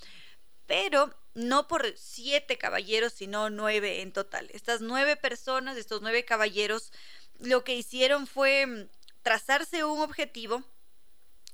pero 0.66 1.14
no 1.34 1.68
por 1.68 1.96
siete 1.96 2.58
caballeros, 2.58 3.12
sino 3.12 3.50
nueve 3.50 4.02
en 4.02 4.12
total. 4.12 4.50
Estas 4.52 4.80
nueve 4.80 5.16
personas, 5.16 5.76
estos 5.76 6.02
nueve 6.02 6.24
caballeros, 6.24 6.92
lo 7.38 7.62
que 7.62 7.76
hicieron 7.76 8.26
fue 8.26 8.88
trazarse 9.22 9.84
un 9.84 10.00
objetivo 10.00 10.64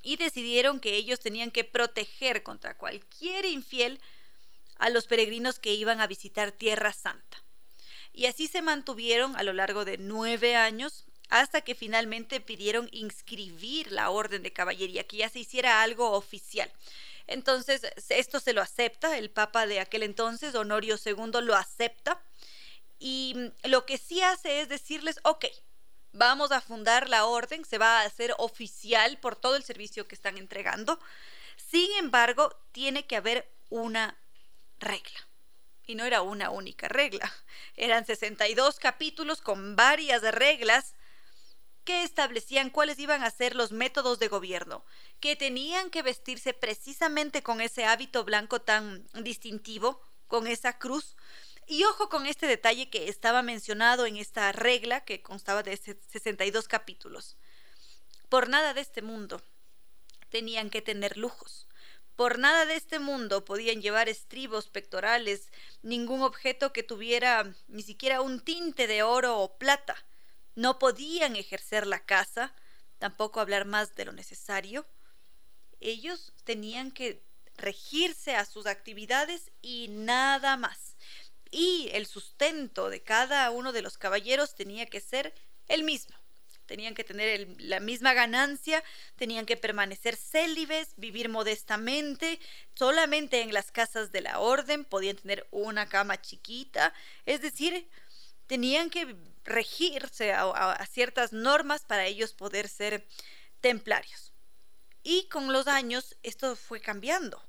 y 0.02 0.16
decidieron 0.16 0.80
que 0.80 0.94
ellos 0.94 1.20
tenían 1.20 1.50
que 1.50 1.64
proteger 1.64 2.42
contra 2.42 2.76
cualquier 2.76 3.44
infiel 3.44 4.00
a 4.76 4.90
los 4.90 5.06
peregrinos 5.06 5.58
que 5.58 5.74
iban 5.74 6.00
a 6.00 6.06
visitar 6.06 6.52
Tierra 6.52 6.92
Santa. 6.92 7.42
Y 8.12 8.26
así 8.26 8.46
se 8.46 8.62
mantuvieron 8.62 9.36
a 9.36 9.42
lo 9.42 9.52
largo 9.52 9.84
de 9.84 9.98
nueve 9.98 10.56
años 10.56 11.06
hasta 11.33 11.62
que 11.62 11.74
finalmente 11.74 12.43
pidieron 12.43 12.91
inscribir 12.93 13.91
la 13.91 14.11
orden 14.11 14.43
de 14.43 14.53
caballería, 14.53 15.07
que 15.07 15.16
ya 15.16 15.30
se 15.30 15.39
hiciera 15.39 15.83
algo 15.83 16.11
oficial. 16.11 16.70
Entonces, 17.26 17.80
esto 18.11 18.39
se 18.39 18.53
lo 18.53 18.61
acepta, 18.61 19.16
el 19.16 19.30
Papa 19.30 19.66
de 19.66 19.80
aquel 19.80 20.03
entonces, 20.03 20.55
Honorio 20.55 20.97
II, 21.03 21.41
lo 21.41 21.57
acepta. 21.57 22.20
Y 22.99 23.51
lo 23.64 23.87
que 23.87 23.97
sí 23.97 24.20
hace 24.20 24.61
es 24.61 24.68
decirles, 24.68 25.20
ok, 25.22 25.47
vamos 26.12 26.53
a 26.53 26.61
fundar 26.61 27.09
la 27.09 27.24
orden, 27.24 27.64
se 27.64 27.78
va 27.78 28.03
a 28.03 28.05
hacer 28.05 28.35
oficial 28.37 29.16
por 29.16 29.35
todo 29.35 29.57
el 29.57 29.64
servicio 29.64 30.07
que 30.07 30.14
están 30.14 30.37
entregando. 30.37 31.01
Sin 31.57 31.91
embargo, 31.93 32.55
tiene 32.72 33.07
que 33.07 33.16
haber 33.16 33.51
una 33.70 34.18
regla. 34.80 35.28
Y 35.87 35.95
no 35.95 36.05
era 36.05 36.20
una 36.20 36.51
única 36.51 36.89
regla, 36.89 37.33
eran 37.76 38.05
62 38.05 38.78
capítulos 38.78 39.41
con 39.41 39.76
varias 39.76 40.20
reglas 40.20 40.95
que 41.85 42.05
establecían 42.05 42.70
cuáles 42.70 42.99
iban 42.99 43.22
a 43.24 43.30
ser 43.30 43.55
los 43.55 43.72
métodos 43.72 44.18
de 44.18 44.28
gobierno, 44.28 44.85
que 45.20 45.37
tenían 45.37 45.91
que 45.91 46.03
vestirse 46.03 46.55
precisamente 46.55 47.43
con 47.43 47.61
ese 47.61 47.85
hábito 47.85 48.24
blanco 48.24 48.61
tan 48.61 49.07
distintivo, 49.14 50.01
con 50.28 50.47
esa 50.47 50.78
cruz. 50.78 51.16
Y 51.66 51.85
ojo 51.85 52.09
con 52.09 52.26
este 52.26 52.47
detalle 52.47 52.91
que 52.91 53.09
estaba 53.09 53.43
mencionado 53.43 54.07
en 54.07 54.16
esta 54.16 54.51
regla 54.53 55.05
que 55.05 55.22
constaba 55.22 55.62
de 55.62 55.76
62 55.76 56.68
capítulos. 56.68 57.37
Por 58.28 58.49
nada 58.49 58.74
de 58.74 58.80
este 58.80 59.03
mundo 59.03 59.43
tenían 60.28 60.70
que 60.70 60.83
tener 60.83 61.16
lujos. 61.16 61.68
Por 62.16 62.39
nada 62.39 62.66
de 62.66 62.76
este 62.76 62.99
mundo 62.99 63.45
podían 63.45 63.80
llevar 63.80 64.09
estribos 64.09 64.68
pectorales, 64.68 65.51
ningún 65.83 66.22
objeto 66.22 66.72
que 66.72 66.83
tuviera 66.83 67.55
ni 67.68 67.83
siquiera 67.83 68.20
un 68.20 68.41
tinte 68.41 68.87
de 68.87 69.03
oro 69.03 69.39
o 69.39 69.57
plata 69.57 70.05
no 70.55 70.78
podían 70.78 71.36
ejercer 71.36 71.86
la 71.86 72.05
casa, 72.05 72.55
tampoco 72.98 73.40
hablar 73.40 73.64
más 73.64 73.94
de 73.94 74.05
lo 74.05 74.12
necesario. 74.12 74.86
Ellos 75.80 76.32
tenían 76.44 76.90
que 76.90 77.22
regirse 77.57 78.36
a 78.36 78.44
sus 78.44 78.66
actividades 78.66 79.50
y 79.61 79.88
nada 79.88 80.57
más. 80.57 80.96
Y 81.50 81.90
el 81.92 82.07
sustento 82.07 82.88
de 82.88 83.03
cada 83.03 83.50
uno 83.50 83.72
de 83.72 83.82
los 83.82 83.98
caballeros 83.98 84.55
tenía 84.55 84.86
que 84.86 85.00
ser 85.00 85.34
el 85.68 85.84
mismo. 85.84 86.16
Tenían 86.66 86.94
que 86.94 87.05
tener 87.05 87.48
la 87.59 87.80
misma 87.80 88.14
ganancia, 88.14 88.82
tenían 89.16 89.44
que 89.44 89.57
permanecer 89.57 90.16
célibes, 90.16 90.94
vivir 90.96 91.28
modestamente, 91.28 92.40
solamente 92.74 93.42
en 93.42 93.53
las 93.53 93.70
casas 93.72 94.12
de 94.12 94.22
la 94.22 94.38
orden, 94.38 94.84
podían 94.84 95.16
tener 95.16 95.46
una 95.50 95.88
cama 95.88 96.20
chiquita, 96.20 96.94
es 97.26 97.42
decir, 97.42 97.88
tenían 98.47 98.90
que 98.90 99.16
regirse 99.45 100.32
a, 100.32 100.86
ciertas 100.86 101.32
normas 101.32 101.84
para 101.84 102.07
ellos 102.07 102.32
poder 102.32 102.68
ser 102.68 103.07
templarios. 103.61 104.32
Y 105.03 105.28
con 105.28 105.53
los 105.53 105.66
años 105.66 106.16
esto 106.22 106.55
fue 106.57 106.80
cambiando. 106.80 107.43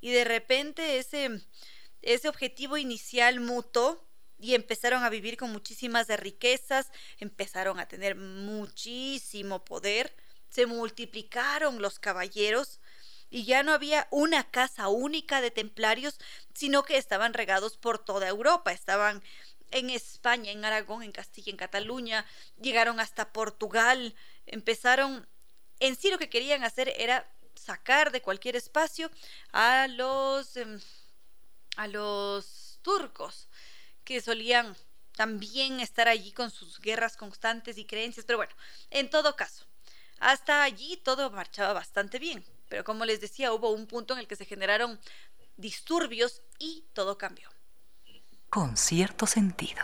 Y 0.00 0.10
de 0.10 0.24
repente 0.24 0.98
ese, 0.98 1.42
ese 2.00 2.28
objetivo 2.28 2.76
inicial 2.76 3.40
mutó 3.40 4.06
y 4.38 4.54
empezaron 4.54 5.04
a 5.04 5.10
vivir 5.10 5.36
con 5.36 5.52
muchísimas 5.52 6.08
riquezas, 6.08 6.90
empezaron 7.18 7.78
a 7.78 7.86
tener 7.86 8.16
muchísimo 8.16 9.64
poder, 9.64 10.16
se 10.48 10.66
multiplicaron 10.66 11.80
los 11.80 11.98
caballeros 11.98 12.80
y 13.30 13.44
ya 13.44 13.62
no 13.62 13.72
había 13.72 14.08
una 14.10 14.50
casa 14.50 14.88
única 14.88 15.40
de 15.40 15.50
templarios, 15.50 16.18
sino 16.54 16.82
que 16.82 16.98
estaban 16.98 17.32
regados 17.32 17.78
por 17.78 17.98
toda 17.98 18.28
Europa, 18.28 18.72
estaban 18.72 19.22
en 19.72 19.90
España, 19.90 20.52
en 20.52 20.64
Aragón, 20.64 21.02
en 21.02 21.12
Castilla, 21.12 21.50
en 21.50 21.56
Cataluña, 21.56 22.26
llegaron 22.60 23.00
hasta 23.00 23.32
Portugal, 23.32 24.14
empezaron, 24.46 25.26
en 25.80 25.96
sí 25.96 26.10
lo 26.10 26.18
que 26.18 26.30
querían 26.30 26.64
hacer 26.64 26.92
era 26.96 27.28
sacar 27.54 28.12
de 28.12 28.22
cualquier 28.22 28.56
espacio 28.56 29.10
a 29.52 29.88
los, 29.88 30.56
em, 30.56 30.80
a 31.76 31.86
los 31.88 32.78
turcos, 32.82 33.48
que 34.04 34.20
solían 34.20 34.76
también 35.16 35.80
estar 35.80 36.08
allí 36.08 36.32
con 36.32 36.50
sus 36.50 36.80
guerras 36.80 37.16
constantes 37.16 37.78
y 37.78 37.84
creencias, 37.84 38.26
pero 38.26 38.38
bueno, 38.38 38.54
en 38.90 39.10
todo 39.10 39.36
caso, 39.36 39.66
hasta 40.18 40.62
allí 40.62 40.96
todo 40.98 41.30
marchaba 41.30 41.72
bastante 41.72 42.18
bien, 42.18 42.44
pero 42.68 42.84
como 42.84 43.04
les 43.04 43.20
decía, 43.20 43.52
hubo 43.52 43.70
un 43.70 43.86
punto 43.86 44.14
en 44.14 44.20
el 44.20 44.26
que 44.26 44.36
se 44.36 44.46
generaron 44.46 45.00
disturbios 45.56 46.42
y 46.58 46.84
todo 46.94 47.18
cambió 47.18 47.51
con 48.52 48.76
cierto 48.76 49.24
sentido. 49.24 49.80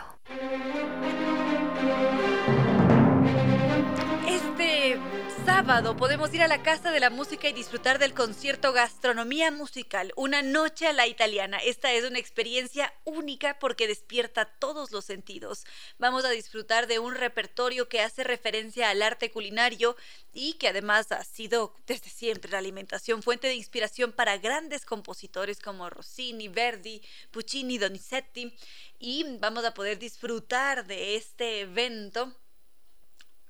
Sábado 5.49 5.97
podemos 5.97 6.31
ir 6.31 6.43
a 6.43 6.47
la 6.47 6.61
Casa 6.61 6.91
de 6.91 6.99
la 6.99 7.09
Música 7.09 7.49
y 7.49 7.53
disfrutar 7.53 7.97
del 7.97 8.13
concierto 8.13 8.71
Gastronomía 8.71 9.49
Musical, 9.49 10.13
una 10.15 10.43
noche 10.43 10.85
a 10.85 10.93
la 10.93 11.07
italiana. 11.07 11.57
Esta 11.57 11.91
es 11.91 12.05
una 12.05 12.19
experiencia 12.19 12.93
única 13.03 13.57
porque 13.57 13.87
despierta 13.87 14.45
todos 14.45 14.91
los 14.91 15.05
sentidos. 15.05 15.65
Vamos 15.97 16.23
a 16.23 16.29
disfrutar 16.29 16.85
de 16.85 16.99
un 16.99 17.15
repertorio 17.15 17.89
que 17.89 17.99
hace 17.99 18.23
referencia 18.23 18.91
al 18.91 19.01
arte 19.01 19.31
culinario 19.31 19.97
y 20.33 20.53
que 20.53 20.67
además 20.67 21.11
ha 21.11 21.23
sido 21.23 21.73
desde 21.87 22.11
siempre 22.11 22.51
la 22.51 22.59
alimentación 22.59 23.23
fuente 23.23 23.47
de 23.47 23.55
inspiración 23.55 24.11
para 24.11 24.37
grandes 24.37 24.85
compositores 24.85 25.59
como 25.59 25.89
Rossini, 25.89 26.47
Verdi, 26.47 27.01
Puccini, 27.31 27.79
Donizetti 27.79 28.55
y 28.99 29.25
vamos 29.39 29.65
a 29.65 29.73
poder 29.73 29.97
disfrutar 29.97 30.85
de 30.85 31.15
este 31.15 31.61
evento 31.61 32.35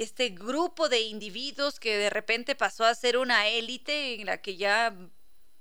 este 0.01 0.31
grupo 0.31 0.89
de 0.89 1.03
individuos 1.03 1.79
que 1.79 1.99
de 1.99 2.09
repente 2.09 2.55
pasó 2.55 2.87
a 2.87 2.95
ser 2.95 3.19
una 3.19 3.49
élite 3.49 4.15
en 4.15 4.25
la 4.25 4.41
que 4.41 4.57
ya 4.57 4.97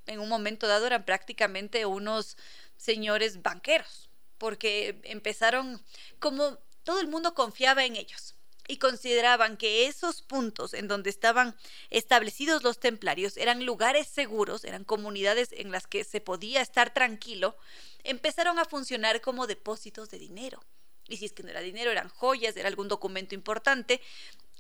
en 0.06 0.20
un 0.22 0.30
momento 0.30 0.66
dado 0.66 0.88
eran 0.88 1.04
prácticamente 1.04 1.86
unos 1.86 2.38
señores 2.78 3.42
banqueros, 3.42 4.10
porque 4.38 5.02
empezaron 5.04 5.84
como 6.20 6.58
todo 6.84 7.02
el 7.02 7.10
mundo 7.10 7.34
confiaba 7.34 7.84
en 7.84 7.98
ellos 7.98 8.36
y 8.66 8.78
consideraban 8.78 9.58
que 9.58 9.88
esos 9.88 10.22
puntos 10.22 10.74
en 10.74 10.88
donde 10.88 11.10
estaban 11.10 11.54
establecidos 11.90 12.64
los 12.64 12.80
templarios 12.80 13.36
eran 13.36 13.66
lugares 13.66 14.08
seguros, 14.08 14.64
eran 14.64 14.86
comunidades 14.86 15.50
en 15.52 15.70
las 15.70 15.86
que 15.86 16.06
se 16.06 16.22
podía 16.22 16.62
estar 16.62 16.94
tranquilo, 16.94 17.58
empezaron 18.06 18.58
a 18.58 18.64
funcionar 18.64 19.20
como 19.20 19.48
depósitos 19.48 20.10
de 20.10 20.20
dinero 20.20 20.62
y 21.10 21.18
si 21.18 21.26
es 21.26 21.34
que 21.34 21.44
no 21.44 21.50
era 21.50 21.62
dinero, 21.62 21.92
eran 21.92 22.10
joyas, 22.10 22.56
era 22.56 22.68
algún 22.68 22.88
documento 22.88 23.36
importante. 23.36 24.02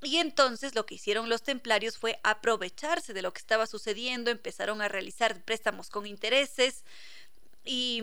Y 0.01 0.17
entonces 0.17 0.75
lo 0.75 0.85
que 0.85 0.95
hicieron 0.95 1.29
los 1.29 1.43
templarios 1.43 1.97
fue 1.97 2.19
aprovecharse 2.23 3.13
de 3.13 3.21
lo 3.21 3.33
que 3.33 3.39
estaba 3.39 3.67
sucediendo, 3.67 4.31
empezaron 4.31 4.81
a 4.81 4.87
realizar 4.87 5.43
préstamos 5.43 5.89
con 5.89 6.05
intereses 6.05 6.83
y, 7.65 8.01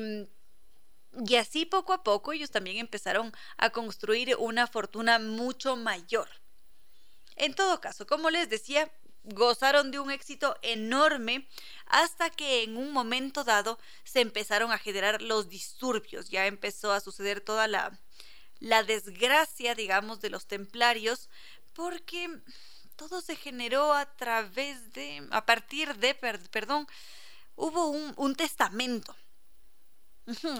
y 1.26 1.36
así 1.36 1.64
poco 1.64 1.94
a 1.94 2.02
poco 2.02 2.32
ellos 2.32 2.50
también 2.50 2.76
empezaron 2.76 3.32
a 3.56 3.70
construir 3.70 4.36
una 4.36 4.66
fortuna 4.66 5.18
mucho 5.18 5.76
mayor. 5.76 6.28
En 7.36 7.54
todo 7.54 7.80
caso, 7.80 8.06
como 8.06 8.30
les 8.30 8.50
decía, 8.50 8.90
gozaron 9.24 9.90
de 9.90 9.98
un 9.98 10.10
éxito 10.10 10.56
enorme 10.62 11.48
hasta 11.86 12.30
que 12.30 12.62
en 12.62 12.76
un 12.76 12.92
momento 12.92 13.42
dado 13.42 13.78
se 14.04 14.20
empezaron 14.20 14.70
a 14.70 14.78
generar 14.78 15.22
los 15.22 15.48
disturbios, 15.48 16.28
ya 16.28 16.46
empezó 16.46 16.92
a 16.92 17.00
suceder 17.00 17.40
toda 17.40 17.66
la, 17.66 17.98
la 18.60 18.82
desgracia, 18.82 19.74
digamos, 19.74 20.20
de 20.20 20.30
los 20.30 20.46
templarios, 20.46 21.28
porque 21.72 22.30
todo 22.96 23.20
se 23.20 23.36
generó 23.36 23.92
a 23.92 24.06
través 24.16 24.92
de, 24.92 25.26
a 25.30 25.44
partir 25.44 25.96
de, 25.96 26.14
perdón, 26.14 26.86
hubo 27.54 27.88
un, 27.88 28.14
un 28.16 28.34
testamento. 28.34 29.14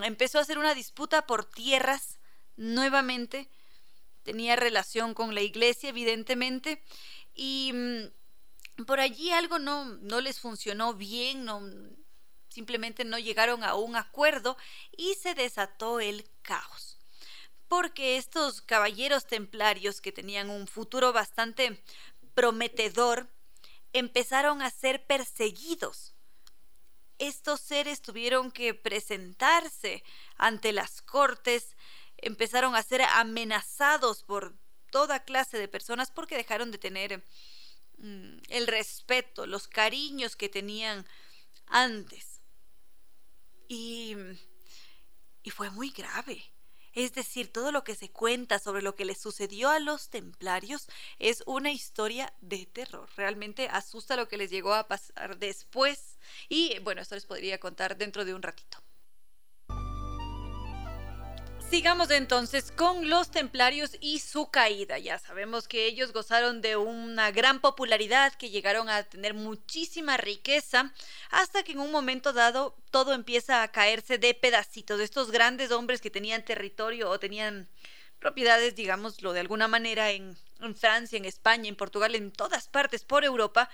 Empezó 0.03 0.39
a 0.39 0.45
ser 0.45 0.59
una 0.59 0.75
disputa 0.75 1.27
por 1.27 1.45
tierras 1.45 2.19
nuevamente, 2.57 3.49
tenía 4.23 4.57
relación 4.57 5.15
con 5.15 5.35
la 5.35 5.43
iglesia, 5.43 5.89
evidentemente, 5.89 6.83
y 7.35 7.73
mm, 7.73 8.85
por 8.85 9.01
allí 9.01 9.31
algo 9.31 9.59
no, 9.59 9.85
no 9.85 10.21
les 10.21 10.41
funcionó 10.41 10.95
bien, 10.95 11.45
no, 11.45 11.63
simplemente 12.49 13.05
no 13.05 13.19
llegaron 13.19 13.65
a 13.65 13.75
un 13.75 13.97
acuerdo 13.97 14.57
y 14.97 15.15
se 15.15 15.35
desató 15.35 16.01
el 16.01 16.29
caos. 16.43 16.96
Porque 17.69 18.17
estos 18.17 18.63
caballeros 18.63 19.27
templarios 19.27 20.01
que 20.01 20.13
tenían 20.13 20.51
un 20.51 20.67
futuro 20.67 21.13
bastante 21.13 21.83
prometedor 22.35 23.29
empezaron 23.93 24.63
a 24.63 24.71
ser 24.71 25.07
perseguidos. 25.07 26.15
Estos 27.19 27.61
seres 27.61 28.03
tuvieron 28.03 28.51
que 28.51 28.75
presentarse 28.75 30.05
ante 30.37 30.73
las 30.73 31.01
cortes, 31.01 31.77
empezaron 32.19 32.75
a 32.77 32.83
ser 32.83 33.03
amenazados 33.03 34.23
por 34.23 34.55
toda 34.91 35.25
clase 35.25 35.59
de 35.59 35.69
personas 35.69 36.11
porque 36.11 36.37
dejaron 36.37 36.71
de 36.71 36.79
tener 36.79 37.25
mm, 37.99 38.39
el 38.49 38.67
respeto, 38.67 39.47
los 39.47 39.67
cariños 39.67 40.37
que 40.37 40.49
tenían 40.49 41.07
antes. 41.67 42.43
Y, 43.69 44.15
y 45.43 45.51
fue 45.51 45.71
muy 45.71 45.91
grave. 45.91 46.45
Es 46.97 47.13
decir, 47.13 47.53
todo 47.53 47.73
lo 47.73 47.85
que 47.85 47.95
se 47.95 48.11
cuenta 48.11 48.59
sobre 48.59 48.81
lo 48.81 48.97
que 48.97 49.05
le 49.05 49.15
sucedió 49.15 49.69
a 49.69 49.79
los 49.81 50.09
templarios 50.09 50.89
es 51.19 51.43
una 51.47 51.71
historia 51.71 52.33
de 52.41 52.65
terror. 52.65 53.07
Realmente 53.17 53.69
asusta 53.69 54.17
lo 54.17 54.29
que 54.29 54.39
les 54.39 54.51
llegó 54.51 54.73
a 54.73 54.89
pasar 54.89 55.39
después. 55.39 56.19
Y 56.49 56.79
bueno, 56.81 57.03
esto 57.03 57.15
les 57.15 57.27
podría 57.27 57.61
contar 57.61 57.99
dentro 57.99 58.25
de 58.25 58.33
un 58.33 58.43
ratito. 58.43 58.86
Sigamos 61.69 62.11
entonces 62.13 62.71
con 62.71 63.11
los 63.11 63.33
templarios 63.33 63.97
y 64.01 64.21
su 64.21 64.51
caída. 64.51 64.99
Ya 64.99 65.19
sabemos 65.19 65.67
que 65.67 65.87
ellos 65.87 66.13
gozaron 66.13 66.63
de 66.63 66.77
una 66.77 67.33
gran 67.33 67.61
popularidad, 67.61 68.33
que 68.35 68.51
llegaron 68.51 68.89
a 68.89 69.03
tener 69.03 69.35
muchísima 69.35 70.17
riqueza, 70.17 70.93
hasta 71.29 71.65
que 71.65 71.73
en 71.73 71.81
un 71.81 71.91
momento 71.91 72.33
dado 72.33 72.77
todo 72.93 73.15
empieza 73.15 73.65
a 73.65 73.73
caerse 73.73 74.17
de 74.17 74.33
pedacitos. 74.33 75.01
Estos 75.01 75.33
grandes 75.33 75.73
hombres 75.73 76.01
que 76.01 76.09
tenían 76.09 76.45
territorio 76.45 77.11
o 77.11 77.19
tenían 77.19 77.69
propiedades, 78.21 78.77
digámoslo 78.77 79.33
de 79.33 79.41
alguna 79.41 79.67
manera, 79.67 80.13
en 80.13 80.37
Francia, 80.77 81.19
en 81.19 81.25
España, 81.25 81.69
en 81.69 81.77
Portugal, 81.77 82.15
en 82.15 82.31
todas 82.31 82.69
partes 82.69 83.05
por 83.05 83.25
Europa, 83.25 83.69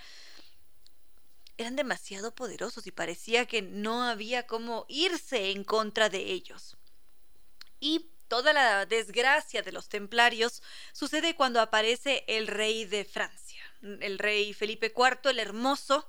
eran 1.58 1.76
demasiado 1.76 2.34
poderosos 2.34 2.86
y 2.86 2.90
parecía 2.90 3.44
que 3.44 3.60
no 3.60 4.02
había 4.02 4.46
cómo 4.46 4.86
irse 4.88 5.50
en 5.50 5.62
contra 5.62 6.08
de 6.08 6.32
ellos. 6.32 6.78
Y 7.82 8.12
toda 8.28 8.52
la 8.52 8.86
desgracia 8.86 9.60
de 9.60 9.72
los 9.72 9.88
templarios 9.88 10.62
sucede 10.92 11.34
cuando 11.34 11.60
aparece 11.60 12.22
el 12.28 12.46
rey 12.46 12.84
de 12.84 13.04
Francia, 13.04 13.60
el 13.82 14.20
rey 14.20 14.54
Felipe 14.54 14.94
IV, 14.96 15.28
el 15.30 15.40
hermoso, 15.40 16.08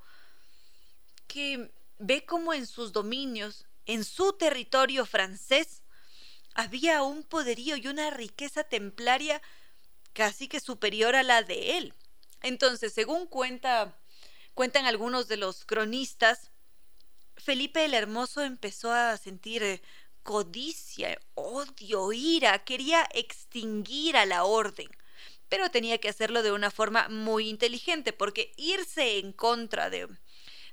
que 1.26 1.74
ve 1.98 2.28
como 2.28 2.54
en 2.54 2.68
sus 2.68 2.92
dominios, 2.92 3.66
en 3.88 4.04
su 4.04 4.34
territorio 4.34 5.08
francés, 5.08 5.82
había 6.54 7.02
un 7.02 7.24
poderío 7.24 7.76
y 7.76 7.88
una 7.88 8.12
riqueza 8.12 8.64
templaria 8.64 9.42
casi 10.14 10.48
que 10.48 10.60
superior 10.60 11.16
a 11.16 11.24
la 11.24 11.42
de 11.42 11.80
él. 11.80 11.96
Entonces, 12.44 12.94
según 12.94 13.26
cuenta, 13.26 13.98
cuentan 14.54 14.86
algunos 14.86 15.28
de 15.28 15.38
los 15.38 15.66
cronistas, 15.66 16.52
Felipe 17.36 17.84
el 17.84 17.96
Hermoso 17.96 18.44
empezó 18.44 18.92
a 18.92 19.18
sentir 19.18 19.82
codicia, 20.24 21.20
odio, 21.54 22.12
ira, 22.14 22.64
quería 22.64 23.08
extinguir 23.14 24.18
a 24.18 24.26
la 24.26 24.44
orden. 24.44 24.90
Pero 25.50 25.70
tenía 25.72 26.00
que 26.00 26.10
hacerlo 26.10 26.42
de 26.44 26.52
una 26.52 26.72
forma 26.72 27.10
muy 27.10 27.50
inteligente, 27.50 28.14
porque 28.14 28.54
irse 28.58 29.20
en 29.20 29.34
contra 29.34 29.90
de, 29.90 30.08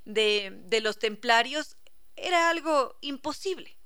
de, 0.05 0.53
de 0.65 0.81
los 0.81 0.99
templarios 0.99 1.77
era 2.17 2.51
algo 2.51 2.97
imposible. 3.01 3.77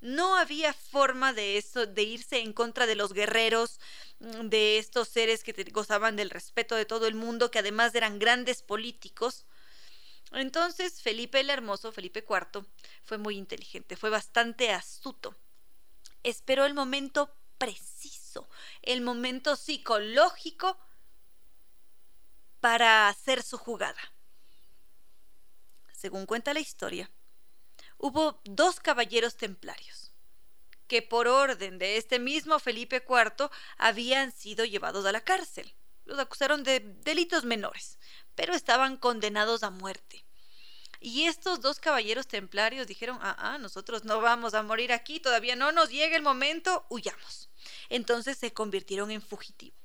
No 0.00 0.36
había 0.36 0.72
forma 0.72 1.32
de 1.32 1.58
eso, 1.58 1.86
de 1.86 2.02
irse 2.02 2.40
en 2.40 2.52
contra 2.52 2.86
de 2.86 2.96
los 2.96 3.12
guerreros, 3.12 3.78
de 4.18 4.78
estos 4.78 5.08
seres 5.08 5.44
que 5.44 5.52
gozaban 5.70 6.16
del 6.16 6.30
respeto 6.30 6.74
de 6.74 6.86
todo 6.86 7.06
el 7.06 7.14
mundo, 7.14 7.50
que 7.50 7.60
además 7.60 7.94
eran 7.94 8.18
grandes 8.18 8.62
políticos. 8.62 9.46
Entonces 10.32 11.02
Felipe 11.02 11.40
el 11.40 11.50
Hermoso, 11.50 11.92
Felipe 11.92 12.24
IV, 12.28 12.66
fue 13.04 13.18
muy 13.18 13.36
inteligente, 13.36 13.96
fue 13.96 14.10
bastante 14.10 14.70
astuto. 14.70 15.36
Esperó 16.22 16.64
el 16.64 16.74
momento 16.74 17.34
preciso, 17.58 18.48
el 18.82 19.00
momento 19.00 19.56
psicológico 19.56 20.78
para 22.60 23.08
hacer 23.08 23.42
su 23.42 23.58
jugada. 23.58 24.00
Según 25.92 26.26
cuenta 26.26 26.54
la 26.54 26.60
historia, 26.60 27.10
hubo 27.98 28.40
dos 28.44 28.80
caballeros 28.80 29.36
templarios 29.36 30.12
que 30.92 31.00
por 31.00 31.26
orden 31.26 31.78
de 31.78 31.96
este 31.96 32.18
mismo 32.18 32.58
Felipe 32.58 33.02
IV 33.08 33.50
habían 33.78 34.30
sido 34.30 34.66
llevados 34.66 35.06
a 35.06 35.12
la 35.12 35.22
cárcel. 35.22 35.74
Los 36.04 36.18
acusaron 36.18 36.64
de 36.64 36.80
delitos 36.80 37.44
menores, 37.44 37.98
pero 38.34 38.52
estaban 38.52 38.98
condenados 38.98 39.62
a 39.62 39.70
muerte. 39.70 40.26
Y 41.02 41.24
estos 41.24 41.60
dos 41.60 41.80
caballeros 41.80 42.28
templarios 42.28 42.86
dijeron, 42.86 43.18
ah, 43.20 43.34
ah, 43.38 43.58
nosotros 43.58 44.04
no 44.04 44.20
vamos 44.20 44.54
a 44.54 44.62
morir 44.62 44.92
aquí, 44.92 45.18
todavía 45.18 45.56
no 45.56 45.72
nos 45.72 45.90
llega 45.90 46.16
el 46.16 46.22
momento, 46.22 46.86
huyamos. 46.88 47.50
Entonces 47.88 48.38
se 48.38 48.52
convirtieron 48.52 49.10
en 49.10 49.20
fugitivos. 49.20 49.78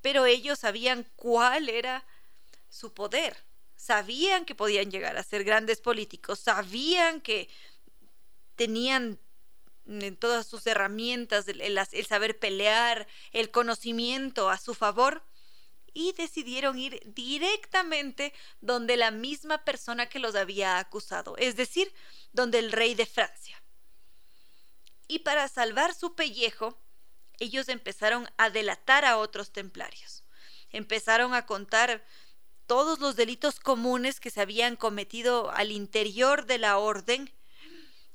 Pero 0.00 0.24
ellos 0.24 0.58
sabían 0.58 1.06
cuál 1.16 1.68
era 1.68 2.04
su 2.70 2.94
poder, 2.94 3.36
sabían 3.76 4.46
que 4.46 4.54
podían 4.54 4.90
llegar 4.90 5.18
a 5.18 5.22
ser 5.22 5.44
grandes 5.44 5.80
políticos, 5.80 6.38
sabían 6.38 7.20
que 7.20 7.50
tenían 8.56 9.18
en 9.86 10.16
todas 10.16 10.46
sus 10.46 10.66
herramientas 10.66 11.46
el, 11.48 11.60
el, 11.60 12.06
saber 12.06 12.38
pelear, 12.38 13.06
el 13.32 13.50
conocimiento 13.50 14.48
a 14.48 14.56
su 14.56 14.74
favor, 14.74 15.22
y 15.94 16.12
decidieron 16.12 16.78
ir 16.78 17.00
directamente 17.04 18.32
donde 18.60 18.96
la 18.96 19.10
misma 19.10 19.64
persona 19.64 20.08
que 20.08 20.18
los 20.18 20.34
había 20.34 20.78
acusado, 20.78 21.36
es 21.36 21.56
decir, 21.56 21.92
donde 22.32 22.58
el 22.58 22.72
rey 22.72 22.94
de 22.94 23.06
Francia. 23.06 23.62
Y 25.08 25.20
para 25.20 25.48
salvar 25.48 25.94
su 25.94 26.14
pellejo, 26.14 26.78
ellos 27.38 27.68
empezaron 27.68 28.28
a 28.36 28.50
delatar 28.50 29.04
a 29.04 29.18
otros 29.18 29.52
templarios. 29.52 30.24
Empezaron 30.70 31.34
a 31.34 31.44
contar 31.44 32.04
todos 32.66 33.00
los 33.00 33.16
delitos 33.16 33.60
comunes 33.60 34.20
que 34.20 34.30
se 34.30 34.40
habían 34.40 34.76
cometido 34.76 35.50
al 35.50 35.72
interior 35.72 36.46
de 36.46 36.58
la 36.58 36.78
orden 36.78 37.30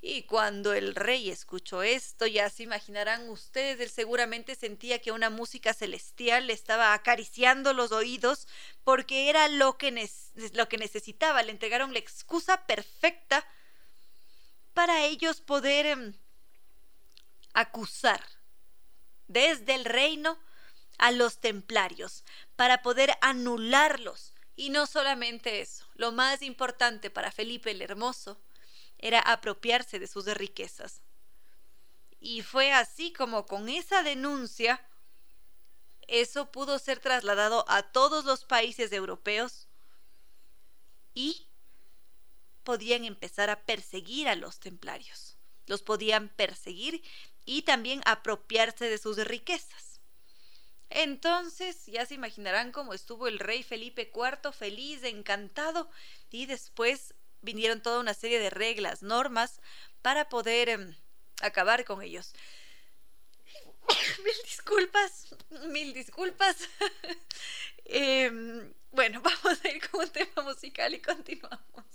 y 0.02 0.24
cuando 0.24 0.74
el 0.74 0.94
rey 0.94 1.30
escuchó 1.30 1.82
esto, 1.82 2.28
ya 2.28 2.50
se 2.50 2.64
imaginarán 2.64 3.30
ustedes, 3.30 3.80
él 3.80 3.90
seguramente 3.90 4.54
sentía 4.54 5.00
que 5.00 5.12
una 5.12 5.32
música 5.32 5.74
celestial 5.74 6.48
le 6.48 6.54
estaba 6.54 6.94
acariciando 6.94 7.74
los 7.74 7.92
oídos 7.92 8.48
porque 8.84 9.30
era 9.30 9.48
lo 9.48 9.78
que, 9.78 10.10
lo 10.54 10.70
que 10.70 10.78
necesitaba. 10.78 11.42
Le 11.42 11.52
entregaron 11.52 11.94
la 11.94 12.00
excusa 12.00 12.68
perfecta 12.68 13.46
para 14.76 15.04
ellos 15.06 15.42
poder 15.42 15.88
em, 15.88 16.14
acusar 17.54 18.24
desde 19.28 19.74
el 19.74 19.84
reino 19.84 20.38
a 21.00 21.12
los 21.12 21.40
templarios, 21.40 22.24
para 22.56 22.82
poder 22.84 23.18
anularlos. 23.22 24.34
Y 24.56 24.70
no 24.70 24.86
solamente 24.86 25.62
eso, 25.62 25.86
lo 25.96 26.12
más 26.12 26.42
importante 26.44 27.10
para 27.10 27.32
Felipe 27.32 27.72
el 27.72 27.82
Hermoso 27.82 28.40
era 28.98 29.20
apropiarse 29.20 30.00
de 30.00 30.08
sus 30.08 30.26
riquezas. 30.26 31.02
Y 32.20 32.42
fue 32.42 32.72
así 32.72 33.14
como 33.14 33.46
con 33.46 33.70
esa 33.70 34.04
denuncia 34.04 34.84
eso 36.08 36.52
pudo 36.52 36.80
ser 36.80 37.00
trasladado 37.00 37.66
a 37.68 37.84
todos 37.84 38.24
los 38.24 38.46
países 38.46 38.92
europeos 38.94 39.68
y 41.14 41.48
podían 42.64 43.04
empezar 43.04 43.50
a 43.50 43.64
perseguir 43.66 44.28
a 44.30 44.36
los 44.36 44.60
templarios. 44.60 45.38
Los 45.66 45.82
podían 45.84 46.30
perseguir 46.30 47.04
y 47.46 47.64
también 47.64 48.02
apropiarse 48.06 48.90
de 48.90 48.98
sus 48.98 49.18
riquezas. 49.18 50.02
Entonces 50.90 51.86
ya 51.88 52.06
se 52.06 52.14
imaginarán 52.14 52.72
cómo 52.72 52.94
estuvo 52.94 53.28
el 53.28 53.40
rey 53.40 53.64
Felipe 53.64 54.10
IV 54.14 54.54
feliz, 54.54 55.04
encantado, 55.04 55.90
y 56.32 56.46
después 56.46 57.14
vinieron 57.42 57.82
toda 57.82 58.00
una 58.00 58.14
serie 58.14 58.40
de 58.40 58.50
reglas, 58.50 59.04
normas 59.04 59.60
para 60.02 60.30
poder 60.30 60.70
em, 60.70 60.96
acabar 61.42 61.86
con 61.86 62.02
ellos. 62.02 62.34
mil 64.24 64.36
disculpas, 64.44 65.36
mil 65.72 65.94
disculpas. 65.94 66.58
Em, 67.90 68.74
bueno, 68.92 69.22
vamos 69.24 69.64
a 69.64 69.70
ir 69.70 69.82
con 69.90 70.02
un 70.02 70.10
tema 70.10 70.44
musical 70.44 70.94
y 70.94 71.00
continuamos. 71.00 71.86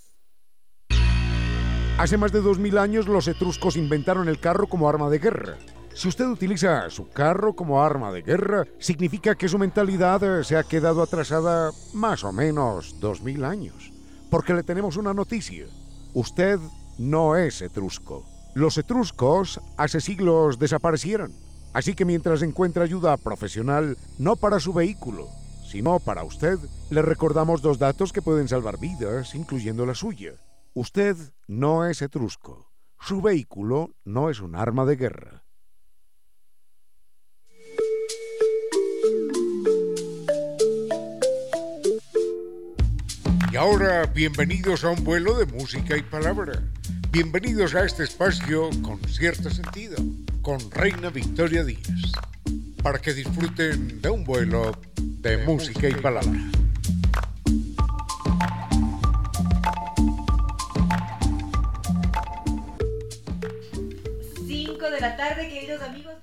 Hace 1.98 2.16
más 2.16 2.32
de 2.32 2.40
dos 2.40 2.58
mil 2.58 2.78
años 2.78 3.06
los 3.06 3.28
etruscos 3.28 3.76
inventaron 3.76 4.28
el 4.28 4.40
carro 4.40 4.66
como 4.66 4.88
arma 4.88 5.10
de 5.10 5.18
guerra. 5.18 5.58
Si 5.94 6.08
usted 6.08 6.24
utiliza 6.24 6.88
su 6.88 7.10
carro 7.10 7.54
como 7.54 7.82
arma 7.82 8.10
de 8.10 8.22
guerra, 8.22 8.64
significa 8.78 9.34
que 9.34 9.48
su 9.48 9.58
mentalidad 9.58 10.22
eh, 10.24 10.42
se 10.42 10.56
ha 10.56 10.64
quedado 10.64 11.02
atrasada 11.02 11.70
más 11.92 12.24
o 12.24 12.32
menos 12.32 12.98
dos 12.98 13.20
mil 13.20 13.44
años. 13.44 13.91
Porque 14.32 14.54
le 14.54 14.62
tenemos 14.62 14.96
una 14.96 15.12
noticia. 15.12 15.66
Usted 16.14 16.58
no 16.96 17.36
es 17.36 17.60
etrusco. 17.60 18.24
Los 18.54 18.78
etruscos 18.78 19.60
hace 19.76 20.00
siglos 20.00 20.58
desaparecieron. 20.58 21.34
Así 21.74 21.94
que 21.94 22.06
mientras 22.06 22.40
encuentra 22.40 22.84
ayuda 22.84 23.18
profesional, 23.18 23.98
no 24.18 24.36
para 24.36 24.58
su 24.58 24.72
vehículo, 24.72 25.28
sino 25.70 26.00
para 26.00 26.24
usted, 26.24 26.58
le 26.88 27.02
recordamos 27.02 27.60
dos 27.60 27.78
datos 27.78 28.10
que 28.10 28.22
pueden 28.22 28.48
salvar 28.48 28.80
vidas, 28.80 29.34
incluyendo 29.34 29.84
la 29.84 29.94
suya. 29.94 30.32
Usted 30.72 31.14
no 31.46 31.84
es 31.84 32.00
etrusco. 32.00 32.72
Su 33.00 33.20
vehículo 33.20 33.90
no 34.06 34.30
es 34.30 34.40
un 34.40 34.54
arma 34.54 34.86
de 34.86 34.96
guerra. 34.96 35.41
Y 43.52 43.56
ahora, 43.56 44.06
bienvenidos 44.06 44.82
a 44.82 44.88
un 44.88 45.04
vuelo 45.04 45.36
de 45.36 45.44
música 45.44 45.94
y 45.94 46.00
palabra. 46.00 46.54
Bienvenidos 47.10 47.74
a 47.74 47.84
este 47.84 48.02
espacio 48.02 48.70
con 48.80 48.98
cierto 49.04 49.50
sentido, 49.50 49.96
con 50.40 50.58
Reina 50.70 51.10
Victoria 51.10 51.62
Díaz, 51.62 52.12
para 52.82 52.98
que 52.98 53.12
disfruten 53.12 54.00
de 54.00 54.08
un 54.08 54.24
vuelo 54.24 54.72
de, 54.96 55.36
música, 55.44 55.86
y 55.86 55.92
palabra. 55.92 56.32
5 64.46 64.90
de 64.90 65.00
la 65.02 65.16
tarde, 65.18 65.50
queridos 65.50 65.82
amigos 65.82 66.21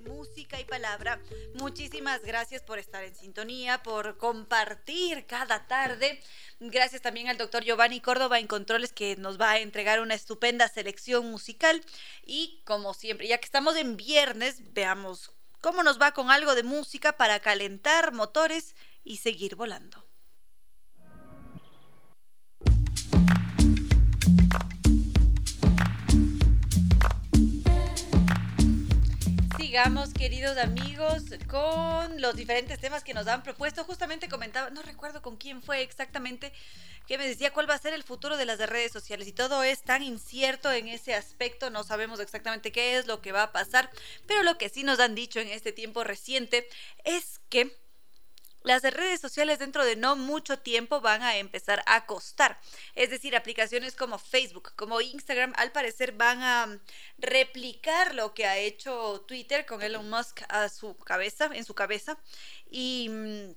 música 0.00 0.60
y 0.60 0.64
palabra. 0.64 1.20
Muchísimas 1.54 2.22
gracias 2.22 2.62
por 2.62 2.78
estar 2.78 3.04
en 3.04 3.14
sintonía, 3.14 3.82
por 3.82 4.16
compartir 4.16 5.26
cada 5.26 5.66
tarde. 5.66 6.20
Gracias 6.60 7.02
también 7.02 7.28
al 7.28 7.38
doctor 7.38 7.64
Giovanni 7.64 8.00
Córdoba 8.00 8.38
en 8.38 8.46
Controles 8.46 8.92
que 8.92 9.16
nos 9.16 9.40
va 9.40 9.52
a 9.52 9.58
entregar 9.58 10.00
una 10.00 10.14
estupenda 10.14 10.68
selección 10.68 11.30
musical. 11.30 11.84
Y 12.24 12.62
como 12.64 12.94
siempre, 12.94 13.28
ya 13.28 13.38
que 13.38 13.46
estamos 13.46 13.76
en 13.76 13.96
viernes, 13.96 14.72
veamos 14.72 15.32
cómo 15.60 15.82
nos 15.82 16.00
va 16.00 16.12
con 16.12 16.30
algo 16.30 16.54
de 16.54 16.62
música 16.62 17.16
para 17.16 17.40
calentar 17.40 18.12
motores 18.12 18.74
y 19.04 19.18
seguir 19.18 19.56
volando. 19.56 20.07
Sigamos, 29.68 30.14
queridos 30.14 30.56
amigos, 30.56 31.24
con 31.46 32.22
los 32.22 32.34
diferentes 32.34 32.80
temas 32.80 33.04
que 33.04 33.12
nos 33.12 33.26
han 33.26 33.42
propuesto. 33.42 33.84
Justamente 33.84 34.26
comentaba, 34.26 34.70
no 34.70 34.80
recuerdo 34.80 35.20
con 35.20 35.36
quién 35.36 35.60
fue 35.60 35.82
exactamente, 35.82 36.54
que 37.06 37.18
me 37.18 37.28
decía 37.28 37.52
cuál 37.52 37.68
va 37.68 37.74
a 37.74 37.78
ser 37.78 37.92
el 37.92 38.02
futuro 38.02 38.38
de 38.38 38.46
las 38.46 38.58
redes 38.60 38.92
sociales. 38.92 39.28
Y 39.28 39.32
todo 39.32 39.62
es 39.62 39.82
tan 39.82 40.02
incierto 40.02 40.72
en 40.72 40.88
ese 40.88 41.14
aspecto, 41.14 41.68
no 41.68 41.84
sabemos 41.84 42.18
exactamente 42.18 42.72
qué 42.72 42.96
es 42.96 43.06
lo 43.06 43.20
que 43.20 43.32
va 43.32 43.42
a 43.42 43.52
pasar. 43.52 43.90
Pero 44.26 44.42
lo 44.42 44.56
que 44.56 44.70
sí 44.70 44.84
nos 44.84 45.00
han 45.00 45.14
dicho 45.14 45.38
en 45.38 45.48
este 45.48 45.72
tiempo 45.72 46.02
reciente 46.02 46.66
es 47.04 47.38
que 47.50 47.76
las 48.68 48.82
redes 48.82 49.20
sociales 49.20 49.58
dentro 49.58 49.84
de 49.84 49.96
no 49.96 50.14
mucho 50.14 50.58
tiempo 50.58 51.00
van 51.00 51.22
a 51.22 51.38
empezar 51.38 51.82
a 51.86 52.06
costar. 52.06 52.60
Es 52.94 53.10
decir, 53.10 53.34
aplicaciones 53.34 53.96
como 53.96 54.18
Facebook, 54.18 54.72
como 54.76 55.00
Instagram, 55.00 55.54
al 55.56 55.72
parecer 55.72 56.12
van 56.12 56.42
a 56.42 56.78
replicar 57.16 58.14
lo 58.14 58.34
que 58.34 58.44
ha 58.46 58.58
hecho 58.58 59.24
Twitter 59.26 59.64
con 59.64 59.82
Elon 59.82 60.08
Musk 60.10 60.42
a 60.50 60.68
su 60.68 60.96
cabeza, 60.98 61.50
en 61.52 61.64
su 61.64 61.74
cabeza. 61.74 62.18
Y 62.70 63.08
mm, 63.08 63.54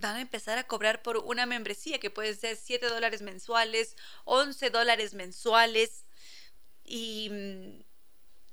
van 0.00 0.16
a 0.16 0.20
empezar 0.22 0.56
a 0.58 0.66
cobrar 0.66 1.02
por 1.02 1.18
una 1.18 1.44
membresía 1.46 2.00
que 2.00 2.10
puede 2.10 2.34
ser 2.34 2.56
7 2.56 2.88
dólares 2.88 3.20
mensuales, 3.20 3.94
11 4.24 4.70
dólares 4.70 5.12
mensuales. 5.12 6.06
Y 6.84 7.28
mm, 7.30 7.82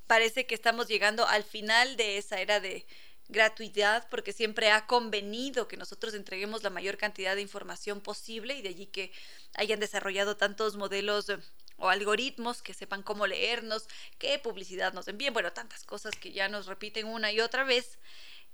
parece 0.08 0.45
que 0.45 0.56
estamos 0.56 0.88
llegando 0.88 1.26
al 1.26 1.45
final 1.45 1.95
de 1.95 2.18
esa 2.18 2.41
era 2.41 2.60
de 2.60 2.86
gratuidad 3.28 4.08
porque 4.10 4.34
siempre 4.34 4.72
ha 4.72 4.86
convenido 4.86 5.68
que 5.68 5.78
nosotros 5.78 6.14
entreguemos 6.14 6.64
la 6.64 6.70
mayor 6.70 6.98
cantidad 6.98 7.36
de 7.36 7.42
información 7.42 8.02
posible 8.02 8.56
y 8.56 8.62
de 8.62 8.70
allí 8.70 8.86
que 8.88 9.12
hayan 9.56 9.80
desarrollado 9.80 10.38
tantos 10.38 10.76
modelos 10.76 11.30
eh, 11.30 11.38
o 11.78 11.90
algoritmos 11.90 12.62
que 12.62 12.74
sepan 12.74 13.04
cómo 13.04 13.28
leernos, 13.28 13.88
qué 14.18 14.40
publicidad 14.40 14.94
nos 14.94 15.08
envíen, 15.08 15.34
bueno, 15.34 15.52
tantas 15.54 15.84
cosas 15.84 16.14
que 16.16 16.32
ya 16.32 16.48
nos 16.48 16.68
repiten 16.68 17.08
una 17.08 17.32
y 17.32 17.42
otra 17.42 17.64
vez. 17.64 17.98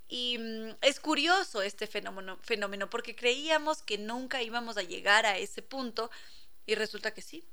Y 0.07 0.37
mm, 0.39 0.77
es 0.81 0.99
curioso 0.99 1.61
este 1.61 1.87
fenómeno, 1.87 2.37
fenómeno 2.43 2.89
porque 2.89 3.15
creíamos 3.15 3.81
que 3.83 3.97
nunca 3.97 4.41
íbamos 4.41 4.77
a 4.77 4.83
llegar 4.83 5.25
a 5.25 5.37
ese 5.37 5.61
punto 5.61 6.09
y 6.65 6.75
resulta 6.75 7.13
que 7.13 7.21
sí, 7.21 7.45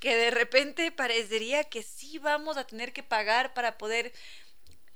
que 0.00 0.16
de 0.16 0.30
repente 0.30 0.90
parecería 0.92 1.64
que 1.64 1.82
sí 1.82 2.18
vamos 2.18 2.56
a 2.56 2.66
tener 2.66 2.92
que 2.92 3.02
pagar 3.02 3.54
para 3.54 3.78
poder 3.78 4.12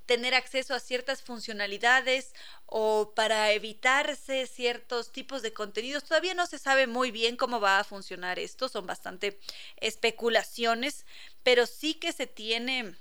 tener 0.07 0.35
acceso 0.35 0.75
a 0.75 0.81
ciertas 0.81 1.23
funcionalidades 1.23 2.35
o 2.67 3.13
para 3.15 3.53
evitarse 3.53 4.47
ciertos 4.47 5.13
tipos 5.13 5.43
de 5.43 5.53
contenidos. 5.53 6.05
Todavía 6.05 6.35
no 6.35 6.47
se 6.47 6.59
sabe 6.59 6.87
muy 6.87 7.11
bien 7.11 7.37
cómo 7.37 7.61
va 7.61 7.79
a 7.79 7.85
funcionar 7.85 8.39
esto, 8.39 8.69
son 8.69 8.87
bastante 8.87 9.41
especulaciones, 9.77 11.07
pero 11.43 11.67
sí 11.67 11.95
que 11.95 12.13
se 12.13 12.27
tiene 12.27 12.95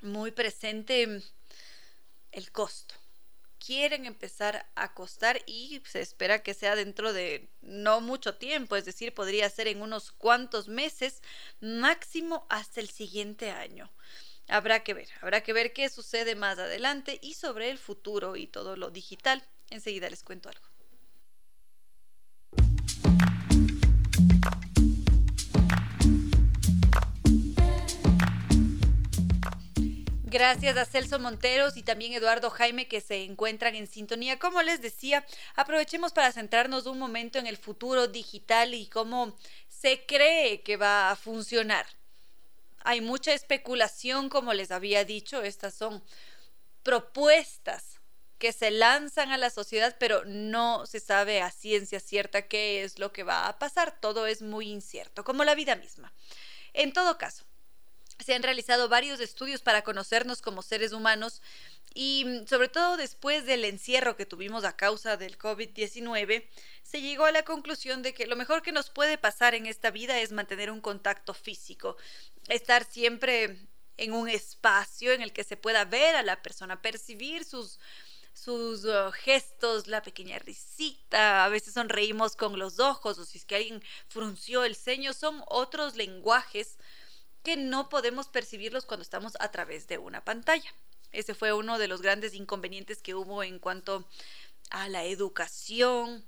muy 0.00 0.30
presente 0.30 1.22
el 2.32 2.52
costo. 2.52 2.94
Quieren 3.58 4.04
empezar 4.04 4.70
a 4.74 4.92
costar 4.92 5.42
y 5.46 5.80
se 5.86 6.02
espera 6.02 6.42
que 6.42 6.52
sea 6.52 6.76
dentro 6.76 7.14
de 7.14 7.48
no 7.62 8.02
mucho 8.02 8.36
tiempo, 8.36 8.76
es 8.76 8.84
decir, 8.84 9.14
podría 9.14 9.48
ser 9.48 9.68
en 9.68 9.80
unos 9.80 10.12
cuantos 10.12 10.68
meses, 10.68 11.22
máximo 11.60 12.46
hasta 12.50 12.80
el 12.80 12.90
siguiente 12.90 13.50
año. 13.50 13.90
Habrá 14.48 14.80
que 14.80 14.94
ver, 14.94 15.08
habrá 15.20 15.42
que 15.42 15.52
ver 15.52 15.72
qué 15.72 15.88
sucede 15.88 16.34
más 16.34 16.58
adelante 16.58 17.18
y 17.22 17.34
sobre 17.34 17.70
el 17.70 17.78
futuro 17.78 18.36
y 18.36 18.46
todo 18.46 18.76
lo 18.76 18.90
digital. 18.90 19.42
Enseguida 19.70 20.10
les 20.10 20.22
cuento 20.22 20.48
algo. 20.48 20.74
Gracias 30.34 30.76
a 30.76 30.84
Celso 30.84 31.20
Monteros 31.20 31.76
y 31.76 31.84
también 31.84 32.12
Eduardo 32.12 32.50
Jaime 32.50 32.88
que 32.88 33.00
se 33.00 33.22
encuentran 33.22 33.76
en 33.76 33.86
sintonía. 33.86 34.40
Como 34.40 34.62
les 34.62 34.82
decía, 34.82 35.24
aprovechemos 35.54 36.12
para 36.12 36.32
centrarnos 36.32 36.86
un 36.86 36.98
momento 36.98 37.38
en 37.38 37.46
el 37.46 37.56
futuro 37.56 38.08
digital 38.08 38.74
y 38.74 38.88
cómo 38.88 39.38
se 39.68 40.04
cree 40.06 40.62
que 40.62 40.76
va 40.76 41.12
a 41.12 41.16
funcionar. 41.16 41.86
Hay 42.84 43.00
mucha 43.00 43.32
especulación, 43.32 44.28
como 44.28 44.52
les 44.52 44.70
había 44.70 45.04
dicho, 45.04 45.42
estas 45.42 45.74
son 45.74 46.04
propuestas 46.82 47.98
que 48.38 48.52
se 48.52 48.70
lanzan 48.70 49.32
a 49.32 49.38
la 49.38 49.50
sociedad, 49.50 49.96
pero 49.98 50.24
no 50.26 50.86
se 50.86 51.00
sabe 51.00 51.40
a 51.40 51.50
ciencia 51.50 51.98
cierta 51.98 52.46
qué 52.46 52.84
es 52.84 52.98
lo 52.98 53.12
que 53.12 53.22
va 53.22 53.48
a 53.48 53.58
pasar. 53.58 53.98
Todo 54.00 54.26
es 54.26 54.42
muy 54.42 54.70
incierto, 54.70 55.24
como 55.24 55.44
la 55.44 55.54
vida 55.54 55.76
misma. 55.76 56.12
En 56.74 56.92
todo 56.92 57.16
caso, 57.16 57.44
se 58.18 58.34
han 58.34 58.42
realizado 58.42 58.88
varios 58.88 59.20
estudios 59.20 59.62
para 59.62 59.82
conocernos 59.82 60.42
como 60.42 60.62
seres 60.62 60.92
humanos 60.92 61.42
y 61.94 62.24
mm, 62.26 62.46
sobre 62.46 62.68
todo 62.68 62.96
después 62.96 63.46
del 63.46 63.64
encierro 63.64 64.16
que 64.16 64.26
tuvimos 64.26 64.64
a 64.64 64.76
causa 64.76 65.16
del 65.16 65.38
COVID-19, 65.38 66.44
se 66.82 67.00
llegó 67.00 67.24
a 67.24 67.32
la 67.32 67.44
conclusión 67.44 68.02
de 68.02 68.12
que 68.12 68.26
lo 68.26 68.36
mejor 68.36 68.62
que 68.62 68.72
nos 68.72 68.90
puede 68.90 69.16
pasar 69.16 69.54
en 69.54 69.66
esta 69.66 69.90
vida 69.90 70.18
es 70.20 70.32
mantener 70.32 70.70
un 70.70 70.80
contacto 70.80 71.34
físico, 71.34 71.96
estar 72.48 72.84
siempre 72.84 73.58
en 73.96 74.12
un 74.12 74.28
espacio 74.28 75.12
en 75.12 75.22
el 75.22 75.32
que 75.32 75.44
se 75.44 75.56
pueda 75.56 75.84
ver 75.84 76.16
a 76.16 76.22
la 76.22 76.42
persona, 76.42 76.82
percibir 76.82 77.44
sus 77.44 77.78
sus 78.34 78.84
uh, 78.84 79.12
gestos, 79.12 79.86
la 79.86 80.02
pequeña 80.02 80.38
risita, 80.40 81.44
a 81.44 81.48
veces 81.48 81.74
sonreímos 81.74 82.36
con 82.36 82.58
los 82.58 82.80
ojos 82.80 83.18
o 83.18 83.24
si 83.24 83.38
es 83.38 83.44
que 83.44 83.56
alguien 83.56 83.82
frunció 84.08 84.64
el 84.64 84.74
ceño, 84.74 85.12
son 85.12 85.42
otros 85.46 85.94
lenguajes 85.94 86.76
que 87.44 87.56
no 87.56 87.88
podemos 87.88 88.28
percibirlos 88.28 88.86
cuando 88.86 89.02
estamos 89.02 89.34
a 89.38 89.50
través 89.50 89.86
de 89.86 89.98
una 89.98 90.24
pantalla. 90.24 90.74
Ese 91.12 91.34
fue 91.34 91.52
uno 91.52 91.78
de 91.78 91.86
los 91.86 92.02
grandes 92.02 92.34
inconvenientes 92.34 93.02
que 93.02 93.14
hubo 93.14 93.44
en 93.44 93.60
cuanto 93.60 94.08
a 94.70 94.88
la 94.88 95.04
educación, 95.04 96.26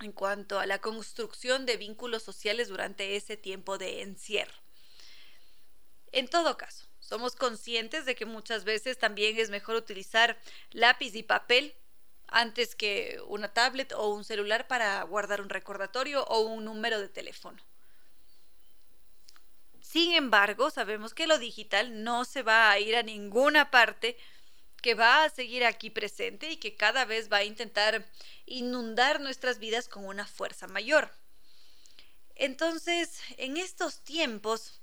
en 0.00 0.12
cuanto 0.12 0.58
a 0.58 0.66
la 0.66 0.80
construcción 0.80 1.64
de 1.64 1.78
vínculos 1.78 2.22
sociales 2.22 2.68
durante 2.68 3.16
ese 3.16 3.38
tiempo 3.38 3.78
de 3.78 4.02
encierro. 4.02 4.61
En 6.12 6.28
todo 6.28 6.56
caso, 6.56 6.86
somos 7.00 7.34
conscientes 7.34 8.04
de 8.04 8.14
que 8.14 8.26
muchas 8.26 8.64
veces 8.64 8.98
también 8.98 9.38
es 9.38 9.50
mejor 9.50 9.76
utilizar 9.76 10.38
lápiz 10.70 11.14
y 11.14 11.22
papel 11.22 11.74
antes 12.28 12.74
que 12.74 13.20
una 13.26 13.52
tablet 13.52 13.92
o 13.92 14.08
un 14.08 14.24
celular 14.24 14.66
para 14.66 15.02
guardar 15.02 15.40
un 15.40 15.48
recordatorio 15.48 16.24
o 16.24 16.40
un 16.40 16.64
número 16.64 17.00
de 17.00 17.08
teléfono. 17.08 17.62
Sin 19.80 20.14
embargo, 20.14 20.70
sabemos 20.70 21.12
que 21.12 21.26
lo 21.26 21.38
digital 21.38 22.02
no 22.02 22.24
se 22.24 22.42
va 22.42 22.70
a 22.70 22.78
ir 22.78 22.96
a 22.96 23.02
ninguna 23.02 23.70
parte, 23.70 24.16
que 24.80 24.94
va 24.94 25.24
a 25.24 25.30
seguir 25.30 25.64
aquí 25.64 25.90
presente 25.90 26.50
y 26.50 26.56
que 26.56 26.76
cada 26.76 27.04
vez 27.04 27.30
va 27.30 27.38
a 27.38 27.44
intentar 27.44 28.04
inundar 28.46 29.20
nuestras 29.20 29.58
vidas 29.58 29.88
con 29.88 30.06
una 30.06 30.26
fuerza 30.26 30.66
mayor. 30.66 31.10
Entonces, 32.34 33.20
en 33.36 33.58
estos 33.58 34.02
tiempos, 34.02 34.81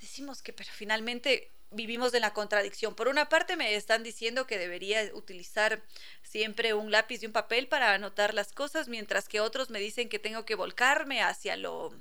decimos 0.00 0.42
que, 0.42 0.52
pero 0.52 0.70
finalmente 0.72 1.52
vivimos 1.70 2.12
en 2.14 2.22
la 2.22 2.32
contradicción. 2.32 2.94
Por 2.94 3.08
una 3.08 3.28
parte 3.28 3.56
me 3.56 3.74
están 3.74 4.02
diciendo 4.02 4.46
que 4.46 4.58
debería 4.58 5.10
utilizar 5.14 5.82
siempre 6.22 6.74
un 6.74 6.90
lápiz 6.90 7.22
y 7.22 7.26
un 7.26 7.32
papel 7.32 7.68
para 7.68 7.94
anotar 7.94 8.34
las 8.34 8.52
cosas, 8.52 8.88
mientras 8.88 9.28
que 9.28 9.40
otros 9.40 9.70
me 9.70 9.78
dicen 9.78 10.08
que 10.08 10.18
tengo 10.18 10.44
que 10.44 10.56
volcarme 10.56 11.22
hacia 11.22 11.56
lo 11.56 11.94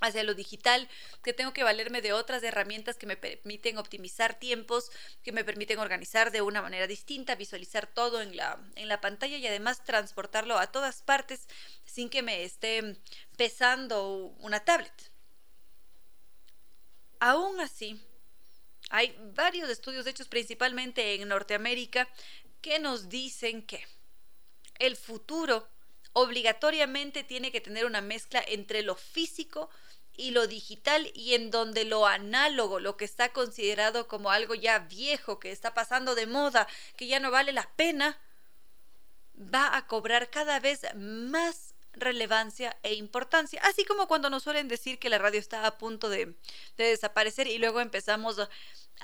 hacia 0.00 0.22
lo 0.22 0.34
digital, 0.34 0.88
que 1.24 1.32
tengo 1.32 1.52
que 1.52 1.64
valerme 1.64 2.00
de 2.00 2.12
otras 2.12 2.44
herramientas 2.44 2.96
que 2.96 3.06
me 3.06 3.16
permiten 3.16 3.78
optimizar 3.78 4.38
tiempos, 4.38 4.92
que 5.24 5.32
me 5.32 5.42
permiten 5.42 5.80
organizar 5.80 6.30
de 6.30 6.40
una 6.40 6.62
manera 6.62 6.86
distinta, 6.86 7.34
visualizar 7.34 7.88
todo 7.88 8.22
en 8.22 8.36
la, 8.36 8.60
en 8.76 8.86
la 8.86 9.00
pantalla 9.00 9.38
y 9.38 9.46
además 9.48 9.82
transportarlo 9.82 10.56
a 10.56 10.68
todas 10.68 11.02
partes 11.02 11.48
sin 11.84 12.10
que 12.10 12.22
me 12.22 12.44
esté 12.44 12.96
pesando 13.36 14.36
una 14.38 14.60
tablet. 14.60 15.10
Aún 17.20 17.60
así, 17.60 18.00
hay 18.90 19.16
varios 19.34 19.68
estudios 19.68 20.06
hechos 20.06 20.28
principalmente 20.28 21.14
en 21.14 21.28
Norteamérica 21.28 22.08
que 22.60 22.78
nos 22.78 23.08
dicen 23.08 23.66
que 23.66 23.84
el 24.78 24.96
futuro 24.96 25.68
obligatoriamente 26.12 27.24
tiene 27.24 27.52
que 27.52 27.60
tener 27.60 27.84
una 27.84 28.00
mezcla 28.00 28.42
entre 28.46 28.82
lo 28.82 28.94
físico 28.94 29.70
y 30.16 30.32
lo 30.32 30.46
digital 30.46 31.10
y 31.14 31.34
en 31.34 31.50
donde 31.50 31.84
lo 31.84 32.06
análogo, 32.06 32.80
lo 32.80 32.96
que 32.96 33.04
está 33.04 33.32
considerado 33.32 34.08
como 34.08 34.30
algo 34.30 34.54
ya 34.54 34.80
viejo, 34.80 35.38
que 35.38 35.52
está 35.52 35.74
pasando 35.74 36.14
de 36.14 36.26
moda, 36.26 36.66
que 36.96 37.06
ya 37.06 37.20
no 37.20 37.30
vale 37.30 37.52
la 37.52 37.70
pena, 37.76 38.18
va 39.36 39.76
a 39.76 39.86
cobrar 39.86 40.28
cada 40.30 40.58
vez 40.58 40.82
más 40.96 41.67
relevancia 42.00 42.76
e 42.82 42.94
importancia, 42.94 43.60
así 43.64 43.84
como 43.84 44.08
cuando 44.08 44.30
nos 44.30 44.42
suelen 44.42 44.68
decir 44.68 44.98
que 44.98 45.08
la 45.08 45.18
radio 45.18 45.40
está 45.40 45.66
a 45.66 45.78
punto 45.78 46.08
de, 46.08 46.34
desaparecer 46.76 47.46
y 47.46 47.58
luego 47.58 47.80
empezamos 47.80 48.38
a, 48.38 48.48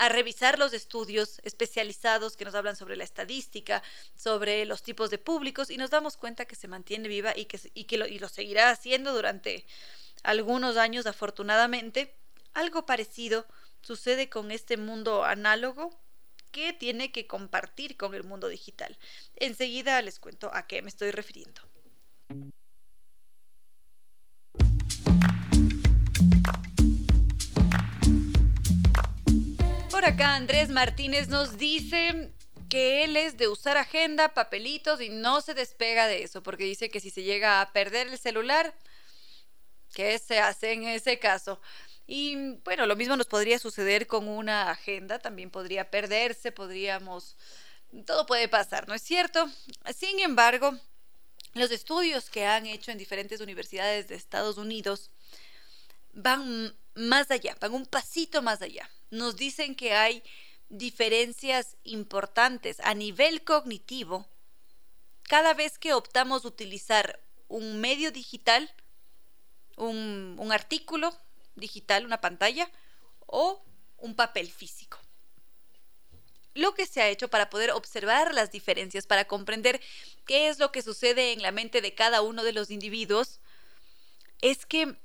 revisar 0.09 0.59
los 0.59 0.73
estudios 0.73 1.41
especializados 1.45 2.37
que 2.37 2.45
nos 2.45 2.57
hablan 2.57 2.75
sobre 2.75 2.97
la 2.97 3.05
estadística, 3.05 3.81
sobre 4.17 4.65
los 4.65 4.83
tipos 4.83 5.09
de 5.11 5.19
públicos 5.19 5.71
y 5.71 5.77
nos 5.77 5.91
damos 5.91 6.17
cuenta 6.17 6.47
que 6.47 6.57
se 6.57 6.67
mantiene 6.67 7.07
viva 7.07 7.33
y 7.37 7.45
que, 7.45 7.97
lo, 7.97 8.07
y 8.09 8.19
lo 8.19 8.29
seguirá 8.29 8.71
haciendo 8.71 9.13
durante 9.13 9.65
algunos 10.25 10.77
años 10.79 11.07
afortunadamente. 11.07 12.13
Algo 12.55 12.87
parecido 12.87 13.47
sucede 13.83 14.29
con 14.29 14.51
este 14.51 14.77
mundo 14.77 15.23
análogo 15.23 15.97
que 16.55 16.73
tiene 16.73 17.11
que 17.11 17.27
compartir 17.27 17.97
con 17.97 18.15
el 18.15 18.23
mundo 18.23 18.49
digital. 18.49 18.97
Enseguida 19.35 20.01
les 20.03 20.21
cuento 20.21 20.55
a 20.55 20.69
qué 20.69 20.83
me 20.83 20.89
estoy 20.89 21.11
refiriendo. 21.11 21.61
Por 29.95 30.05
acá 30.05 30.35
Andrés 30.35 30.71
Martínez 30.71 31.29
nos 31.29 31.57
dice 31.57 32.33
que 32.69 33.05
él 33.05 33.17
es 33.17 33.37
de 33.37 33.47
usar 33.47 33.77
agenda, 33.77 34.35
papelitos 34.35 35.01
y 35.01 35.09
no 35.09 35.41
se 35.41 35.55
despega 35.55 36.09
de 36.09 36.25
eso, 36.25 36.43
porque 36.43 36.65
dice 36.65 36.91
que 36.91 36.99
si 36.99 37.11
se 37.11 37.23
llega 37.23 37.61
a 37.61 37.73
perder 37.73 38.09
el 38.09 38.19
celular, 38.19 38.75
¿qué 39.95 40.19
se 40.19 40.41
hace 40.41 40.73
en 40.73 40.83
ese 40.83 41.21
caso? 41.21 41.61
Y 42.09 42.57
bueno, 42.65 42.87
lo 42.87 42.97
mismo 42.97 43.17
nos 43.17 43.29
podría 43.29 43.61
suceder 43.61 44.09
con 44.09 44.27
una 44.27 44.69
agenda, 44.73 45.21
también 45.21 45.53
podría 45.53 45.89
perderse, 45.93 46.51
podríamos, 46.51 47.37
todo 48.05 48.27
puede 48.27 48.49
pasar, 48.49 48.89
¿no 48.89 48.95
es 48.95 49.03
cierto? 49.03 49.49
Sin 49.97 50.19
embargo, 50.19 50.77
los 51.53 51.71
estudios 51.71 52.31
que 52.31 52.47
han 52.47 52.67
hecho 52.67 52.91
en 52.91 52.99
diferentes 52.99 53.41
universidades 53.41 54.09
de 54.09 54.17
Estados 54.17 54.59
Unidos 54.59 55.13
van 56.15 56.75
más 56.97 57.31
allá, 57.31 57.57
van 57.61 57.75
un 57.75 57.87
pasito 57.87 58.43
más 58.43 58.61
allá. 58.61 58.91
Nos 59.15 59.37
dicen 59.37 59.77
que 59.77 59.95
hay 59.95 60.25
diferencias 60.69 61.77
importantes 61.85 62.81
a 62.81 62.95
nivel 62.95 63.45
cognitivo 63.45 64.27
cada 65.23 65.55
vez 65.55 65.79
que 65.79 65.95
optamos 65.95 66.45
utilizar 66.45 67.21
un 67.47 67.81
medio 67.81 68.11
digital, 68.11 68.69
un, 69.77 70.35
un 70.37 70.51
artículo 70.51 71.17
digital, 71.55 72.05
una 72.05 72.21
pantalla 72.21 72.69
o 73.27 73.65
un 73.99 74.17
papel 74.17 74.51
físico. 74.51 74.99
Lo 76.55 76.75
que 76.75 76.85
se 76.85 77.01
ha 77.01 77.09
hecho 77.09 77.29
para 77.29 77.51
poder 77.51 77.71
observar 77.71 78.35
las 78.35 78.51
diferencias, 78.51 79.07
para 79.07 79.27
comprender 79.27 79.81
qué 80.27 80.49
es 80.49 80.59
lo 80.59 80.73
que 80.73 80.83
sucede 80.83 81.33
en 81.33 81.41
la 81.41 81.53
mente 81.53 81.81
de 81.81 81.95
cada 81.95 82.21
uno 82.21 82.43
de 82.43 82.53
los 82.53 82.73
individuos, 82.73 83.41
es 84.41 84.67
que 84.67 84.97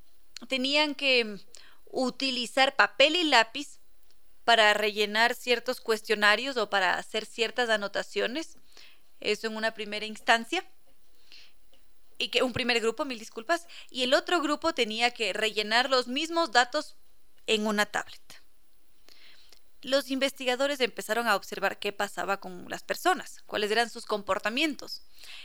tenían 0.48 0.96
que 0.96 1.38
utilizar 1.86 2.76
papel 2.76 3.16
y 3.16 3.24
lápiz 3.24 3.79
para 4.50 4.74
rellenar 4.74 5.36
ciertos 5.36 5.80
cuestionarios 5.80 6.58
o 6.58 6.72
para 6.72 6.96
hacer 6.96 7.28
ciertas 7.28 7.70
anotaciones. 7.70 8.58
Eso 9.20 9.46
en 9.46 9.56
una 9.56 9.76
primera 9.76 10.08
instancia. 10.08 10.66
Y 12.18 12.30
que 12.30 12.42
un 12.42 12.52
primer 12.52 12.80
grupo, 12.80 13.06
mil 13.06 13.20
disculpas, 13.20 13.68
y 13.92 14.02
el 14.02 14.16
otro 14.16 14.42
grupo 14.42 14.74
tenía 14.74 15.12
que 15.12 15.34
rellenar 15.34 15.92
los 15.92 16.08
mismos 16.08 16.52
datos 16.52 16.96
en 17.46 17.68
una 17.68 17.86
tablet. 17.86 18.42
Los 19.84 20.10
investigadores 20.10 20.80
empezaron 20.80 21.28
a 21.28 21.36
observar 21.36 21.78
qué 21.78 21.94
pasaba 21.94 22.40
con 22.40 22.66
las 22.70 22.82
personas, 22.82 23.44
cuáles 23.46 23.70
eran 23.70 23.92
sus 23.92 24.08
comportamientos, 24.08 25.04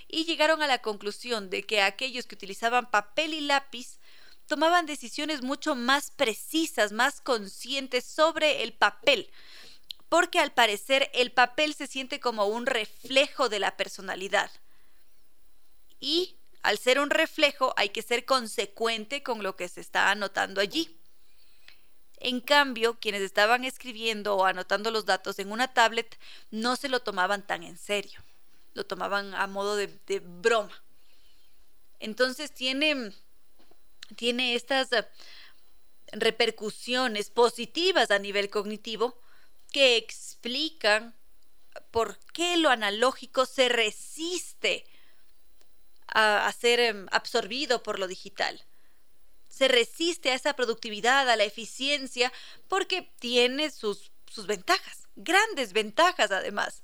y 0.09 0.25
llegaron 0.25 0.63
a 0.63 0.67
la 0.67 0.79
conclusión 0.79 1.51
de 1.51 1.65
que 1.65 1.83
aquellos 1.83 2.25
que 2.25 2.37
utilizaban 2.37 2.91
papel 2.91 3.35
y 3.35 3.43
lápiz 3.43 3.99
tomaban 4.47 4.87
decisiones 4.87 5.43
mucho 5.43 5.75
más 5.75 6.11
precisas, 6.11 6.93
más 6.93 7.21
conscientes 7.21 8.05
sobre 8.05 8.63
el 8.63 8.73
papel, 8.73 9.31
porque 10.09 10.39
al 10.39 10.53
parecer 10.53 11.11
el 11.15 11.33
papel 11.33 11.75
se 11.75 11.87
siente 11.87 12.21
como 12.21 12.47
un 12.47 12.67
reflejo 12.67 13.49
de 13.49 13.59
la 13.59 13.77
personalidad. 13.77 14.51
Y 15.99 16.37
al 16.63 16.79
ser 16.79 16.99
un 16.99 17.11
reflejo 17.11 17.75
hay 17.77 17.91
que 17.91 18.03
ser 18.03 18.25
consecuente 18.25 19.23
con 19.23 19.43
lo 19.43 19.57
que 19.57 19.69
se 19.69 19.81
está 19.81 20.11
anotando 20.11 20.61
allí. 20.61 20.97
En 22.17 22.41
cambio, 22.41 22.99
quienes 23.01 23.21
estaban 23.21 23.65
escribiendo 23.65 24.35
o 24.35 24.47
anotando 24.47 24.91
los 24.91 25.05
datos 25.05 25.39
en 25.39 25.53
una 25.53 25.75
tablet 25.75 26.19
no 26.51 26.77
se 26.77 26.89
lo 26.89 27.01
tomaban 27.01 27.47
tan 27.47 27.63
en 27.63 27.77
serio, 27.77 28.19
lo 28.73 28.87
tomaban 28.87 29.35
a 29.35 29.47
modo 29.47 29.77
de, 29.77 30.21
broma. 30.21 30.83
Entonces 32.01 32.51
tiene 32.53 33.13
tiene 34.17 34.55
estas 34.55 34.93
eh, 34.93 35.07
repercusiones 36.13 37.31
positivas 37.31 38.11
a 38.11 38.19
nivel 38.19 38.51
cognitivo 38.51 39.19
que 39.73 39.97
explican 39.97 41.15
por 41.91 42.19
qué 42.33 42.57
lo 42.57 42.71
analógico 42.71 43.47
se 43.47 43.69
resiste 43.69 44.85
a, 46.07 46.53
ser 46.53 46.79
em, 46.79 47.07
absorbido 47.11 47.83
por 47.83 47.99
lo 47.99 48.07
digital. 48.07 48.63
Se 49.49 49.67
resiste 49.67 50.31
a 50.31 50.35
esa 50.35 50.55
productividad, 50.55 51.29
a 51.29 51.37
la 51.37 51.45
eficiencia, 51.45 52.33
porque 52.69 53.13
tiene 53.19 53.71
sus, 53.71 54.13
sus 54.31 54.47
ventajas, 54.47 55.09
grandes 55.17 55.73
ventajas 55.73 56.31
además. 56.31 56.83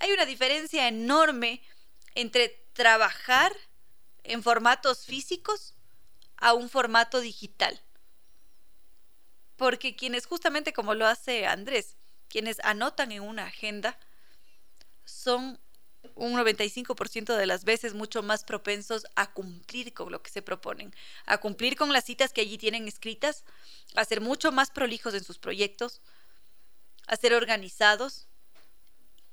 Hay 0.00 0.12
una 0.12 0.26
diferencia 0.26 0.88
enorme 0.88 1.62
entre 2.14 2.48
trabajar 2.74 3.56
en 4.24 4.42
formatos 4.42 5.06
físicos 5.06 5.75
a 6.36 6.54
un 6.54 6.68
formato 6.68 7.20
digital. 7.20 7.80
Porque 9.56 9.96
quienes 9.96 10.26
justamente 10.26 10.72
como 10.72 10.94
lo 10.94 11.06
hace 11.06 11.46
Andrés, 11.46 11.96
quienes 12.28 12.58
anotan 12.62 13.12
en 13.12 13.22
una 13.22 13.46
agenda, 13.46 13.98
son 15.04 15.58
un 16.14 16.34
95% 16.34 17.36
de 17.36 17.46
las 17.46 17.64
veces 17.64 17.94
mucho 17.94 18.22
más 18.22 18.44
propensos 18.44 19.06
a 19.16 19.32
cumplir 19.32 19.92
con 19.92 20.12
lo 20.12 20.22
que 20.22 20.30
se 20.30 20.42
proponen, 20.42 20.94
a 21.24 21.38
cumplir 21.38 21.76
con 21.76 21.92
las 21.92 22.04
citas 22.04 22.32
que 22.32 22.42
allí 22.42 22.58
tienen 22.58 22.86
escritas, 22.86 23.44
a 23.94 24.04
ser 24.04 24.20
mucho 24.20 24.52
más 24.52 24.70
prolijos 24.70 25.14
en 25.14 25.24
sus 25.24 25.38
proyectos, 25.38 26.00
a 27.06 27.16
ser 27.16 27.34
organizados 27.34 28.25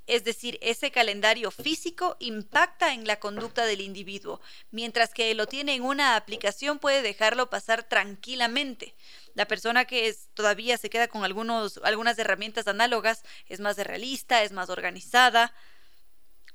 es 0.05 0.23
decir, 0.23 0.59
ese 0.61 0.91
calendario 0.91 1.49
físico 1.49 2.17
impacta 2.19 2.93
en 2.93 3.07
la 3.07 3.19
conducta 3.19 3.65
del 3.65 3.81
individuo, 3.81 4.41
mientras 4.71 5.13
que 5.13 5.33
lo 5.33 5.47
tiene 5.47 5.75
en 5.75 5.83
una 5.83 6.15
aplicación 6.15 6.79
puede 6.79 7.01
dejarlo 7.01 7.49
pasar 7.49 7.83
tranquilamente. 7.83 8.95
La 9.33 9.47
persona 9.47 9.85
que 9.85 10.13
todavía 10.33 10.77
se 10.77 10.89
queda 10.89 11.07
con 11.07 11.23
algunos, 11.23 11.79
algunas 11.83 12.19
herramientas 12.19 12.67
análogas 12.67 13.23
es 13.47 13.59
más 13.59 13.77
realista, 13.77 14.43
es 14.43 14.51
más 14.51 14.69
organizada. 14.69 15.53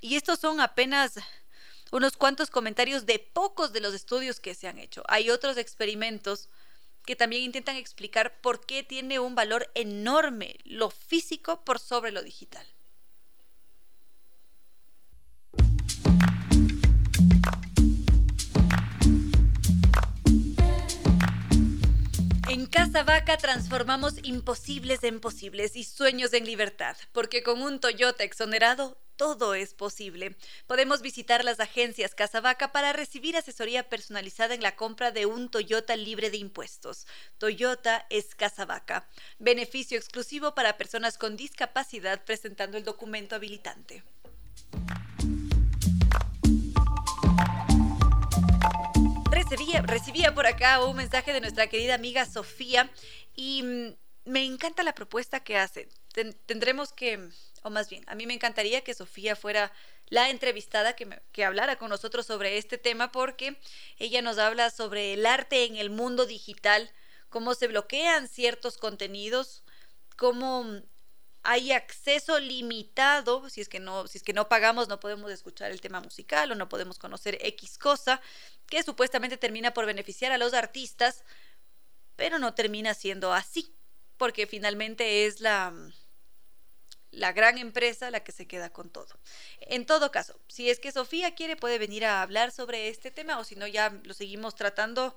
Y 0.00 0.16
estos 0.16 0.38
son 0.38 0.60
apenas 0.60 1.14
unos 1.90 2.16
cuantos 2.16 2.50
comentarios 2.50 3.06
de 3.06 3.18
pocos 3.18 3.72
de 3.72 3.80
los 3.80 3.94
estudios 3.94 4.40
que 4.40 4.54
se 4.54 4.68
han 4.68 4.78
hecho. 4.78 5.02
Hay 5.08 5.30
otros 5.30 5.56
experimentos 5.56 6.50
que 7.06 7.16
también 7.16 7.42
intentan 7.42 7.76
explicar 7.76 8.38
por 8.42 8.66
qué 8.66 8.82
tiene 8.82 9.18
un 9.18 9.34
valor 9.34 9.70
enorme 9.74 10.58
lo 10.64 10.90
físico 10.90 11.64
por 11.64 11.78
sobre 11.78 12.12
lo 12.12 12.22
digital. 12.22 12.66
Casa 22.70 23.02
Vaca 23.02 23.38
transformamos 23.38 24.14
imposibles 24.22 25.02
en 25.02 25.20
posibles 25.20 25.74
y 25.74 25.84
sueños 25.84 26.34
en 26.34 26.44
libertad, 26.44 26.96
porque 27.12 27.42
con 27.42 27.62
un 27.62 27.80
Toyota 27.80 28.24
exonerado 28.24 28.98
todo 29.16 29.54
es 29.54 29.72
posible. 29.72 30.36
Podemos 30.66 31.00
visitar 31.00 31.44
las 31.44 31.60
agencias 31.60 32.14
Casa 32.14 32.42
Vaca 32.42 32.70
para 32.70 32.92
recibir 32.92 33.36
asesoría 33.36 33.88
personalizada 33.88 34.54
en 34.54 34.62
la 34.62 34.76
compra 34.76 35.12
de 35.12 35.24
un 35.24 35.50
Toyota 35.50 35.96
libre 35.96 36.30
de 36.30 36.36
impuestos. 36.36 37.06
Toyota 37.38 38.06
es 38.10 38.34
Casa 38.34 38.66
Vaca. 38.66 39.08
Beneficio 39.38 39.96
exclusivo 39.96 40.54
para 40.54 40.76
personas 40.76 41.16
con 41.16 41.36
discapacidad 41.36 42.22
presentando 42.24 42.76
el 42.76 42.84
documento 42.84 43.34
habilitante. 43.34 44.04
Recibía, 49.86 50.34
por 50.34 50.46
acá 50.46 50.84
un 50.84 50.96
mensaje 50.96 51.32
de 51.32 51.40
nuestra 51.40 51.68
querida 51.68 51.94
amiga 51.94 52.26
Sofía 52.26 52.90
y 53.34 53.62
mm, 53.62 53.96
me 54.30 54.44
encanta 54.44 54.82
la 54.82 54.94
propuesta 54.94 55.40
que 55.40 55.56
hace. 55.56 55.88
tendremos 56.46 56.92
que, 56.92 57.30
o 57.62 57.70
más 57.70 57.88
bien, 57.88 58.04
a 58.08 58.14
mí 58.14 58.26
me 58.26 58.34
encantaría 58.34 58.82
que 58.82 58.94
Sofía 58.94 59.36
fuera 59.36 59.72
la 60.08 60.28
entrevistada 60.30 60.94
que, 60.94 61.20
que 61.32 61.44
hablara 61.44 61.76
con 61.76 61.88
nosotros 61.88 62.26
sobre 62.26 62.58
este 62.58 62.76
tema 62.76 63.10
porque 63.10 63.58
ella 63.98 64.20
nos 64.20 64.38
habla 64.38 64.70
sobre 64.70 65.14
el 65.14 65.24
arte 65.24 65.64
en 65.64 65.76
el 65.76 65.90
mundo 65.90 66.26
digital, 66.26 66.90
cómo 67.30 67.54
se 67.54 67.68
bloquean 67.68 68.28
ciertos 68.28 68.76
contenidos, 68.76 69.64
cómo 70.16 70.82
hay 71.42 71.72
acceso 71.72 72.38
limitado, 72.40 73.48
si 73.48 73.60
es 73.60 73.68
que 73.68 73.80
no, 73.80 74.06
si 74.06 74.18
es 74.18 74.24
que 74.24 74.32
no 74.32 74.48
pagamos, 74.48 74.88
no 74.88 75.00
podemos 75.00 75.30
escuchar 75.30 75.70
el 75.70 75.80
tema 75.80 76.00
musical 76.00 76.50
o 76.52 76.54
no 76.54 76.68
podemos 76.68 76.98
conocer 76.98 77.38
X 77.40 77.78
cosa, 77.78 78.20
que 78.66 78.82
supuestamente 78.82 79.36
termina 79.36 79.72
por 79.72 79.86
beneficiar 79.86 80.32
a 80.32 80.38
los 80.38 80.54
artistas, 80.54 81.24
pero 82.16 82.38
no 82.38 82.54
termina 82.54 82.94
siendo 82.94 83.32
así, 83.32 83.74
porque 84.16 84.46
finalmente 84.46 85.26
es 85.26 85.40
la 85.40 85.72
la 87.10 87.32
gran 87.32 87.58
empresa 87.58 88.10
la 88.10 88.20
que 88.20 88.32
se 88.32 88.46
queda 88.46 88.70
con 88.70 88.90
todo. 88.90 89.18
En 89.60 89.86
todo 89.86 90.10
caso, 90.10 90.38
si 90.48 90.70
es 90.70 90.78
que 90.78 90.92
Sofía 90.92 91.34
quiere 91.34 91.56
puede 91.56 91.78
venir 91.78 92.04
a 92.04 92.22
hablar 92.22 92.52
sobre 92.52 92.88
este 92.88 93.10
tema 93.10 93.38
o 93.38 93.44
si 93.44 93.56
no 93.56 93.66
ya 93.66 93.90
lo 94.04 94.14
seguimos 94.14 94.54
tratando. 94.54 95.16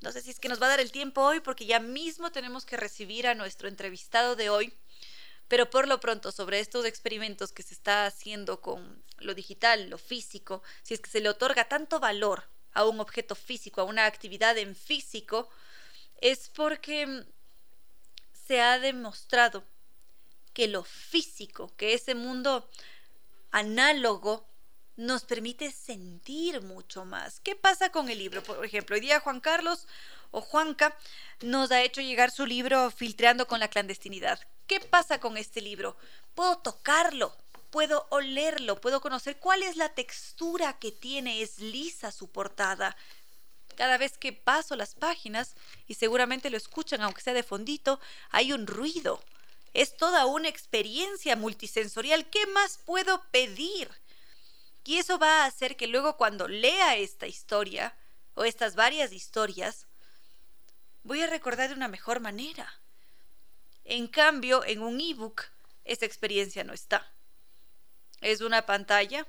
No 0.00 0.10
sé 0.10 0.20
si 0.20 0.30
es 0.30 0.40
que 0.40 0.48
nos 0.48 0.60
va 0.60 0.66
a 0.66 0.70
dar 0.70 0.80
el 0.80 0.90
tiempo 0.90 1.22
hoy 1.22 1.38
porque 1.38 1.64
ya 1.64 1.78
mismo 1.78 2.32
tenemos 2.32 2.66
que 2.66 2.76
recibir 2.76 3.28
a 3.28 3.36
nuestro 3.36 3.68
entrevistado 3.68 4.34
de 4.34 4.50
hoy 4.50 4.74
pero 5.52 5.68
por 5.68 5.86
lo 5.86 6.00
pronto, 6.00 6.32
sobre 6.32 6.60
estos 6.60 6.86
experimentos 6.86 7.52
que 7.52 7.62
se 7.62 7.74
está 7.74 8.06
haciendo 8.06 8.62
con 8.62 9.04
lo 9.18 9.34
digital, 9.34 9.90
lo 9.90 9.98
físico, 9.98 10.62
si 10.82 10.94
es 10.94 11.00
que 11.00 11.10
se 11.10 11.20
le 11.20 11.28
otorga 11.28 11.68
tanto 11.68 12.00
valor 12.00 12.48
a 12.72 12.86
un 12.86 13.00
objeto 13.00 13.34
físico, 13.34 13.82
a 13.82 13.84
una 13.84 14.06
actividad 14.06 14.56
en 14.56 14.74
físico, 14.74 15.50
es 16.22 16.48
porque 16.48 17.26
se 18.32 18.62
ha 18.62 18.78
demostrado 18.78 19.62
que 20.54 20.68
lo 20.68 20.84
físico, 20.84 21.70
que 21.76 21.92
ese 21.92 22.14
mundo 22.14 22.66
análogo, 23.50 24.48
nos 24.96 25.24
permite 25.24 25.70
sentir 25.70 26.62
mucho 26.62 27.04
más. 27.04 27.40
¿Qué 27.40 27.56
pasa 27.56 27.92
con 27.92 28.08
el 28.08 28.16
libro? 28.16 28.42
Por 28.42 28.64
ejemplo, 28.64 28.94
hoy 28.94 29.02
día 29.02 29.20
Juan 29.20 29.40
Carlos 29.40 29.86
o 30.30 30.40
Juanca 30.40 30.96
nos 31.42 31.70
ha 31.72 31.82
hecho 31.82 32.00
llegar 32.00 32.30
su 32.30 32.46
libro 32.46 32.90
Filtreando 32.90 33.46
con 33.46 33.60
la 33.60 33.68
clandestinidad. 33.68 34.40
¿Qué 34.72 34.80
pasa 34.80 35.20
con 35.20 35.36
este 35.36 35.60
libro? 35.60 35.98
Puedo 36.34 36.56
tocarlo, 36.56 37.36
puedo 37.68 38.06
olerlo, 38.08 38.80
puedo 38.80 39.02
conocer 39.02 39.38
cuál 39.38 39.62
es 39.62 39.76
la 39.76 39.90
textura 39.90 40.78
que 40.78 40.90
tiene, 40.90 41.42
es 41.42 41.58
lisa 41.58 42.10
su 42.10 42.30
portada. 42.30 42.96
Cada 43.76 43.98
vez 43.98 44.16
que 44.16 44.32
paso 44.32 44.74
las 44.74 44.94
páginas, 44.94 45.56
y 45.86 45.92
seguramente 45.92 46.48
lo 46.48 46.56
escuchan 46.56 47.02
aunque 47.02 47.20
sea 47.20 47.34
de 47.34 47.42
fondito, 47.42 48.00
hay 48.30 48.54
un 48.54 48.66
ruido. 48.66 49.22
Es 49.74 49.94
toda 49.98 50.24
una 50.24 50.48
experiencia 50.48 51.36
multisensorial. 51.36 52.30
¿Qué 52.30 52.46
más 52.46 52.78
puedo 52.78 53.22
pedir? 53.30 53.90
Y 54.86 54.96
eso 54.96 55.18
va 55.18 55.42
a 55.42 55.46
hacer 55.48 55.76
que 55.76 55.86
luego 55.86 56.16
cuando 56.16 56.48
lea 56.48 56.96
esta 56.96 57.26
historia, 57.26 57.94
o 58.32 58.44
estas 58.44 58.74
varias 58.74 59.12
historias, 59.12 59.86
voy 61.02 61.20
a 61.20 61.26
recordar 61.26 61.68
de 61.68 61.74
una 61.74 61.88
mejor 61.88 62.20
manera. 62.20 62.81
En 63.84 64.06
cambio, 64.06 64.64
en 64.64 64.80
un 64.82 65.00
ebook, 65.00 65.42
esa 65.84 66.06
experiencia 66.06 66.64
no 66.64 66.72
está. 66.72 67.12
Es 68.20 68.40
una 68.40 68.64
pantalla 68.66 69.26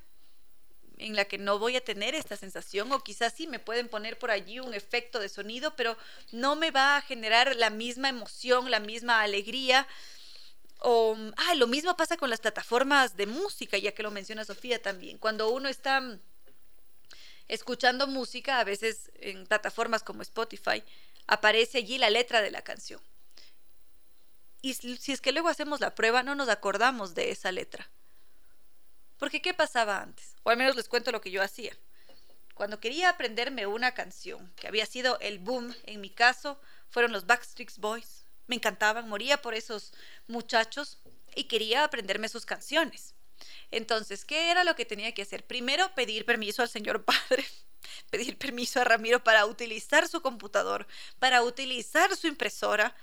en 0.97 1.15
la 1.15 1.25
que 1.25 1.37
no 1.37 1.59
voy 1.59 1.75
a 1.75 1.83
tener 1.83 2.15
esta 2.15 2.37
sensación 2.37 2.91
o 2.91 3.03
quizás 3.03 3.33
sí 3.33 3.47
me 3.47 3.59
pueden 3.59 3.89
poner 3.89 4.17
por 4.19 4.31
allí 4.31 4.59
un 4.59 4.73
efecto 4.73 5.19
de 5.19 5.29
sonido, 5.29 5.75
pero 5.75 5.97
no 6.31 6.55
me 6.55 6.71
va 6.71 6.97
a 6.97 7.01
generar 7.01 7.55
la 7.55 7.69
misma 7.69 8.09
emoción, 8.09 8.69
la 8.69 8.79
misma 8.79 9.21
alegría. 9.21 9.87
O, 10.79 11.17
ah, 11.37 11.55
lo 11.55 11.67
mismo 11.67 11.95
pasa 11.97 12.17
con 12.17 12.29
las 12.29 12.41
plataformas 12.41 13.17
de 13.17 13.25
música, 13.25 13.77
ya 13.77 13.93
que 13.93 14.03
lo 14.03 14.11
menciona 14.11 14.45
Sofía 14.45 14.81
también. 14.81 15.17
Cuando 15.17 15.49
uno 15.49 15.69
está 15.69 16.19
escuchando 17.47 18.07
música, 18.07 18.59
a 18.59 18.63
veces 18.63 19.11
en 19.15 19.45
plataformas 19.47 20.03
como 20.03 20.21
Spotify, 20.21 20.83
aparece 21.27 21.79
allí 21.79 21.97
la 21.97 22.09
letra 22.09 22.41
de 22.41 22.51
la 22.51 22.61
canción. 22.61 23.01
Y 24.63 24.75
si 24.75 25.11
es 25.11 25.19
que 25.19 25.33
luego 25.33 25.49
hacemos 25.49 25.81
la 25.81 25.93
prueba, 25.93 26.23
no 26.23 26.35
nos 26.35 26.47
acordamos 26.47 27.13
de 27.15 27.31
esa 27.31 27.51
letra. 27.51 27.91
Porque 29.17 29.41
¿qué 29.41 29.53
pasaba 29.53 30.01
antes? 30.01 30.37
O 30.43 30.51
al 30.51 30.57
menos 30.57 30.77
les 30.77 30.87
cuento 30.87 31.11
lo 31.11 31.19
que 31.19 31.31
yo 31.31 31.43
hacía. 31.43 31.77
Cuando 32.53 32.79
quería 32.79 33.09
aprenderme 33.09 33.67
una 33.67 33.93
canción, 33.93 34.53
que 34.55 34.69
había 34.69 34.85
sido 34.85 35.19
el 35.19 35.39
boom 35.39 35.75
en 35.83 35.99
mi 35.99 36.09
caso, 36.09 36.61
fueron 36.89 37.11
los 37.11 37.25
Backstreet 37.25 37.75
Boys. 37.75 38.23
Me 38.47 38.55
encantaban, 38.55 39.09
moría 39.09 39.41
por 39.41 39.53
esos 39.53 39.91
muchachos 40.27 40.97
y 41.35 41.43
quería 41.43 41.83
aprenderme 41.83 42.29
sus 42.29 42.45
canciones. 42.45 43.15
Entonces, 43.69 44.23
¿qué 44.23 44.49
era 44.49 44.63
lo 44.63 44.77
que 44.77 44.85
tenía 44.85 45.13
que 45.13 45.23
hacer? 45.23 45.45
Primero, 45.45 45.93
pedir 45.93 46.23
permiso 46.23 46.61
al 46.61 46.69
señor 46.69 47.03
padre, 47.05 47.45
pedir 48.09 48.37
permiso 48.37 48.79
a 48.79 48.85
Ramiro 48.85 49.25
para 49.25 49.45
utilizar 49.45 50.07
su 50.07 50.21
computador, 50.21 50.87
para 51.19 51.43
utilizar 51.43 52.15
su 52.15 52.27
impresora, 52.27 52.95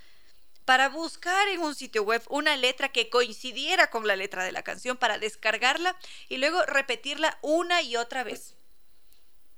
para 0.64 0.88
buscar 0.88 1.48
en 1.48 1.60
un 1.60 1.74
sitio 1.74 2.02
web 2.02 2.22
una 2.28 2.56
letra 2.56 2.90
que 2.90 3.10
coincidiera 3.10 3.88
con 3.88 4.06
la 4.06 4.16
letra 4.16 4.44
de 4.44 4.52
la 4.52 4.62
canción, 4.62 4.96
para 4.96 5.18
descargarla 5.18 5.96
y 6.28 6.38
luego 6.38 6.62
repetirla 6.64 7.38
una 7.42 7.82
y 7.82 7.96
otra 7.96 8.22
vez. 8.22 8.54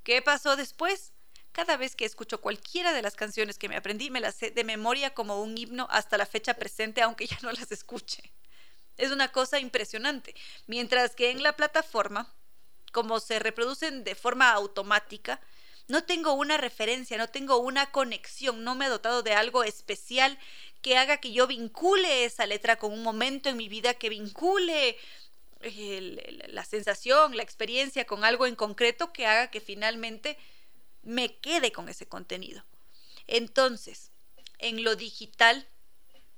¿Qué 0.05 0.23
pasó 0.23 0.57
después? 0.57 1.13
Cada 1.53 1.77
vez 1.77 1.95
que 1.97 2.07
escucho 2.07 2.41
cualquiera 2.41 2.93
de 2.93 3.03
las 3.03 3.15
canciones 3.15 3.59
que 3.59 3.69
me 3.69 3.77
aprendí, 3.77 4.11
me 4.11 4.21
las 4.21 4.35
sé 4.35 4.51
de 4.51 4.65
memoria 4.65 5.13
como 5.13 5.43
un 5.43 5.57
himno 5.57 5.87
hasta 5.91 6.17
la 6.17 6.27
fecha 6.27 6.55
presente, 6.55 7.03
aunque 7.03 7.27
ya 7.27 7.39
no 7.43 7.53
las 7.53 7.71
escuche. 7.71 8.33
Es 8.97 9.11
una 9.11 9.31
cosa 9.31 9.59
impresionante. 9.59 10.35
Mientras 10.67 11.15
que 11.15 11.31
en 11.31 11.43
la 11.43 11.55
plataforma, 11.55 12.33
como 12.93 13.21
se 13.21 13.39
reproducen 13.39 14.03
de 14.03 14.15
forma 14.15 14.51
automática, 14.51 15.41
no 15.89 16.05
tengo 16.05 16.33
una 16.33 16.57
referencia, 16.57 17.19
no 17.19 17.29
tengo 17.29 17.59
una 17.59 17.91
conexión, 17.91 18.65
no 18.65 18.75
me 18.75 18.87
he 18.87 18.89
dotado 18.89 19.23
de 19.23 19.35
algo 19.35 19.65
especial 19.65 20.39
que 20.83 20.97
haga 20.97 21.19
que 21.19 21.33
yo 21.33 21.47
vincule 21.47 22.25
esa 22.25 22.45
letra 22.45 22.77
con 22.77 22.93
un 22.93 23.03
momento 23.03 23.49
en 23.49 23.57
mi 23.57 23.69
vida, 23.69 23.95
que 23.95 24.09
vincule 24.09 24.99
la 26.49 26.65
sensación, 26.65 27.37
la 27.37 27.45
experiencia 27.45 28.05
con 28.05 28.25
algo 28.25 28.47
en 28.47 28.57
concreto 28.57 29.13
que 29.13 29.27
haga 29.27 29.51
que 29.51 29.61
finalmente 29.61 30.37
me 31.03 31.37
quede 31.37 31.71
con 31.71 31.89
ese 31.89 32.07
contenido. 32.07 32.65
Entonces, 33.29 34.11
en 34.59 34.83
lo 34.83 34.97
digital, 34.97 35.69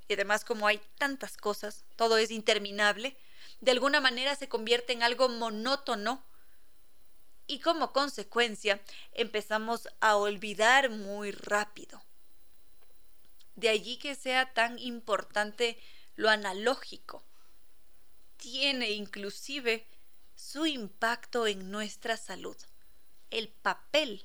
y 0.09 0.15
además 0.15 0.45
como 0.45 0.67
hay 0.67 0.81
tantas 0.99 1.39
cosas, 1.39 1.85
todo 1.97 2.19
es 2.19 2.31
interminable, 2.31 3.17
de 3.61 3.71
alguna 3.71 4.01
manera 4.01 4.37
se 4.37 4.49
convierte 4.49 4.93
en 4.93 5.03
algo 5.03 5.31
monótono 5.31 6.23
y 7.47 7.61
como 7.61 7.93
consecuencia 7.93 8.81
empezamos 9.13 9.89
a 10.01 10.17
olvidar 10.17 10.91
muy 10.91 11.31
rápido. 11.31 12.03
De 13.57 13.69
allí 13.69 13.99
que 13.99 14.15
sea 14.15 14.53
tan 14.53 14.79
importante 14.79 15.79
lo 16.17 16.29
analógico. 16.29 17.25
Tiene 18.37 18.91
inclusive 18.91 19.87
su 20.35 20.67
impacto 20.67 21.47
en 21.47 21.71
nuestra 21.71 22.17
salud. 22.17 22.57
El 23.31 23.49
papel 23.49 24.25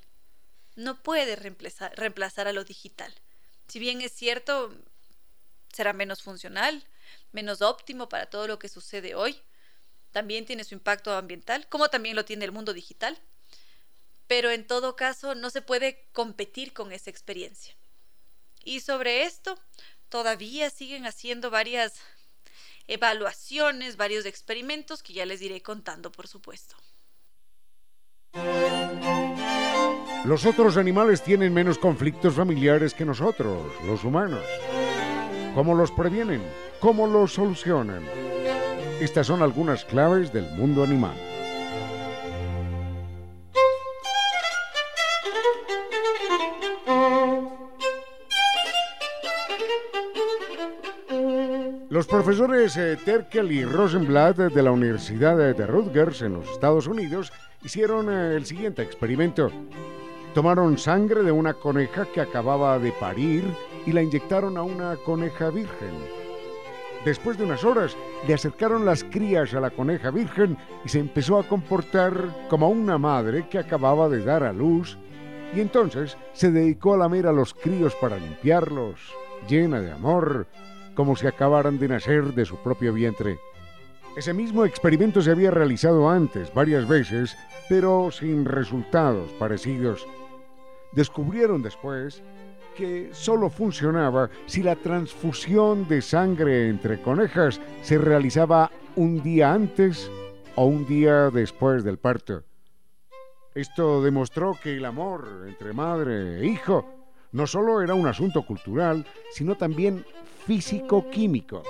no 0.76 1.02
puede 1.02 1.36
reemplazar, 1.36 1.96
reemplazar 1.96 2.48
a 2.48 2.52
lo 2.52 2.64
digital. 2.64 3.14
Si 3.68 3.78
bien 3.78 4.00
es 4.00 4.12
cierto, 4.12 4.74
será 5.72 5.92
menos 5.92 6.22
funcional, 6.22 6.84
menos 7.32 7.62
óptimo 7.62 8.08
para 8.08 8.26
todo 8.26 8.46
lo 8.46 8.58
que 8.58 8.68
sucede 8.68 9.14
hoy, 9.14 9.40
también 10.10 10.44
tiene 10.44 10.64
su 10.64 10.74
impacto 10.74 11.14
ambiental, 11.14 11.68
como 11.68 11.88
también 11.88 12.16
lo 12.16 12.24
tiene 12.24 12.44
el 12.44 12.52
mundo 12.52 12.72
digital, 12.72 13.18
pero 14.26 14.50
en 14.50 14.66
todo 14.66 14.96
caso 14.96 15.34
no 15.34 15.50
se 15.50 15.62
puede 15.62 16.08
competir 16.12 16.72
con 16.72 16.92
esa 16.92 17.10
experiencia. 17.10 17.76
Y 18.64 18.80
sobre 18.80 19.24
esto 19.24 19.58
todavía 20.08 20.70
siguen 20.70 21.06
haciendo 21.06 21.50
varias 21.50 21.94
evaluaciones, 22.86 23.96
varios 23.96 24.26
experimentos 24.26 25.02
que 25.02 25.12
ya 25.12 25.24
les 25.26 25.40
iré 25.42 25.62
contando, 25.62 26.10
por 26.10 26.26
supuesto. 26.26 26.76
Los 30.24 30.44
otros 30.44 30.76
animales 30.76 31.22
tienen 31.22 31.54
menos 31.54 31.78
conflictos 31.78 32.34
familiares 32.34 32.92
que 32.92 33.04
nosotros, 33.04 33.72
los 33.84 34.04
humanos. 34.04 34.44
¿Cómo 35.54 35.74
los 35.74 35.90
previenen? 35.90 36.42
¿Cómo 36.78 37.06
los 37.06 37.32
solucionan? 37.32 38.04
Estas 39.00 39.26
son 39.26 39.42
algunas 39.42 39.84
claves 39.84 40.32
del 40.32 40.44
mundo 40.50 40.84
animal. 40.84 41.29
Los 52.00 52.06
profesores 52.06 52.78
eh, 52.78 52.96
Terkel 53.04 53.52
y 53.52 53.62
Rosenblatt 53.62 54.38
de 54.38 54.62
la 54.62 54.72
Universidad 54.72 55.36
de 55.36 55.66
Rutgers 55.66 56.22
en 56.22 56.32
los 56.32 56.48
Estados 56.48 56.86
Unidos 56.86 57.30
hicieron 57.62 58.10
eh, 58.10 58.36
el 58.36 58.46
siguiente 58.46 58.80
experimento. 58.80 59.52
Tomaron 60.32 60.78
sangre 60.78 61.22
de 61.22 61.30
una 61.30 61.52
coneja 61.52 62.06
que 62.06 62.22
acababa 62.22 62.78
de 62.78 62.92
parir 62.92 63.44
y 63.84 63.92
la 63.92 64.00
inyectaron 64.02 64.56
a 64.56 64.62
una 64.62 64.96
coneja 64.96 65.50
virgen. 65.50 65.90
Después 67.04 67.36
de 67.36 67.44
unas 67.44 67.64
horas, 67.64 67.94
le 68.26 68.32
acercaron 68.32 68.86
las 68.86 69.04
crías 69.04 69.52
a 69.52 69.60
la 69.60 69.68
coneja 69.68 70.10
virgen 70.10 70.56
y 70.86 70.88
se 70.88 71.00
empezó 71.00 71.38
a 71.38 71.46
comportar 71.46 72.48
como 72.48 72.70
una 72.70 72.96
madre 72.96 73.46
que 73.46 73.58
acababa 73.58 74.08
de 74.08 74.24
dar 74.24 74.42
a 74.42 74.54
luz 74.54 74.96
y 75.54 75.60
entonces 75.60 76.16
se 76.32 76.50
dedicó 76.50 76.94
a 76.94 76.96
lamer 76.96 77.26
a 77.26 77.32
los 77.32 77.52
críos 77.52 77.94
para 77.96 78.16
limpiarlos, 78.16 78.98
llena 79.46 79.82
de 79.82 79.92
amor, 79.92 80.46
como 81.00 81.16
si 81.16 81.26
acabaran 81.26 81.78
de 81.78 81.88
nacer 81.88 82.34
de 82.34 82.44
su 82.44 82.58
propio 82.58 82.92
vientre. 82.92 83.38
Ese 84.18 84.34
mismo 84.34 84.66
experimento 84.66 85.22
se 85.22 85.30
había 85.30 85.50
realizado 85.50 86.10
antes 86.10 86.52
varias 86.52 86.86
veces, 86.86 87.38
pero 87.70 88.10
sin 88.10 88.44
resultados 88.44 89.30
parecidos. 89.38 90.06
Descubrieron 90.92 91.62
después 91.62 92.22
que 92.76 93.08
solo 93.12 93.48
funcionaba 93.48 94.28
si 94.44 94.62
la 94.62 94.76
transfusión 94.76 95.88
de 95.88 96.02
sangre 96.02 96.68
entre 96.68 97.00
conejas 97.00 97.62
se 97.80 97.96
realizaba 97.96 98.70
un 98.94 99.22
día 99.22 99.54
antes 99.54 100.10
o 100.54 100.66
un 100.66 100.86
día 100.86 101.30
después 101.30 101.82
del 101.82 101.96
parto. 101.96 102.42
Esto 103.54 104.02
demostró 104.02 104.52
que 104.62 104.76
el 104.76 104.84
amor 104.84 105.46
entre 105.48 105.72
madre 105.72 106.40
e 106.42 106.46
hijo 106.46 106.84
no 107.32 107.46
solo 107.46 107.80
era 107.80 107.94
un 107.94 108.06
asunto 108.06 108.44
cultural, 108.44 109.06
sino 109.30 109.54
también 109.56 110.04
físico-químico, 110.46 111.62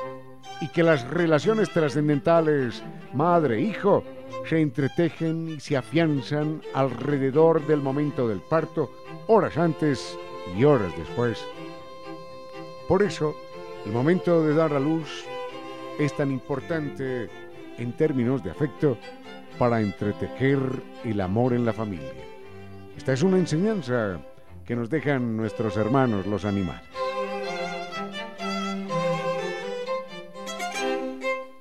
y 0.61 0.68
que 0.68 0.83
las 0.83 1.09
relaciones 1.09 1.71
trascendentales 1.71 2.83
madre-hijo 3.14 4.05
se 4.49 4.61
entretejen 4.61 5.49
y 5.49 5.61
se 5.61 5.77
afianzan 5.77 6.62
alrededor 6.75 7.66
del 7.66 7.81
momento 7.81 8.29
del 8.29 8.41
parto, 8.41 8.91
horas 9.27 9.57
antes 9.57 10.18
y 10.57 10.64
horas 10.64 10.93
después. 10.97 11.45
Por 12.89 13.03
eso, 13.03 13.35
el 13.87 13.93
momento 13.93 14.43
de 14.45 14.55
dar 14.55 14.73
a 14.73 14.81
luz 14.81 15.25
es 15.99 16.14
tan 16.16 16.31
importante 16.31 17.29
en 17.79 17.93
términos 17.93 18.43
de 18.43 18.51
afecto 18.51 18.99
para 19.59 19.81
entretejer 19.81 20.59
el 21.05 21.21
amor 21.21 21.53
en 21.53 21.64
la 21.64 21.73
familia. 21.73 22.12
Esta 22.97 23.12
es 23.12 23.23
una 23.23 23.39
enseñanza 23.39 24.21
que 24.64 24.77
nos 24.77 24.91
dejan 24.91 25.37
nuestros 25.37 25.77
hermanos 25.77 26.27
los 26.27 26.45
animales. 26.45 26.83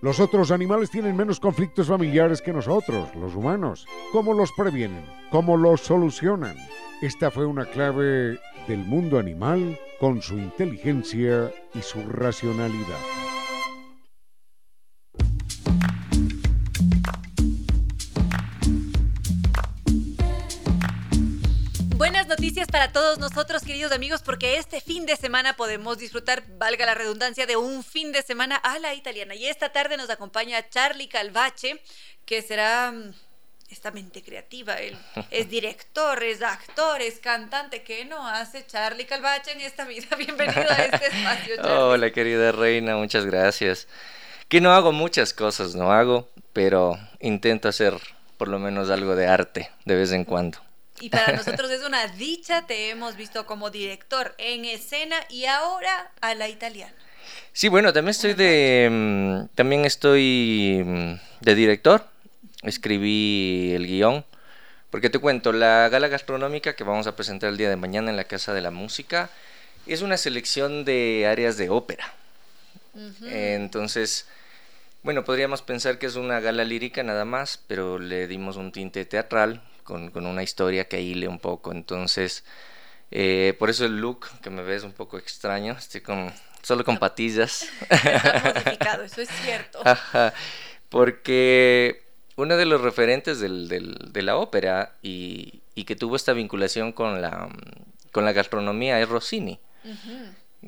Los 0.02 0.22
otros 0.22 0.52
animales 0.52 0.90
tienen 0.90 1.18
menos 1.18 1.42
conflictos 1.42 1.88
familiares 1.88 2.42
que 2.42 2.54
nosotros, 2.54 3.14
los 3.16 3.36
humanos. 3.36 3.86
¿Cómo 4.14 4.34
los 4.34 4.50
previenen? 4.54 5.04
¿Cómo 5.30 5.58
los 5.58 5.82
solucionan? 5.82 6.56
Esta 7.02 7.30
fue 7.30 7.46
una 7.46 7.66
clave 7.66 8.40
del 8.70 8.80
mundo 8.86 9.20
animal 9.20 9.78
con 10.00 10.22
su 10.22 10.38
inteligencia 10.38 11.52
y 11.74 11.82
su 11.82 12.02
racionalidad. 12.08 13.29
Noticias 22.40 22.70
para 22.70 22.94
todos 22.94 23.20
nosotros, 23.20 23.64
queridos 23.64 23.92
amigos, 23.92 24.22
porque 24.22 24.56
este 24.56 24.80
fin 24.80 25.06
de 25.06 25.18
semana 25.18 25.58
podemos 25.58 25.98
disfrutar, 25.98 26.42
valga 26.58 26.86
la 26.86 26.96
redundancia, 26.96 27.46
de 27.46 27.58
un 27.58 27.84
fin 27.84 28.14
de 28.14 28.22
semana 28.22 28.56
a 28.56 28.80
la 28.80 28.94
italiana. 28.94 29.36
Y 29.36 29.46
esta 29.46 29.74
tarde 29.74 29.98
nos 29.98 30.10
acompaña 30.10 30.70
Charlie 30.70 31.10
Calvache, 31.10 31.82
que 32.24 32.42
será 32.42 32.94
mm, 32.94 33.14
esta 33.70 33.92
mente 33.92 34.24
creativa. 34.24 34.76
Él 34.76 34.98
es 35.32 35.50
director, 35.50 36.24
es 36.24 36.42
actor, 36.42 37.02
es 37.02 37.20
cantante. 37.20 37.84
¿Qué 37.84 38.06
no 38.06 38.26
hace 38.26 38.66
Charlie 38.66 39.06
Calvache 39.06 39.52
en 39.52 39.60
esta 39.60 39.84
vida? 39.84 40.08
Bienvenido 40.18 40.62
a 40.62 40.76
este 40.76 41.08
espacio. 41.08 41.58
Charlie. 41.58 41.74
Hola, 41.74 42.12
querida 42.12 42.54
reina, 42.54 42.96
muchas 42.96 43.26
gracias. 43.26 43.90
Que 44.48 44.62
no 44.62 44.72
hago 44.72 44.94
muchas 44.94 45.34
cosas, 45.34 45.76
no 45.76 45.92
hago, 45.92 46.30
pero 46.54 46.98
intento 47.20 47.68
hacer 47.68 48.00
por 48.38 48.48
lo 48.48 48.60
menos 48.60 48.90
algo 48.90 49.18
de 49.18 49.28
arte 49.28 49.70
de 49.84 49.96
vez 49.96 50.14
en 50.14 50.24
cuando 50.24 50.69
y 51.00 51.10
para 51.10 51.32
nosotros 51.36 51.70
es 51.72 51.84
una 51.84 52.08
dicha, 52.08 52.66
te 52.66 52.90
hemos 52.90 53.16
visto 53.16 53.46
como 53.46 53.70
director 53.70 54.36
en 54.38 54.66
escena 54.66 55.18
y 55.30 55.46
ahora 55.46 56.12
a 56.22 56.36
la 56.36 56.48
italiana. 56.48 56.94
Sí, 57.54 57.68
bueno, 57.68 57.94
también 57.94 58.12
estoy 58.12 58.34
de 58.34 58.88
mm, 58.92 59.56
también 59.56 59.86
estoy 59.86 60.82
mm, 60.86 61.14
de 61.42 61.56
director. 61.56 62.06
Escribí 62.64 63.72
el 63.74 63.88
guion. 63.88 64.26
Porque 64.90 65.10
te 65.10 65.20
cuento, 65.20 65.52
la 65.52 65.88
gala 65.90 66.08
gastronómica 66.08 66.76
que 66.76 66.84
vamos 66.84 67.06
a 67.06 67.16
presentar 67.16 67.50
el 67.50 67.58
día 67.58 67.70
de 67.70 67.76
mañana 67.76 68.10
en 68.10 68.18
la 68.18 68.24
Casa 68.24 68.54
de 68.54 68.62
la 68.62 68.72
Música 68.72 69.30
es 69.86 70.02
una 70.02 70.18
selección 70.18 70.84
de 70.84 71.28
áreas 71.28 71.58
de 71.58 71.70
ópera. 71.70 72.14
Entonces, 73.22 74.28
bueno, 75.04 75.24
podríamos 75.24 75.62
pensar 75.62 76.00
que 76.00 76.08
es 76.08 76.16
una 76.16 76.40
gala 76.40 76.64
lírica 76.64 77.04
nada 77.04 77.24
más, 77.24 77.60
pero 77.68 78.00
le 78.00 78.28
dimos 78.28 78.58
un 78.58 78.72
tinte 78.72 79.06
teatral 79.06 79.62
con, 79.90 80.26
una 80.26 80.44
historia 80.44 80.88
que 80.88 81.02
hile 81.02 81.28
un 81.28 81.40
poco. 81.40 81.72
Entonces, 81.72 82.46
eh, 83.12 83.56
por 83.60 83.70
eso 83.70 83.86
el 83.86 84.00
look 84.00 84.28
que 84.42 84.50
me 84.50 84.64
ves 84.64 84.84
un 84.84 84.94
poco 84.94 85.18
extraño, 85.18 85.74
estoy 85.74 86.02
con 86.02 86.32
solo 86.62 86.86
con 86.86 86.98
patillas. 86.98 87.68
eso 89.04 89.22
es 89.22 89.30
cierto. 89.44 89.82
porque 90.90 92.04
uno 92.36 92.56
de 92.56 92.66
los 92.66 92.82
referentes 92.82 93.40
del, 93.40 93.68
de 93.68 94.22
la 94.22 94.38
ópera 94.38 94.96
y, 95.02 95.62
que 95.86 95.96
tuvo 95.96 96.18
esta 96.18 96.34
vinculación 96.34 96.92
con 96.92 97.22
la, 97.22 97.50
con 98.12 98.26
la 98.26 98.34
gastronomía 98.34 99.00
es 99.00 99.08
Rossini, 99.08 99.60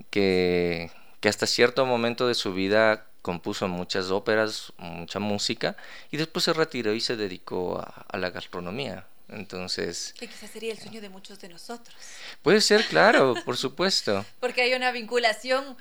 que, 0.10 0.90
que 1.20 1.30
hasta 1.30 1.46
cierto 1.46 1.86
momento 1.86 2.28
de 2.30 2.34
su 2.34 2.54
vida 2.54 3.11
compuso 3.22 3.68
muchas 3.68 4.12
óperas, 4.12 4.74
mucha 4.78 5.20
música, 5.20 5.78
y 6.12 6.18
después 6.18 6.46
se 6.46 6.54
retiró 6.54 6.94
y 6.94 7.02
se 7.02 7.16
dedicó 7.16 7.80
a 7.80 8.18
la 8.18 8.30
gastronomía. 8.30 9.06
Entonces... 9.32 10.14
Que 10.20 10.28
quizás 10.28 10.52
sería 10.52 10.74
el 10.74 10.80
sueño 10.80 11.02
de 11.02 11.10
muchos 11.10 11.40
de 11.40 11.50
nosotros. 11.50 11.96
Puede 12.42 12.62
ser, 12.62 12.86
claro, 12.86 13.36
por 13.46 13.58
supuesto. 13.58 14.26
Porque 14.40 14.62
hay 14.62 14.74
una 14.74 14.92
vinculación 14.92 15.78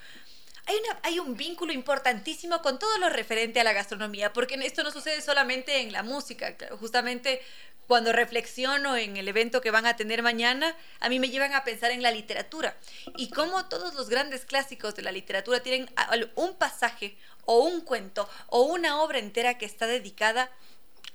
hay, 0.67 0.77
una, 0.77 1.01
hay, 1.03 1.19
un 1.19 1.37
vínculo 1.37 1.73
importantísimo 1.73 2.62
con 2.62 2.79
todo 2.79 2.97
lo 2.99 3.09
referente 3.09 3.59
a 3.59 3.65
la 3.65 3.73
gastronomía, 3.73 4.33
porque 4.33 4.55
esto 4.62 4.85
no 4.85 4.93
sucede 4.93 5.21
solamente 5.21 5.81
en 5.81 5.91
la 5.91 6.05
música, 6.05 6.55
justamente 6.79 7.43
cuando 7.91 8.12
reflexiono 8.12 8.97
en 8.97 9.17
el 9.17 9.27
evento 9.27 9.61
que 9.61 9.73
van 9.73 9.85
a 9.85 9.97
tener 9.97 10.23
mañana, 10.23 10.77
a 11.01 11.09
mí 11.09 11.19
me 11.19 11.29
llevan 11.29 11.55
a 11.55 11.65
pensar 11.65 11.91
en 11.91 12.05
la 12.05 12.12
literatura 12.12 12.77
y 13.17 13.31
cómo 13.31 13.67
todos 13.67 13.95
los 13.95 14.09
grandes 14.09 14.45
clásicos 14.45 14.95
de 14.95 15.03
la 15.03 15.11
literatura 15.11 15.59
tienen 15.59 15.91
un 16.37 16.55
pasaje 16.55 17.17
o 17.47 17.65
un 17.65 17.81
cuento 17.81 18.29
o 18.47 18.62
una 18.62 19.03
obra 19.03 19.19
entera 19.19 19.59
que 19.59 19.67
está 19.67 19.89
dedicada 19.89 20.53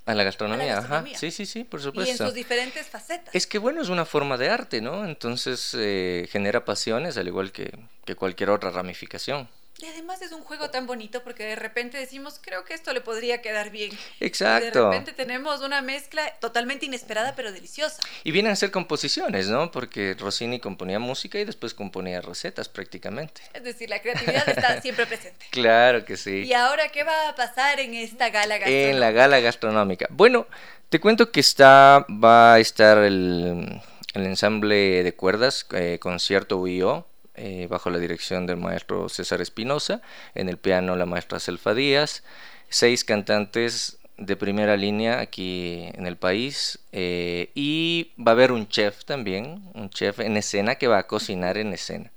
a 0.06 0.14
la, 0.14 0.26
gastronomía, 0.26 0.80
ajá. 0.80 1.06
Sí, 1.16 1.32
sí, 1.32 1.46
sí, 1.46 1.64
por 1.64 1.82
supuesto. 1.82 2.10
Y 2.10 2.12
en 2.12 2.18
sus 2.18 2.34
diferentes 2.34 2.88
facetas. 2.88 3.34
Es 3.34 3.48
que 3.48 3.58
bueno, 3.58 3.82
es 3.82 3.88
una 3.88 4.04
forma 4.04 4.36
de 4.36 4.50
arte, 4.50 4.82
¿no? 4.82 5.06
Entonces 5.06 5.74
eh, 5.80 6.28
genera 6.30 6.66
pasiones 6.66 7.16
al 7.16 7.28
igual 7.28 7.54
que, 7.54 7.72
que 8.04 8.16
cualquier 8.16 8.50
otra 8.50 8.70
ramificación. 8.70 9.48
Y 9.78 9.88
además 9.88 10.22
es 10.22 10.32
un 10.32 10.42
juego 10.42 10.70
tan 10.70 10.88
bonito 10.88 11.22
porque 11.22 11.44
de 11.44 11.56
repente 11.58 11.98
decimos, 11.98 12.40
creo 12.42 12.64
que 12.64 12.74
esto 12.74 12.94
le 12.94 13.02
podría 13.02 13.42
quedar 13.42 13.72
bien. 13.72 13.92
Exacto. 14.22 14.68
Y 14.68 14.72
de 14.72 14.82
repente 14.86 15.12
tenemos 15.12 15.62
una 15.62 15.82
mezcla 15.82 16.34
totalmente 16.40 16.86
inesperada 16.86 17.36
pero 17.36 17.52
deliciosa. 17.52 18.02
Y 18.24 18.32
vienen 18.32 18.54
a 18.54 18.56
ser 18.56 18.72
composiciones, 18.72 19.50
¿no? 19.50 19.72
Porque 19.72 20.16
Rossini 20.18 20.60
componía 20.60 20.98
música 21.00 21.40
y 21.40 21.44
después 21.44 21.74
componía 21.74 22.22
recetas 22.22 22.70
prácticamente. 22.70 23.42
Es 23.54 23.66
decir, 23.66 23.90
la 23.90 24.02
creatividad 24.02 24.48
está 24.48 24.82
siempre 24.82 25.06
presente. 25.08 25.46
Claro 25.50 26.06
que 26.06 26.16
sí. 26.16 26.44
¿Y 26.44 26.54
ahora 26.54 26.88
qué 26.88 27.04
va 27.04 27.30
a 27.30 27.36
pasar 27.36 27.82
en 27.82 27.96
esta 27.96 28.30
gala 28.30 28.58
gastronómica? 28.58 28.92
En 28.92 29.00
la 29.02 29.12
gala 29.12 29.40
gastronómica. 29.42 30.08
Bueno, 30.10 30.48
te 30.88 31.02
cuento 31.02 31.32
que 31.32 31.42
está, 31.42 32.06
va 32.10 32.54
a 32.54 32.60
estar 32.60 33.00
el, 33.00 33.82
el 34.14 34.26
ensamble 34.26 35.04
de 35.04 35.14
cuerdas, 35.16 35.68
eh, 35.74 36.00
concierto 36.00 36.58
UIO 36.60 37.06
eh, 37.36 37.68
bajo 37.70 37.90
la 37.90 38.00
dirección 38.00 38.46
del 38.46 38.58
maestro 38.58 39.10
César 39.10 39.42
Espinosa, 39.42 40.02
en 40.34 40.50
el 40.50 40.58
piano 40.58 40.96
la 40.96 41.06
maestra 41.06 41.40
Selfa 41.40 41.74
Díaz, 41.74 42.24
seis 42.70 43.04
cantantes 43.04 43.98
de 44.18 44.36
primera 44.38 44.78
línea 44.78 45.20
aquí 45.20 45.90
en 45.94 46.08
el 46.08 46.18
país 46.18 46.80
eh, 46.92 47.52
y 47.54 48.14
va 48.18 48.32
a 48.32 48.34
haber 48.34 48.52
un 48.52 48.68
chef 48.68 49.04
también, 49.04 49.70
un 49.74 49.90
chef 49.90 50.20
en 50.20 50.38
escena 50.38 50.76
que 50.76 50.88
va 50.88 51.00
a 51.00 51.08
cocinar 51.08 51.58
en 51.58 51.74
escena. 51.74 52.12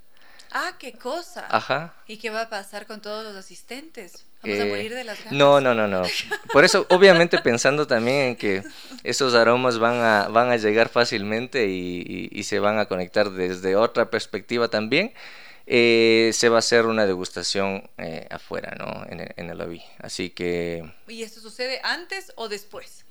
Ah, 0.51 0.75
qué 0.79 0.93
cosa. 0.93 1.47
Ajá. 1.51 1.95
¿Y 2.07 2.19
qué 2.19 2.31
va 2.31 2.43
a 2.43 2.49
pasar 2.49 2.87
con 2.87 3.01
todos 3.01 3.25
los 3.25 3.37
asistentes? 3.37 4.25
Vamos 4.43 4.61
a 4.61 4.65
morir 4.67 4.95
de 4.95 5.05
las 5.05 5.19
ganas. 5.19 5.33
No, 5.33 5.61
no, 5.61 5.75
no, 5.75 5.89
no. 5.89 6.03
Por 6.53 6.65
eso, 6.65 6.87
obviamente 6.91 7.39
pensando 7.39 7.87
también 7.87 8.17
en 8.29 8.37
que 8.37 8.63
esos 9.03 9.35
aromas 9.35 9.79
van 9.79 9.97
a, 9.97 10.29
van 10.29 10.51
a 10.51 10.57
llegar 10.57 10.89
fácilmente 10.89 11.67
y, 11.67 12.03
y- 12.07 12.29
y 12.39 12.43
se 12.45 12.59
van 12.61 12.79
a 12.79 12.87
conectar 12.87 13.31
desde 13.31 13.75
otra 13.77 14.11
perspectiva 14.11 14.69
también, 14.69 15.13
eh, 15.67 16.31
se 16.33 16.49
va 16.49 16.57
a 16.57 16.59
hacer 16.61 16.87
una 16.87 17.05
degustación 17.05 17.91
eh, 17.99 18.27
afuera, 18.31 18.75
¿no? 18.79 19.05
En 19.11 19.21
el, 19.21 19.33
en 19.37 19.51
el 19.51 19.59
lobby. 19.59 19.83
Así 19.99 20.31
que 20.31 20.83
¿Y 21.09 21.23
esto 21.25 21.41
sucede 21.41 21.81
antes 21.83 22.33
o 22.37 22.49
después? 22.49 23.05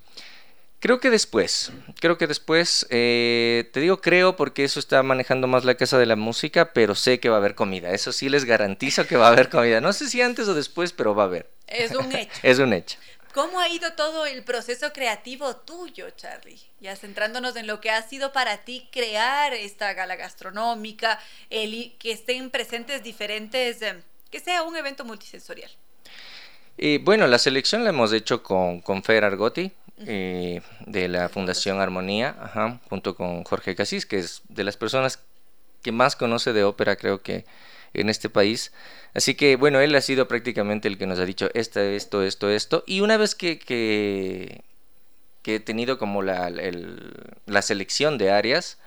Creo 0.79 0.99
que 0.99 1.09
después, 1.09 1.71
creo 1.99 2.17
que 2.17 2.27
después, 2.27 2.87
eh, 2.89 3.69
te 3.73 3.79
digo 3.79 4.01
creo 4.01 4.35
porque 4.35 4.63
eso 4.63 4.79
está 4.79 5.01
manejando 5.03 5.47
más 5.47 5.65
la 5.65 5.75
casa 5.75 5.97
de 5.97 6.05
la 6.05 6.15
música, 6.15 6.73
pero 6.73 6.95
sé 6.95 7.19
que 7.19 7.29
va 7.29 7.35
a 7.35 7.39
haber 7.39 7.55
comida. 7.55 7.91
Eso 7.91 8.11
sí 8.11 8.29
les 8.29 8.45
garantizo 8.45 9.07
que 9.07 9.17
va 9.17 9.27
a 9.27 9.31
haber 9.31 9.49
comida. 9.49 9.81
No 9.81 9.93
sé 9.93 10.09
si 10.09 10.21
antes 10.21 10.47
o 10.47 10.53
después, 10.53 10.93
pero 10.93 11.15
va 11.15 11.23
a 11.23 11.27
haber. 11.27 11.49
Es 11.67 11.91
un 11.91 12.11
hecho. 12.13 12.31
Es 12.43 12.59
un 12.59 12.73
hecho. 12.73 12.97
¿Cómo 13.33 13.59
ha 13.59 13.69
ido 13.69 13.93
todo 13.93 14.25
el 14.25 14.43
proceso 14.43 14.91
creativo 14.93 15.57
tuyo, 15.57 16.09
Charlie? 16.11 16.59
Ya 16.79 16.95
centrándonos 16.95 17.55
en 17.55 17.67
lo 17.67 17.79
que 17.79 17.91
ha 17.91 18.01
sido 18.01 18.31
para 18.31 18.63
ti 18.63 18.87
crear 18.91 19.53
esta 19.53 19.93
gala 19.93 20.15
gastronómica, 20.15 21.19
el 21.51 21.95
que 21.99 22.13
estén 22.13 22.49
presentes 22.49 23.03
diferentes, 23.03 23.81
eh, 23.83 24.01
que 24.31 24.39
sea 24.39 24.63
un 24.63 24.75
evento 24.75 25.05
multisensorial. 25.05 25.69
Y 26.77 26.97
bueno, 26.97 27.27
la 27.27 27.37
selección 27.37 27.83
la 27.83 27.91
hemos 27.91 28.11
hecho 28.11 28.41
con, 28.41 28.81
con 28.81 29.03
Fer 29.03 29.23
Argotti, 29.23 29.71
eh, 29.99 30.61
de 30.85 31.07
la 31.07 31.29
Fundación 31.29 31.79
Armonía, 31.79 32.35
ajá, 32.39 32.79
junto 32.89 33.15
con 33.15 33.43
Jorge 33.43 33.75
Casís, 33.75 34.05
que 34.05 34.19
es 34.19 34.41
de 34.47 34.63
las 34.63 34.77
personas 34.77 35.23
que 35.81 35.91
más 35.91 36.15
conoce 36.15 36.53
de 36.53 36.63
ópera, 36.63 36.95
creo 36.95 37.21
que 37.21 37.45
en 37.93 38.09
este 38.09 38.29
país. 38.29 38.71
Así 39.13 39.35
que 39.35 39.55
bueno, 39.55 39.79
él 39.79 39.95
ha 39.95 40.01
sido 40.01 40.27
prácticamente 40.27 40.87
el 40.87 40.97
que 40.97 41.07
nos 41.07 41.19
ha 41.19 41.25
dicho 41.25 41.49
esto, 41.53 41.79
esto, 41.79 42.23
esto, 42.23 42.49
esto. 42.49 42.83
Y 42.85 43.01
una 43.01 43.17
vez 43.17 43.35
que, 43.35 43.59
que, 43.59 44.63
he 45.43 45.59
tenido 45.61 45.97
como 45.97 46.21
la, 46.21 46.51
la 47.45 47.61
selección 47.61 48.17
de 48.17 48.31
áreas, 48.31 48.77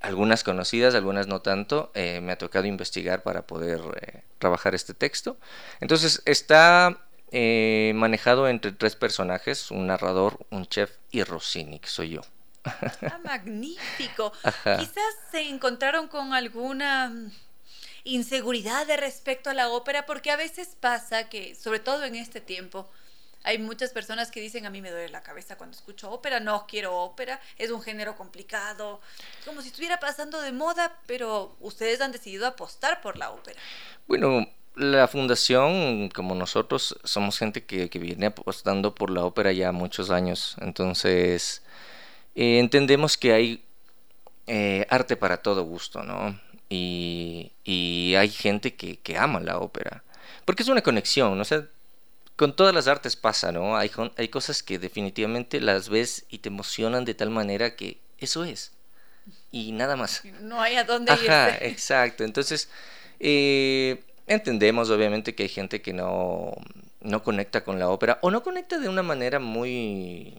algunas 0.00 0.44
conocidas, 0.44 0.94
algunas 0.94 1.26
no 1.26 1.42
tanto, 1.42 1.90
eh, 1.94 2.20
me 2.22 2.32
ha 2.32 2.38
tocado 2.38 2.66
investigar 2.66 3.22
para 3.22 3.46
poder 3.46 3.80
eh, 4.00 4.22
trabajar 4.38 4.74
este 4.74 4.94
texto. 4.94 5.36
Entonces 5.80 6.22
está 6.24 7.07
eh, 7.32 7.92
manejado 7.94 8.48
entre 8.48 8.72
tres 8.72 8.96
personajes, 8.96 9.70
un 9.70 9.86
narrador, 9.86 10.46
un 10.50 10.66
chef 10.66 10.96
y 11.10 11.22
Rossini, 11.22 11.78
que 11.78 11.88
soy 11.88 12.10
yo. 12.10 12.22
Ah, 12.64 13.18
magnífico. 13.24 14.32
Ajá. 14.42 14.78
Quizás 14.78 15.14
se 15.30 15.48
encontraron 15.48 16.08
con 16.08 16.32
alguna 16.32 17.08
mm, 17.08 17.32
inseguridad 18.04 18.86
de 18.86 18.96
respecto 18.96 19.50
a 19.50 19.54
la 19.54 19.68
ópera, 19.70 20.06
porque 20.06 20.30
a 20.30 20.36
veces 20.36 20.76
pasa 20.78 21.28
que, 21.28 21.54
sobre 21.54 21.80
todo 21.80 22.04
en 22.04 22.14
este 22.14 22.40
tiempo, 22.40 22.88
hay 23.44 23.58
muchas 23.58 23.92
personas 23.92 24.30
que 24.30 24.40
dicen 24.40 24.66
a 24.66 24.70
mí 24.70 24.82
me 24.82 24.90
duele 24.90 25.08
la 25.08 25.22
cabeza 25.22 25.56
cuando 25.56 25.76
escucho 25.76 26.10
ópera, 26.10 26.40
no 26.40 26.66
quiero 26.66 26.96
ópera, 26.96 27.40
es 27.56 27.70
un 27.70 27.80
género 27.80 28.16
complicado, 28.16 29.00
como 29.44 29.62
si 29.62 29.68
estuviera 29.68 30.00
pasando 30.00 30.40
de 30.40 30.52
moda, 30.52 30.98
pero 31.06 31.56
ustedes 31.60 32.00
han 32.00 32.12
decidido 32.12 32.46
apostar 32.46 33.00
por 33.00 33.16
la 33.16 33.30
ópera. 33.30 33.60
Bueno, 34.06 34.46
la 34.78 35.08
fundación, 35.08 36.08
como 36.10 36.34
nosotros, 36.34 36.98
somos 37.04 37.38
gente 37.38 37.64
que, 37.64 37.90
que 37.90 37.98
viene 37.98 38.26
apostando 38.26 38.94
por 38.94 39.10
la 39.10 39.24
ópera 39.24 39.52
ya 39.52 39.72
muchos 39.72 40.10
años. 40.10 40.56
Entonces, 40.60 41.62
eh, 42.34 42.58
entendemos 42.58 43.16
que 43.16 43.32
hay 43.32 43.64
eh, 44.46 44.86
arte 44.88 45.16
para 45.16 45.38
todo 45.42 45.62
gusto, 45.62 46.02
¿no? 46.02 46.40
Y, 46.70 47.52
y 47.64 48.14
hay 48.16 48.30
gente 48.30 48.74
que, 48.74 48.98
que 48.98 49.18
ama 49.18 49.40
la 49.40 49.58
ópera. 49.58 50.02
Porque 50.44 50.62
es 50.62 50.68
una 50.68 50.82
conexión, 50.82 51.36
¿no? 51.36 51.42
O 51.42 51.44
sea, 51.44 51.66
con 52.36 52.54
todas 52.54 52.74
las 52.74 52.86
artes 52.88 53.16
pasa, 53.16 53.50
¿no? 53.52 53.76
Hay, 53.76 53.90
hay 54.16 54.28
cosas 54.28 54.62
que 54.62 54.78
definitivamente 54.78 55.60
las 55.60 55.88
ves 55.88 56.24
y 56.28 56.38
te 56.38 56.48
emocionan 56.48 57.04
de 57.04 57.14
tal 57.14 57.30
manera 57.30 57.74
que 57.74 57.98
eso 58.18 58.44
es. 58.44 58.72
Y 59.50 59.72
nada 59.72 59.96
más. 59.96 60.22
No 60.40 60.60
hay 60.60 60.76
a 60.76 60.84
dónde 60.84 61.12
Ajá, 61.12 61.50
irse. 61.50 61.68
exacto. 61.68 62.24
Entonces, 62.24 62.68
eh, 63.20 64.02
entendemos 64.28 64.90
obviamente 64.90 65.34
que 65.34 65.44
hay 65.44 65.48
gente 65.48 65.82
que 65.82 65.92
no, 65.92 66.52
no 67.00 67.22
conecta 67.22 67.64
con 67.64 67.78
la 67.78 67.88
ópera 67.88 68.18
o 68.22 68.30
no 68.30 68.42
conecta 68.42 68.78
de 68.78 68.88
una 68.88 69.02
manera 69.02 69.38
muy, 69.38 70.34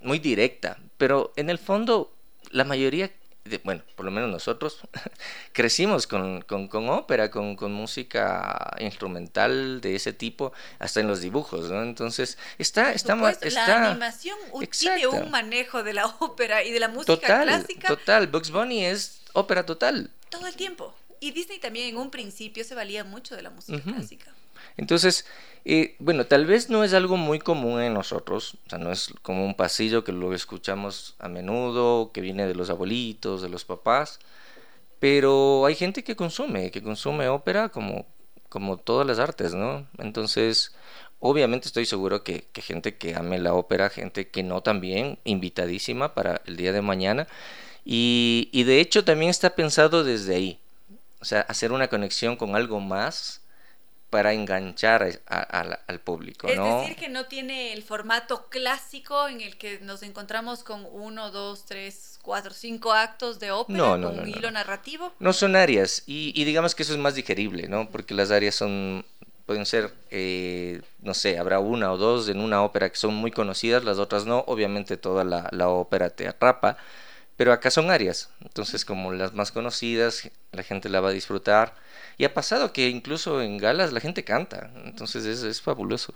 muy 0.00 0.18
directa, 0.18 0.78
pero 0.96 1.32
en 1.36 1.50
el 1.50 1.58
fondo 1.58 2.12
la 2.50 2.64
mayoría, 2.64 3.10
de- 3.44 3.58
bueno, 3.64 3.82
por 3.96 4.04
lo 4.06 4.10
menos 4.12 4.30
nosotros, 4.30 4.80
crecimos 5.52 6.06
con, 6.06 6.42
con, 6.42 6.68
con 6.68 6.88
ópera, 6.88 7.30
con, 7.30 7.56
con 7.56 7.72
música 7.72 8.76
instrumental 8.80 9.80
de 9.80 9.94
ese 9.96 10.12
tipo, 10.12 10.52
hasta 10.78 11.00
en 11.00 11.08
los 11.08 11.20
dibujos, 11.20 11.70
¿no? 11.70 11.82
Entonces, 11.82 12.38
está, 12.58 12.92
está, 12.92 13.14
supuesto, 13.14 13.46
está... 13.48 13.66
La 13.80 13.90
animación 13.90 14.36
tiene 14.78 15.06
un 15.08 15.30
manejo 15.30 15.82
de 15.82 15.92
la 15.92 16.06
ópera 16.20 16.62
y 16.64 16.70
de 16.72 16.80
la 16.80 16.88
música 16.88 17.14
Total, 17.16 17.42
clásica 17.46 17.88
total. 17.88 18.26
Bugs 18.28 18.50
Bunny 18.50 18.84
es 18.84 19.20
ópera 19.32 19.64
total. 19.66 20.10
todo 20.30 20.46
el 20.46 20.54
tiempo. 20.56 20.94
Y 21.26 21.32
Disney 21.32 21.58
también 21.58 21.88
en 21.88 21.96
un 21.96 22.12
principio 22.12 22.62
se 22.62 22.76
valía 22.76 23.02
mucho 23.02 23.34
de 23.34 23.42
la 23.42 23.50
música 23.50 23.82
clásica. 23.82 24.32
Entonces, 24.76 25.26
eh, 25.64 25.96
bueno, 25.98 26.26
tal 26.26 26.46
vez 26.46 26.70
no 26.70 26.84
es 26.84 26.94
algo 26.94 27.16
muy 27.16 27.40
común 27.40 27.80
en 27.80 27.94
nosotros, 27.94 28.58
o 28.66 28.70
sea, 28.70 28.78
no 28.78 28.92
es 28.92 29.12
como 29.22 29.44
un 29.44 29.56
pasillo 29.56 30.04
que 30.04 30.12
lo 30.12 30.34
escuchamos 30.34 31.16
a 31.18 31.28
menudo, 31.28 32.12
que 32.12 32.20
viene 32.20 32.46
de 32.46 32.54
los 32.54 32.70
abuelitos, 32.70 33.42
de 33.42 33.48
los 33.48 33.64
papás, 33.64 34.20
pero 35.00 35.66
hay 35.66 35.74
gente 35.74 36.04
que 36.04 36.14
consume, 36.14 36.70
que 36.70 36.80
consume 36.80 37.26
ópera 37.26 37.70
como, 37.70 38.06
como 38.48 38.76
todas 38.76 39.04
las 39.04 39.18
artes, 39.18 39.52
¿no? 39.52 39.88
Entonces, 39.98 40.76
obviamente 41.18 41.66
estoy 41.66 41.86
seguro 41.86 42.22
que, 42.22 42.46
que 42.52 42.62
gente 42.62 42.98
que 42.98 43.16
ame 43.16 43.40
la 43.40 43.52
ópera, 43.52 43.90
gente 43.90 44.28
que 44.28 44.44
no 44.44 44.62
también, 44.62 45.18
invitadísima 45.24 46.14
para 46.14 46.40
el 46.46 46.56
día 46.56 46.70
de 46.70 46.82
mañana, 46.82 47.26
y, 47.84 48.48
y 48.52 48.62
de 48.62 48.78
hecho 48.80 49.04
también 49.04 49.30
está 49.30 49.56
pensado 49.56 50.04
desde 50.04 50.36
ahí, 50.36 50.60
o 51.20 51.24
sea, 51.24 51.40
hacer 51.42 51.72
una 51.72 51.88
conexión 51.88 52.36
con 52.36 52.56
algo 52.56 52.80
más 52.80 53.42
para 54.10 54.32
enganchar 54.34 55.02
a- 55.04 55.38
a- 55.38 55.60
a- 55.62 55.80
al 55.88 56.00
público, 56.00 56.48
Es 56.48 56.54
¿no? 56.54 56.64
decir, 56.64 56.96
que 56.96 57.08
no 57.10 57.26
tiene 57.26 57.72
el 57.74 57.82
formato 57.82 58.48
clásico 58.48 59.28
en 59.28 59.42
el 59.42 59.58
que 59.58 59.80
nos 59.80 60.02
encontramos 60.02 60.62
con 60.64 60.86
uno, 60.90 61.30
dos, 61.30 61.66
tres, 61.66 62.18
cuatro, 62.22 62.54
cinco 62.54 62.92
actos 62.92 63.38
de 63.38 63.50
ópera 63.50 63.82
No, 63.88 63.98
no, 63.98 64.08
con 64.08 64.18
un 64.20 64.28
hilo 64.28 64.50
narrativo. 64.50 65.12
No 65.18 65.32
son 65.32 65.56
áreas 65.56 66.02
y, 66.06 66.32
y 66.40 66.44
digamos 66.44 66.74
que 66.74 66.82
eso 66.82 66.92
es 66.92 66.98
más 66.98 67.14
digerible, 67.14 67.68
¿no? 67.68 67.88
Porque 67.90 68.14
las 68.14 68.30
áreas 68.30 68.54
son, 68.54 69.04
pueden 69.46 69.66
ser, 69.66 69.92
eh, 70.10 70.82
no 71.00 71.14
sé, 71.14 71.38
habrá 71.38 71.58
una 71.58 71.90
o 71.92 71.96
dos 71.96 72.28
en 72.28 72.38
una 72.40 72.62
ópera 72.62 72.90
que 72.90 72.96
son 72.96 73.14
muy 73.14 73.30
conocidas, 73.30 73.82
las 73.84 73.98
otras 73.98 74.26
no, 74.26 74.44
obviamente 74.46 74.96
toda 74.98 75.24
la, 75.24 75.48
la 75.52 75.68
ópera 75.70 76.10
te 76.10 76.28
atrapa, 76.28 76.76
pero 77.36 77.52
acá 77.52 77.70
son 77.70 77.90
áreas, 77.90 78.30
entonces 78.40 78.84
como 78.84 79.12
las 79.12 79.34
más 79.34 79.52
conocidas, 79.52 80.30
la 80.52 80.62
gente 80.62 80.88
la 80.88 81.00
va 81.00 81.10
a 81.10 81.12
disfrutar. 81.12 81.74
Y 82.18 82.24
ha 82.24 82.34
pasado 82.34 82.72
que 82.72 82.88
incluso 82.88 83.42
en 83.42 83.58
galas 83.58 83.92
la 83.92 84.00
gente 84.00 84.24
canta, 84.24 84.70
entonces 84.84 85.24
es, 85.26 85.42
es 85.42 85.60
fabuloso. 85.60 86.14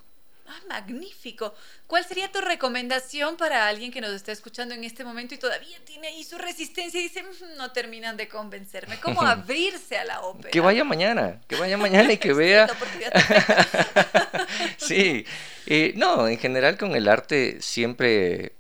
Ah, 0.52 0.60
magnífico. 0.68 1.54
¿Cuál 1.86 2.04
sería 2.04 2.32
tu 2.32 2.40
recomendación 2.40 3.36
para 3.36 3.68
alguien 3.68 3.92
que 3.92 4.00
nos 4.00 4.10
está 4.10 4.32
escuchando 4.32 4.74
en 4.74 4.82
este 4.82 5.04
momento 5.04 5.32
y 5.32 5.38
todavía 5.38 5.78
tiene 5.84 6.08
ahí 6.08 6.24
su 6.24 6.38
resistencia 6.38 6.98
y 6.98 7.04
dice, 7.04 7.22
"Mm, 7.22 7.56
no 7.56 7.70
terminan 7.70 8.16
de 8.16 8.28
convencerme? 8.28 8.98
¿Cómo 8.98 9.22
abrirse 9.22 9.96
a 9.96 10.04
la 10.04 10.22
ópera? 10.22 10.50
Que 10.50 10.58
vaya 10.58 10.82
mañana, 10.82 11.40
que 11.46 11.54
vaya 11.54 11.76
mañana 11.76 12.12
y 12.12 12.16
que 12.16 12.32
vea. 12.32 12.66
Sí, 14.76 15.24
eh, 15.66 15.92
no, 15.96 16.26
en 16.26 16.38
general 16.38 16.76
con 16.76 16.96
el 16.96 17.08
arte 17.08 17.58
siempre, 17.60 18.52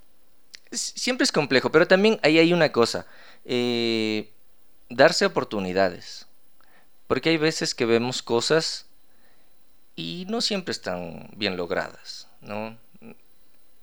siempre 0.72 1.24
es 1.24 1.32
complejo, 1.32 1.70
pero 1.70 1.86
también 1.86 2.18
ahí 2.22 2.38
hay 2.38 2.52
una 2.52 2.72
cosa, 2.72 3.06
eh, 3.44 4.30
darse 4.88 5.26
oportunidades, 5.26 6.26
porque 7.06 7.30
hay 7.30 7.36
veces 7.36 7.74
que 7.74 7.86
vemos 7.86 8.22
cosas 8.22 8.86
y 9.96 10.26
no 10.28 10.40
siempre 10.40 10.72
están 10.72 11.30
bien 11.36 11.56
logradas, 11.56 12.28
¿no? 12.40 12.76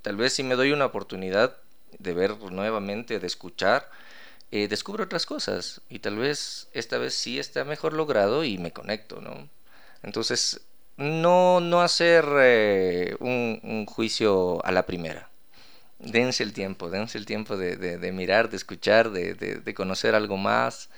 Tal 0.02 0.16
vez 0.16 0.34
si 0.34 0.44
me 0.44 0.56
doy 0.56 0.72
una 0.72 0.86
oportunidad 0.86 1.58
de 2.00 2.14
ver 2.14 2.38
nuevamente, 2.38 3.20
de 3.20 3.28
escuchar, 3.28 3.90
eh, 4.52 4.68
descubro 4.70 5.04
otras 5.04 5.26
cosas 5.26 5.82
y 5.90 6.00
tal 6.00 6.18
vez 6.18 6.70
esta 6.72 6.98
vez 6.98 7.14
sí 7.14 7.40
está 7.40 7.66
mejor 7.66 7.94
logrado 7.94 8.46
y 8.46 8.58
me 8.58 8.72
conecto, 8.72 9.20
¿no? 9.20 9.50
Entonces, 10.04 10.62
no, 10.96 11.60
no 11.60 11.82
hacer 11.82 12.26
eh, 12.40 13.16
un, 13.20 13.60
un 13.64 13.86
juicio 13.86 14.64
a 14.66 14.72
la 14.72 14.86
primera. 14.86 15.30
Dense 16.00 16.44
el 16.44 16.54
tiempo, 16.54 16.90
dense 16.90 17.18
el 17.18 17.26
tiempo 17.26 17.58
de, 17.58 17.76
de- 17.76 17.98
de 17.98 18.12
mirar, 18.12 18.50
de 18.50 18.58
escuchar, 18.58 19.10
de, 19.12 19.34
de- 19.34 19.56
de 19.56 19.74
conocer 19.74 20.16
algo 20.16 20.38
más 20.38 20.90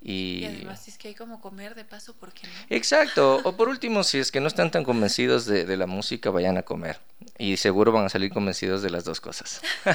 Y, 0.00 0.40
Y 0.42 0.44
además, 0.46 0.80
si 0.84 0.92
es 0.92 0.98
que 0.98 1.08
hay 1.08 1.14
como 1.14 1.40
comer 1.40 1.74
de 1.74 1.84
paso, 1.84 2.14
¿por 2.14 2.32
qué 2.32 2.46
no? 2.46 2.52
Exacto, 2.70 3.40
o 3.44 3.56
por 3.56 3.68
último, 3.68 4.04
si 4.04 4.18
es 4.18 4.30
que 4.30 4.40
no 4.40 4.46
están 4.46 4.70
tan 4.70 4.84
convencidos 4.84 5.44
de, 5.46 5.64
de 5.64 5.76
la 5.76 5.86
música, 5.88 6.30
vayan 6.30 6.56
a 6.56 6.62
comer. 6.62 7.00
Y 7.36 7.56
seguro 7.56 7.90
van 7.92 8.06
a 8.06 8.08
salir 8.08 8.32
convencidos 8.32 8.80
de 8.82 8.90
las 8.90 9.04
dos 9.04 9.20
cosas. 9.20 9.60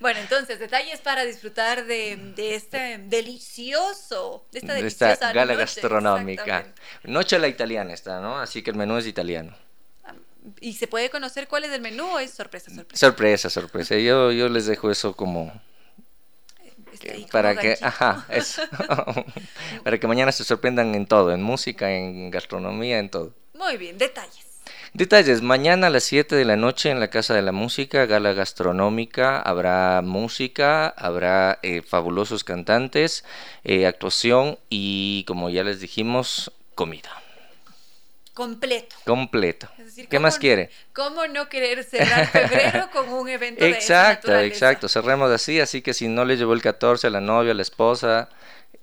Bueno, 0.00 0.20
entonces, 0.20 0.58
detalles 0.58 1.00
para 1.00 1.24
disfrutar 1.24 1.86
de, 1.86 2.16
de 2.36 2.54
este 2.54 2.98
delicioso, 2.98 4.46
de 4.52 4.58
esta 4.58 4.72
de 4.74 4.82
deliciosa 4.82 5.12
esta 5.14 5.32
gala 5.32 5.54
noche, 5.54 5.64
gastronómica. 5.64 6.66
Noche 7.04 7.36
a 7.36 7.38
la 7.38 7.48
italiana 7.48 7.92
está, 7.92 8.20
¿no? 8.20 8.38
Así 8.38 8.62
que 8.62 8.70
el 8.70 8.76
menú 8.76 8.96
es 8.96 9.06
italiano. 9.06 9.56
¿Y 10.60 10.74
se 10.74 10.86
puede 10.86 11.10
conocer 11.10 11.48
cuál 11.48 11.64
es 11.64 11.72
el 11.72 11.80
menú 11.80 12.04
o 12.04 12.18
es 12.18 12.30
sorpresa, 12.32 12.70
sorpresa? 12.74 13.06
Sorpresa, 13.06 13.50
sorpresa. 13.50 13.96
Yo, 13.96 14.30
yo 14.30 14.48
les 14.48 14.66
dejo 14.66 14.90
eso 14.90 15.14
como 15.14 15.52
ahí 17.10 17.22
como 17.22 17.28
para 17.28 17.56
que, 17.56 17.68
ganchito. 17.68 17.86
ajá, 17.86 18.26
eso. 18.28 18.62
para 19.84 19.98
que 19.98 20.06
mañana 20.06 20.32
se 20.32 20.44
sorprendan 20.44 20.94
en 20.94 21.06
todo, 21.06 21.32
en 21.32 21.42
música, 21.42 21.90
en 21.90 22.30
gastronomía, 22.30 22.98
en 22.98 23.10
todo. 23.10 23.34
Muy 23.54 23.76
bien, 23.76 23.98
detalles. 23.98 24.44
Detalles, 24.92 25.42
mañana 25.42 25.88
a 25.88 25.90
las 25.90 26.04
7 26.04 26.36
de 26.36 26.44
la 26.44 26.56
noche 26.56 26.90
en 26.90 27.00
la 27.00 27.10
Casa 27.10 27.34
de 27.34 27.42
la 27.42 27.50
Música, 27.50 28.06
gala 28.06 28.32
gastronómica, 28.32 29.40
habrá 29.40 30.02
música, 30.02 30.88
habrá 30.88 31.58
eh, 31.62 31.82
fabulosos 31.82 32.44
cantantes, 32.44 33.24
eh, 33.64 33.86
actuación 33.86 34.58
y, 34.70 35.24
como 35.26 35.50
ya 35.50 35.64
les 35.64 35.80
dijimos, 35.80 36.52
comida. 36.76 37.23
Completo. 38.34 38.96
Completo. 39.06 39.68
Es 39.78 39.84
decir, 39.86 40.08
¿Qué 40.08 40.16
¿cómo- 40.16 40.26
más 40.26 40.38
quiere? 40.38 40.70
¿Cómo 40.92 41.26
no 41.28 41.48
querer 41.48 41.84
cerrar 41.84 42.26
febrero 42.26 42.90
con 42.92 43.08
un 43.08 43.28
evento 43.28 43.64
de 43.64 43.70
esa 43.70 43.78
Exacto, 44.12 44.38
exacto. 44.40 44.88
Cerremos 44.88 45.30
así, 45.30 45.60
así 45.60 45.82
que 45.82 45.94
si 45.94 46.08
no 46.08 46.24
le 46.24 46.36
llevó 46.36 46.52
el 46.52 46.60
14 46.62 47.06
a 47.06 47.10
la 47.10 47.20
novia, 47.20 47.52
a 47.52 47.54
la 47.54 47.62
esposa, 47.62 48.28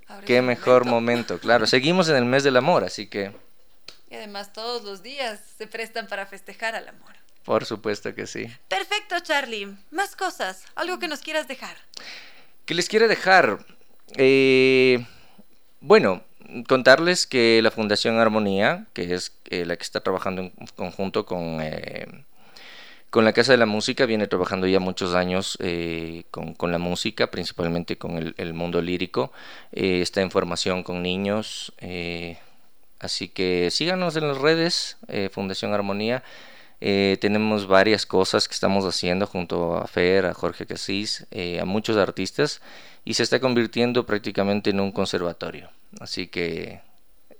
Ahora 0.07 0.25
qué 0.25 0.41
mejor 0.41 0.85
momento. 0.85 1.33
momento. 1.35 1.39
Claro, 1.39 1.67
seguimos 1.67 2.07
en 2.09 2.15
el 2.15 2.25
mes 2.25 2.43
del 2.43 2.55
amor, 2.57 2.83
así 2.85 3.07
que 3.07 3.33
Y 4.09 4.15
además 4.15 4.53
todos 4.53 4.83
los 4.83 5.03
días 5.03 5.39
se 5.57 5.67
prestan 5.67 6.07
para 6.07 6.25
festejar 6.25 6.75
al 6.75 6.87
amor. 6.87 7.11
por 7.43 7.65
supuesto 7.65 8.15
que 8.15 8.27
sí. 8.27 8.47
Perfecto, 8.69 9.19
Charlie. 9.19 9.67
Más 9.91 10.15
cosas. 10.15 10.63
Algo 10.75 10.97
que 10.99 11.07
nos 11.09 11.19
quieras 11.19 11.47
dejar. 11.49 11.75
¿Qué 12.65 12.73
les 12.73 12.87
quiero 12.87 13.07
dejar? 13.09 13.65
Eh, 14.15 15.05
bueno, 15.81 16.23
contarles 16.67 17.27
que 17.27 17.61
la 17.61 17.71
Fundación 17.71 18.19
Armonía, 18.19 18.85
que 18.93 19.13
es 19.13 19.33
eh, 19.49 19.65
la 19.65 19.75
que 19.75 19.83
está 19.83 20.01
trabajando 20.01 20.41
en 20.41 20.51
conjunto 20.75 21.25
con, 21.25 21.59
eh, 21.61 22.07
con 23.09 23.25
la 23.25 23.33
Casa 23.33 23.51
de 23.51 23.57
la 23.57 23.65
Música, 23.65 24.05
viene 24.05 24.27
trabajando 24.27 24.67
ya 24.67 24.79
muchos 24.79 25.15
años 25.15 25.57
eh, 25.61 26.23
con, 26.31 26.53
con 26.53 26.71
la 26.71 26.77
música, 26.77 27.31
principalmente 27.31 27.97
con 27.97 28.17
el, 28.17 28.35
el 28.37 28.53
mundo 28.53 28.81
lírico. 28.81 29.31
Está 29.71 30.21
en 30.21 30.31
formación 30.31 30.83
con 30.83 31.01
niños. 31.01 31.73
así 32.99 33.29
que 33.29 33.69
síganos 33.71 34.15
en 34.15 34.27
las 34.27 34.37
redes, 34.37 34.97
Fundación 35.31 35.73
Armonía. 35.73 36.23
Tenemos 36.79 37.67
varias 37.67 38.05
cosas 38.05 38.47
que 38.47 38.53
estamos 38.53 38.85
haciendo 38.85 39.27
junto 39.27 39.77
a 39.77 39.87
Fer, 39.87 40.25
a 40.25 40.33
Jorge 40.33 40.65
Casís, 40.65 41.27
a 41.61 41.65
muchos 41.65 41.97
artistas 41.97 42.61
y 43.05 43.13
se 43.13 43.23
está 43.23 43.39
convirtiendo 43.39 44.05
prácticamente 44.05 44.71
en 44.71 44.79
un 44.79 44.91
conservatorio. 44.91 45.69
Así 45.99 46.27
que 46.27 46.81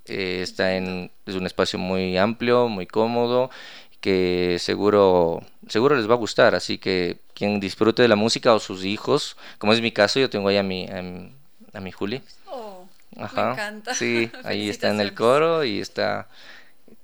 eh, 0.06 0.41
está 0.41 0.76
en 0.76 1.11
es 1.26 1.36
un 1.36 1.45
espacio 1.45 1.80
muy 1.80 2.18
amplio, 2.18 2.68
muy 2.68 2.88
cómodo, 2.88 3.49
que 4.02 4.57
seguro 4.60 5.41
seguro 5.68 5.95
les 5.95 6.10
va 6.10 6.14
a 6.14 6.18
gustar. 6.18 6.56
Así 6.56 6.78
que 6.78 7.19
quien 7.34 7.60
disfrute 7.60 8.02
de 8.02 8.07
la 8.07 8.15
música 8.15 8.53
o 8.53 8.60
sus 8.60 8.84
hijos, 8.84 9.38
como 9.57 9.73
es 9.73 9.82
mi 9.82 9.91
caso, 9.91 10.19
yo 10.19 10.30
tengo 10.30 10.49
ahí 10.49 10.57
a 10.57 10.64
mi 10.64 10.90
a 10.90 11.02
mi, 11.02 11.34
a 11.73 11.80
mi 11.80 11.91
Juli. 11.91 12.22
Oh, 12.48 12.88
Ajá. 13.18 13.45
me 13.45 13.52
encanta. 13.53 13.94
Sí, 13.94 14.32
ahí 14.44 14.69
está 14.69 14.90
en 14.90 14.99
el 14.99 15.14
coro 15.14 15.64
y 15.64 15.80
está 15.80 16.28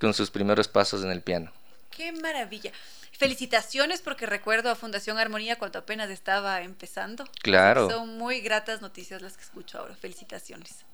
con 0.00 0.14
sus 0.14 0.30
primeros 0.30 0.68
pasos 0.68 1.02
en 1.02 1.10
el 1.10 1.22
piano. 1.22 1.52
Qué 1.90 2.12
maravilla. 2.12 2.72
Felicitaciones 3.18 4.00
porque 4.00 4.26
recuerdo 4.26 4.70
a 4.70 4.76
Fundación 4.76 5.18
Armonía 5.18 5.56
cuando 5.56 5.80
apenas 5.80 6.08
estaba 6.08 6.62
empezando. 6.62 7.24
Claro. 7.42 7.90
Son 7.90 8.16
muy 8.16 8.40
gratas 8.40 8.80
noticias 8.80 9.20
las 9.22 9.36
que 9.36 9.42
escucho 9.42 9.78
ahora. 9.78 9.96
Felicitaciones. 9.96 10.84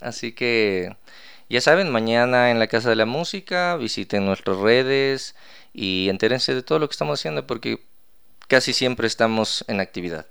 Así 0.00 0.32
que 0.32 0.96
ya 1.48 1.60
saben, 1.60 1.90
mañana 1.90 2.50
en 2.50 2.58
la 2.58 2.66
Casa 2.66 2.90
de 2.90 2.96
la 2.96 3.06
Música, 3.06 3.76
visiten 3.76 4.24
nuestras 4.24 4.56
redes 4.56 5.34
y 5.72 6.08
entérense 6.08 6.54
de 6.54 6.62
todo 6.62 6.78
lo 6.78 6.88
que 6.88 6.92
estamos 6.92 7.20
haciendo 7.20 7.46
porque 7.46 7.84
casi 8.48 8.72
siempre 8.72 9.06
estamos 9.06 9.64
en 9.68 9.80
actividad. 9.80 10.26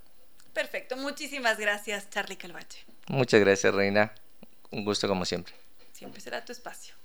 Perfecto. 0.53 0.95
Muchísimas 0.97 1.57
gracias, 1.57 2.09
Charlie 2.09 2.37
Calvache. 2.37 2.79
Muchas 3.07 3.39
gracias, 3.39 3.73
Reina. 3.73 4.13
Un 4.71 4.85
gusto 4.85 5.07
como 5.07 5.25
siempre. 5.25 5.53
Siempre 5.91 6.21
será 6.21 6.43
tu 6.43 6.51
espacio. 6.51 6.95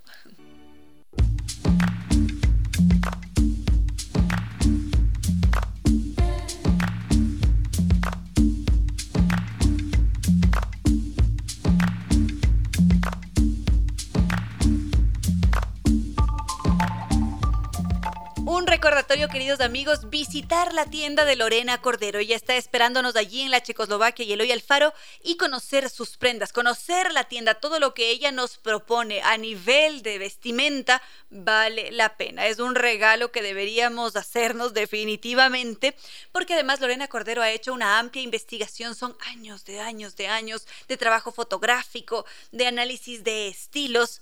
Un 18.58 18.66
recordatorio, 18.66 19.28
queridos 19.28 19.60
amigos, 19.60 20.10
visitar 20.10 20.74
la 20.74 20.84
tienda 20.84 21.24
de 21.24 21.36
Lorena 21.36 21.80
Cordero. 21.80 22.18
Ella 22.18 22.34
está 22.34 22.56
esperándonos 22.56 23.14
allí 23.14 23.42
en 23.42 23.52
la 23.52 23.62
Checoslovaquia 23.62 24.24
y 24.24 24.32
Eloy 24.32 24.50
Alfaro 24.50 24.92
y 25.22 25.36
conocer 25.36 25.88
sus 25.88 26.16
prendas, 26.16 26.52
conocer 26.52 27.12
la 27.12 27.22
tienda, 27.22 27.54
todo 27.54 27.78
lo 27.78 27.94
que 27.94 28.10
ella 28.10 28.32
nos 28.32 28.58
propone 28.58 29.22
a 29.22 29.36
nivel 29.36 30.02
de 30.02 30.18
vestimenta 30.18 31.00
vale 31.30 31.92
la 31.92 32.16
pena. 32.16 32.48
Es 32.48 32.58
un 32.58 32.74
regalo 32.74 33.30
que 33.30 33.42
deberíamos 33.42 34.16
hacernos 34.16 34.74
definitivamente, 34.74 35.94
porque 36.32 36.54
además 36.54 36.80
Lorena 36.80 37.06
Cordero 37.06 37.42
ha 37.42 37.52
hecho 37.52 37.72
una 37.72 38.00
amplia 38.00 38.24
investigación, 38.24 38.96
son 38.96 39.16
años 39.20 39.66
de 39.66 39.78
años 39.78 40.16
de 40.16 40.26
años 40.26 40.66
de 40.88 40.96
trabajo 40.96 41.30
fotográfico, 41.30 42.26
de 42.50 42.66
análisis 42.66 43.22
de 43.22 43.46
estilos 43.46 44.20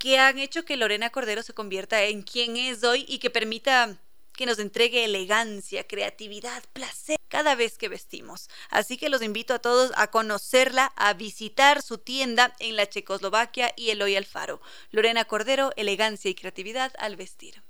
que 0.00 0.18
han 0.18 0.38
hecho 0.38 0.64
que 0.64 0.78
Lorena 0.78 1.10
Cordero 1.10 1.42
se 1.42 1.52
convierta 1.52 2.02
en 2.04 2.22
quien 2.22 2.56
es 2.56 2.82
hoy 2.82 3.04
y 3.06 3.18
que 3.18 3.28
permita 3.28 3.98
que 4.32 4.46
nos 4.46 4.58
entregue 4.58 5.04
elegancia, 5.04 5.86
creatividad, 5.86 6.64
placer 6.72 7.18
cada 7.28 7.54
vez 7.54 7.76
que 7.76 7.90
vestimos. 7.90 8.48
Así 8.70 8.96
que 8.96 9.10
los 9.10 9.20
invito 9.20 9.52
a 9.52 9.58
todos 9.58 9.92
a 9.96 10.10
conocerla, 10.10 10.90
a 10.96 11.12
visitar 11.12 11.82
su 11.82 11.98
tienda 11.98 12.54
en 12.60 12.76
la 12.76 12.88
Checoslovaquia 12.88 13.74
y 13.76 13.90
Eloy 13.90 14.16
Alfaro. 14.16 14.62
Lorena 14.90 15.26
Cordero, 15.26 15.72
elegancia 15.76 16.30
y 16.30 16.34
creatividad 16.34 16.92
al 16.98 17.16
vestir. 17.16 17.62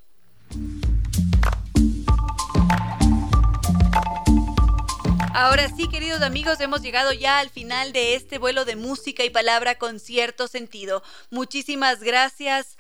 Ahora 5.41 5.71
sí, 5.75 5.89
queridos 5.89 6.21
amigos, 6.21 6.61
hemos 6.61 6.83
llegado 6.83 7.15
ya 7.15 7.39
al 7.39 7.49
final 7.49 7.95
de 7.95 8.15
este 8.15 8.37
vuelo 8.37 8.67
de 8.67 8.77
música 8.77 9.25
y 9.25 9.31
palabra 9.31 9.79
con 9.79 9.99
cierto 9.99 10.49
sentido. 10.49 11.03
Muchísimas 11.31 12.01
gracias 12.01 12.77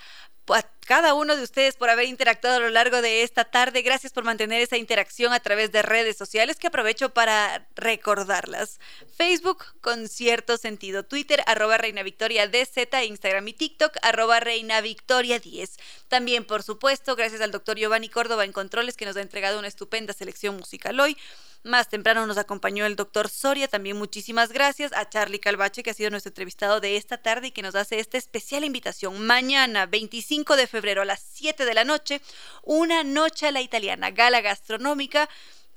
a 0.47 0.63
cada 0.85 1.15
uno 1.15 1.37
de 1.37 1.43
ustedes 1.43 1.77
por 1.77 1.89
haber 1.89 2.05
interactuado 2.05 2.59
a 2.59 2.61
lo 2.61 2.69
largo 2.69 3.01
de 3.01 3.23
esta 3.23 3.47
tarde. 3.47 3.81
Gracias 3.81 4.13
por 4.13 4.25
mantener 4.25 4.61
esa 4.61 4.77
interacción 4.77 5.33
a 5.33 5.41
través 5.41 5.73
de 5.73 5.81
redes 5.81 6.19
sociales 6.19 6.59
que 6.59 6.67
aprovecho 6.67 7.15
para 7.15 7.67
recordarlas. 7.77 8.79
Facebook 9.17 9.65
con 9.81 10.07
cierto 10.07 10.59
sentido. 10.59 11.03
Twitter 11.03 11.43
arroba 11.47 11.79
Reina 11.79 12.03
Victoria 12.03 12.47
DZ, 12.47 12.77
Instagram 13.07 13.49
y 13.49 13.55
TikTok 13.55 13.97
arroba 14.03 14.39
Reina 14.39 14.83
Victoria 14.83 15.39
10. 15.39 15.79
También, 16.09 16.45
por 16.45 16.63
supuesto, 16.63 17.17
gracias 17.17 17.41
al 17.41 17.53
doctor 17.53 17.79
Giovanni 17.79 18.11
Córdoba 18.11 18.45
en 18.45 18.53
Controles 18.53 18.99
que 18.99 19.07
nos 19.07 19.17
ha 19.17 19.23
entregado 19.23 19.59
una 19.59 19.69
estupenda 19.69 20.13
selección 20.13 20.59
musical 20.59 21.01
hoy. 21.01 21.17
Más 21.63 21.89
temprano 21.91 22.27
nos 22.27 22.39
acompañó 22.39 22.87
el 22.87 22.97
doctor 22.97 23.29
Soria, 23.29 23.69
también 23.69 23.99
muchísimas 23.99 24.51
gracias 24.51 24.93
a 24.95 25.09
Charlie 25.09 25.41
Calvache, 25.41 25.83
que 25.83 25.91
ha 25.91 25.95
sido 25.95 26.09
nuestro 26.09 26.31
entrevistado 26.31 26.81
de 26.81 26.97
esta 26.97 27.19
tarde 27.19 27.49
y 27.49 27.51
que 27.51 27.61
nos 27.61 27.75
hace 27.75 27.99
esta 27.99 28.17
especial 28.17 28.65
invitación. 28.65 29.27
Mañana, 29.27 29.85
25 29.85 30.57
de 30.57 30.67
febrero 30.67 31.03
a 31.03 31.05
las 31.05 31.21
7 31.21 31.67
de 31.67 31.75
la 31.75 31.85
noche, 31.85 32.23
una 32.63 33.05
noche 33.05 33.47
a 33.47 33.53
la 33.53 33.61
italiana, 33.61 34.11
gala 34.11 34.41
gastronómica 34.41 35.29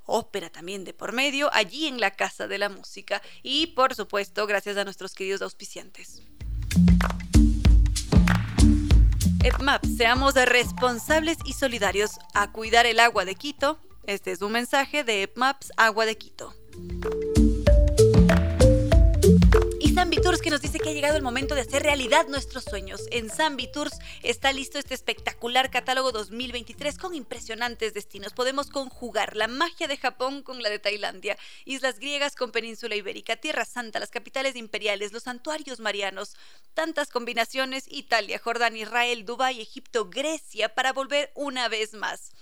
ópera 0.06 0.50
también 0.50 0.84
de 0.84 0.94
por 0.94 1.14
medio, 1.14 1.50
allí 1.54 1.88
en 1.88 2.00
la 2.00 2.12
Casa 2.12 2.48
de 2.48 2.58
la 2.58 2.70
Música. 2.70 3.22
Y 3.42 3.68
por 3.68 3.96
supuesto, 3.96 4.48
gracias 4.48 4.78
a 4.78 4.84
nuestros 4.84 5.14
queridos 5.14 5.42
auspiciantes. 5.42 6.22
EPMAP, 9.44 9.84
seamos 9.98 10.36
responsables 10.36 11.38
y 11.46 11.54
solidarios 11.54 12.12
a 12.34 12.52
cuidar 12.52 12.86
el 12.86 13.00
agua 13.00 13.26
de 13.26 13.36
Quito. 13.36 13.82
Este 14.06 14.32
es 14.32 14.42
un 14.42 14.52
mensaje 14.52 15.04
de 15.04 15.24
EPMAPS 15.24 15.72
Agua 15.78 16.06
de 16.06 16.18
Quito. 16.18 16.54
Vitur 20.14 20.26
Tours 20.26 20.42
que 20.42 20.52
nos 20.52 20.62
dice 20.62 20.78
que 20.78 20.90
ha 20.90 20.94
llegado 20.94 21.18
el 21.18 21.24
momento 21.24 21.56
de 21.56 21.62
hacer 21.62 21.82
realidad 21.82 22.28
nuestros 22.28 22.66
sueños. 22.66 23.02
En 23.10 23.32
Zambi 23.32 23.72
Tours 23.72 23.98
está 24.22 24.54
listo 24.54 24.78
este 24.78 24.94
espectacular 24.94 25.72
catálogo 25.72 26.12
2023 26.12 27.00
con 27.00 27.16
impresionantes 27.16 27.96
destinos. 27.96 28.32
Podemos 28.32 28.70
conjugar 28.70 29.36
la 29.36 29.48
magia 29.48 29.88
de 29.88 29.98
Japón 29.98 30.44
con 30.44 30.62
la 30.62 30.70
de 30.70 30.78
Tailandia, 30.78 31.36
islas 31.66 31.98
griegas 31.98 32.36
con 32.36 32.52
península 32.52 32.96
ibérica, 32.96 33.38
Tierra 33.38 33.66
Santa, 33.66 34.00
las 34.00 34.12
capitales 34.12 34.56
imperiales, 34.56 35.14
los 35.14 35.24
santuarios 35.24 35.80
marianos. 35.80 36.36
Tantas 36.76 37.10
combinaciones, 37.10 37.86
Italia, 37.90 38.38
Jordania, 38.38 38.84
Israel, 38.84 39.26
Dubái, 39.26 39.62
Egipto, 39.62 40.12
Grecia, 40.12 40.76
para 40.76 40.94
volver 40.94 41.32
una 41.34 41.70
vez 41.70 41.96
más. 41.96 42.34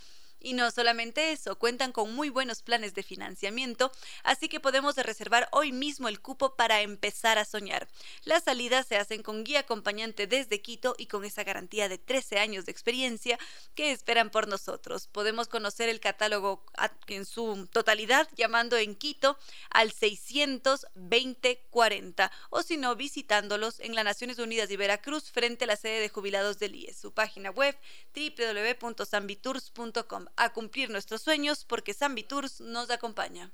Y 0.44 0.54
no 0.54 0.72
solamente 0.72 1.32
eso, 1.32 1.56
cuentan 1.58 1.92
con 1.92 2.16
muy 2.16 2.30
buenos 2.30 2.64
planes 2.64 2.96
de 2.96 3.04
financiamiento, 3.04 3.92
así 4.24 4.50
que 4.50 4.60
podemos 4.60 4.96
reservar 4.96 5.48
hoy 5.52 5.72
mismo 5.72 6.08
el 6.08 6.20
cupo 6.20 6.56
para 6.56 6.82
empezar 6.82 7.38
a 7.38 7.46
soñar. 7.46 7.88
Las 8.24 8.46
salidas 8.46 8.88
se 8.88 8.98
hacen 8.98 9.22
con 9.22 9.44
guía 9.44 9.60
acompañante 9.60 10.26
desde 10.26 10.62
Quito 10.62 10.96
y 10.98 11.06
con 11.06 11.26
esa 11.26 11.44
garantía 11.44 11.90
de 11.90 12.00
13 12.00 12.40
años 12.40 12.66
de 12.66 12.72
experiencia 12.72 13.38
que 13.76 13.92
esperan 13.92 14.32
por 14.32 14.48
nosotros. 14.48 15.08
Podemos 15.08 15.48
conocer 15.48 15.90
el 15.90 16.00
catálogo 16.00 16.66
en 17.08 17.26
su 17.26 17.68
totalidad 17.72 18.28
llamando 18.36 18.78
en 18.78 18.96
Quito 18.96 19.38
al 19.70 19.92
62040 19.92 22.32
o 22.50 22.64
si 22.64 22.78
no 22.78 22.96
visitándolos 22.96 23.80
en 23.80 23.94
las 23.94 24.06
Naciones 24.06 24.40
Unidas 24.40 24.72
y 24.72 24.78
Veracruz 24.78 25.30
frente 25.32 25.66
a 25.66 25.68
la 25.68 25.76
sede 25.76 26.00
de 26.00 26.10
jubilados 26.10 26.58
del 26.58 26.74
IES. 26.76 26.98
Su 26.98 27.14
página 27.14 27.52
web 27.52 27.78
www.sambitours.com 28.16 30.31
a 30.36 30.54
cumplir 30.54 30.90
nuestros 30.90 31.22
sueños 31.22 31.66
porque 31.66 31.94
Zambi 31.94 32.24
Tours 32.24 32.62
nos 32.62 32.90
acompaña. 32.90 33.52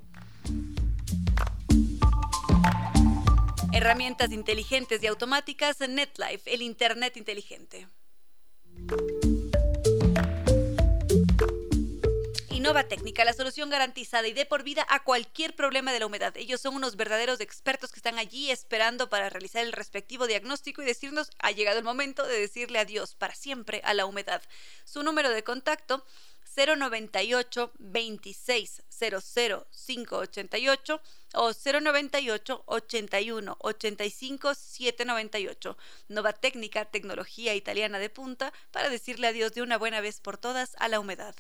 Herramientas 3.74 4.32
inteligentes 4.32 5.04
y 5.04 5.08
automáticas 5.08 5.80
NetLife, 5.80 6.54
el 6.54 6.62
Internet 6.62 7.18
inteligente. 7.18 7.88
Innova 12.50 12.88
Técnica, 12.88 13.24
la 13.24 13.34
solución 13.34 13.70
garantizada 13.70 14.28
y 14.28 14.34
de 14.34 14.48
por 14.48 14.64
vida 14.64 14.84
a 14.90 15.04
cualquier 15.04 15.56
problema 15.56 15.94
de 15.94 16.00
la 16.00 16.08
humedad. 16.08 16.36
Ellos 16.36 16.60
son 16.60 16.76
unos 16.76 16.96
verdaderos 16.96 17.40
expertos 17.40 17.92
que 17.92 18.00
están 18.00 18.18
allí 18.18 18.50
esperando 18.50 19.10
para 19.10 19.30
realizar 19.30 19.64
el 19.64 19.74
respectivo 19.74 20.26
diagnóstico 20.26 20.82
y 20.82 20.86
decirnos, 20.86 21.30
ha 21.38 21.52
llegado 21.52 21.78
el 21.78 21.86
momento 21.86 22.26
de 22.26 22.40
decirle 22.40 22.80
adiós 22.80 23.14
para 23.14 23.36
siempre 23.36 23.82
a 23.84 23.94
la 23.94 24.08
humedad. 24.08 24.42
Su 24.86 25.04
número 25.04 25.30
de 25.30 25.44
contacto 25.44 26.04
098 26.58 27.72
26 27.78 28.84
00 28.90 29.68
588 29.72 31.02
o 31.36 31.52
098 31.54 32.64
81 32.66 33.58
85 33.60 34.56
798. 34.56 35.78
Nova 36.10 36.34
Técnica, 36.34 36.86
tecnología 36.86 37.54
italiana 37.54 38.00
de 38.00 38.10
punta 38.10 38.52
para 38.72 38.90
decirle 38.90 39.28
adiós 39.28 39.54
de 39.54 39.62
una 39.62 39.78
buena 39.78 40.02
vez 40.02 40.20
por 40.20 40.38
todas 40.38 40.76
a 40.80 40.88
la 40.88 41.00
humedad. 41.00 41.36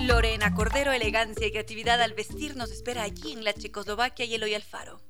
Lorena 0.00 0.54
Cordero, 0.54 0.92
elegancia 0.92 1.46
y 1.46 1.50
creatividad 1.52 2.02
al 2.02 2.12
vestir 2.12 2.56
nos 2.56 2.70
espera 2.70 3.02
allí 3.04 3.32
en 3.32 3.44
la 3.44 3.54
Checoslovaquia 3.54 4.26
y 4.26 4.54
Alfaro. 4.54 5.00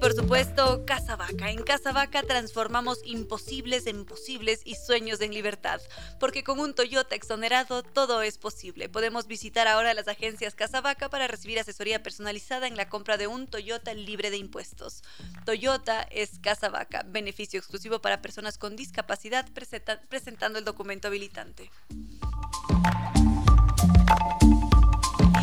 por 0.00 0.14
supuesto, 0.14 0.84
Casa 0.86 1.16
Vaca. 1.16 1.50
En 1.50 1.62
Casa 1.62 1.92
Vaca 1.92 2.22
transformamos 2.22 3.00
imposibles 3.04 3.86
en 3.86 4.04
posibles 4.04 4.60
y 4.64 4.74
sueños 4.74 5.20
en 5.20 5.32
libertad, 5.32 5.80
porque 6.20 6.44
con 6.44 6.60
un 6.60 6.74
Toyota 6.74 7.14
exonerado 7.14 7.82
todo 7.82 8.22
es 8.22 8.38
posible. 8.38 8.88
Podemos 8.88 9.26
visitar 9.26 9.66
ahora 9.66 9.94
las 9.94 10.08
agencias 10.08 10.54
Casa 10.54 10.80
Vaca 10.80 11.08
para 11.08 11.26
recibir 11.26 11.58
asesoría 11.58 12.02
personalizada 12.02 12.66
en 12.66 12.76
la 12.76 12.88
compra 12.88 13.16
de 13.16 13.26
un 13.26 13.46
Toyota 13.46 13.94
libre 13.94 14.30
de 14.30 14.36
impuestos. 14.36 15.02
Toyota 15.44 16.02
es 16.02 16.38
Casa 16.38 16.68
Vaca, 16.68 17.04
beneficio 17.06 17.58
exclusivo 17.58 18.00
para 18.00 18.22
personas 18.22 18.58
con 18.58 18.76
discapacidad 18.76 19.46
presentando 20.08 20.58
el 20.58 20.64
documento 20.64 21.08
habilitante. 21.08 21.70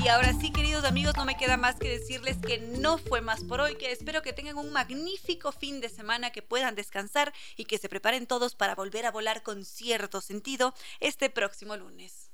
Y 0.06 0.08
ahora 0.08 0.34
sí, 0.40 0.52
queridos 0.52 0.86
amigos, 0.86 1.18
no 1.18 1.26
me 1.26 1.36
queda 1.36 1.58
más 1.58 1.78
que 1.78 1.90
decirles 1.90 2.38
que 2.38 2.60
no 2.60 3.00
fue 3.00 3.22
más 3.22 3.44
por 3.44 3.60
hoy, 3.60 3.74
que 3.76 3.92
espero 3.92 4.22
que 4.22 4.34
tengan 4.34 4.60
un 4.60 4.72
magnífico 4.72 5.52
fin 5.52 5.82
de 5.82 5.90
semana, 5.90 6.30
que 6.30 6.44
puedan 6.44 6.76
descansar 6.76 7.34
y 7.58 7.66
que 7.66 7.80
se 7.80 7.90
preparen 7.90 8.28
todos 8.28 8.54
para 8.54 8.76
volver 8.76 9.08
a 9.08 9.12
volar 9.12 9.42
con 9.42 9.66
cierto 9.66 10.22
sentido 10.22 10.76
este 11.00 11.32
próximo 11.32 11.76
lunes. 11.76 12.30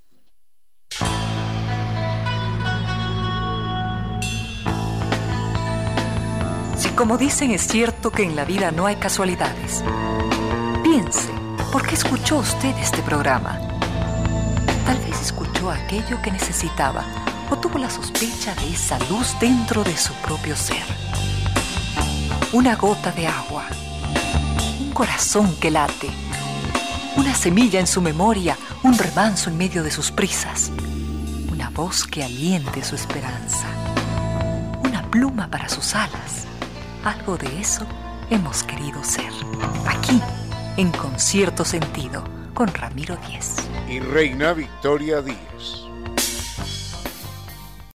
Si 6.75 6.89
como 6.89 7.17
dicen 7.17 7.51
es 7.51 7.61
cierto 7.61 8.11
que 8.11 8.23
en 8.23 8.35
la 8.35 8.43
vida 8.43 8.71
no 8.71 8.85
hay 8.85 8.97
casualidades, 8.97 9.81
piense, 10.83 11.31
¿por 11.71 11.87
qué 11.87 11.95
escuchó 11.95 12.39
usted 12.39 12.75
este 12.79 13.01
programa? 13.01 13.61
Tal 14.85 14.97
vez 14.97 15.21
escuchó 15.21 15.71
aquello 15.71 16.21
que 16.21 16.31
necesitaba 16.31 17.30
tuvo 17.57 17.77
la 17.77 17.89
sospecha 17.89 18.55
de 18.55 18.73
esa 18.73 18.97
luz 19.09 19.35
dentro 19.39 19.83
de 19.83 19.95
su 19.97 20.13
propio 20.15 20.55
ser. 20.55 20.83
Una 22.53 22.75
gota 22.75 23.11
de 23.11 23.27
agua, 23.27 23.65
un 24.79 24.91
corazón 24.91 25.55
que 25.59 25.71
late, 25.71 26.09
una 27.17 27.35
semilla 27.35 27.79
en 27.79 27.87
su 27.87 28.01
memoria, 28.01 28.57
un 28.83 28.97
remanso 28.97 29.49
en 29.49 29.57
medio 29.57 29.83
de 29.83 29.91
sus 29.91 30.11
prisas, 30.11 30.71
una 31.51 31.69
voz 31.69 32.05
que 32.05 32.23
aliente 32.23 32.83
su 32.83 32.95
esperanza, 32.95 33.67
una 34.83 35.03
pluma 35.09 35.47
para 35.47 35.69
sus 35.69 35.95
alas. 35.95 36.45
Algo 37.03 37.37
de 37.37 37.59
eso 37.59 37.85
hemos 38.29 38.63
querido 38.63 39.03
ser. 39.03 39.31
Aquí, 39.87 40.21
en 40.77 40.91
concierto 40.91 41.65
sentido, 41.65 42.23
con 42.53 42.67
Ramiro 42.67 43.17
Díez. 43.27 43.55
Y 43.89 43.99
Reina 43.99 44.53
Victoria 44.53 45.21
Díez. 45.21 45.90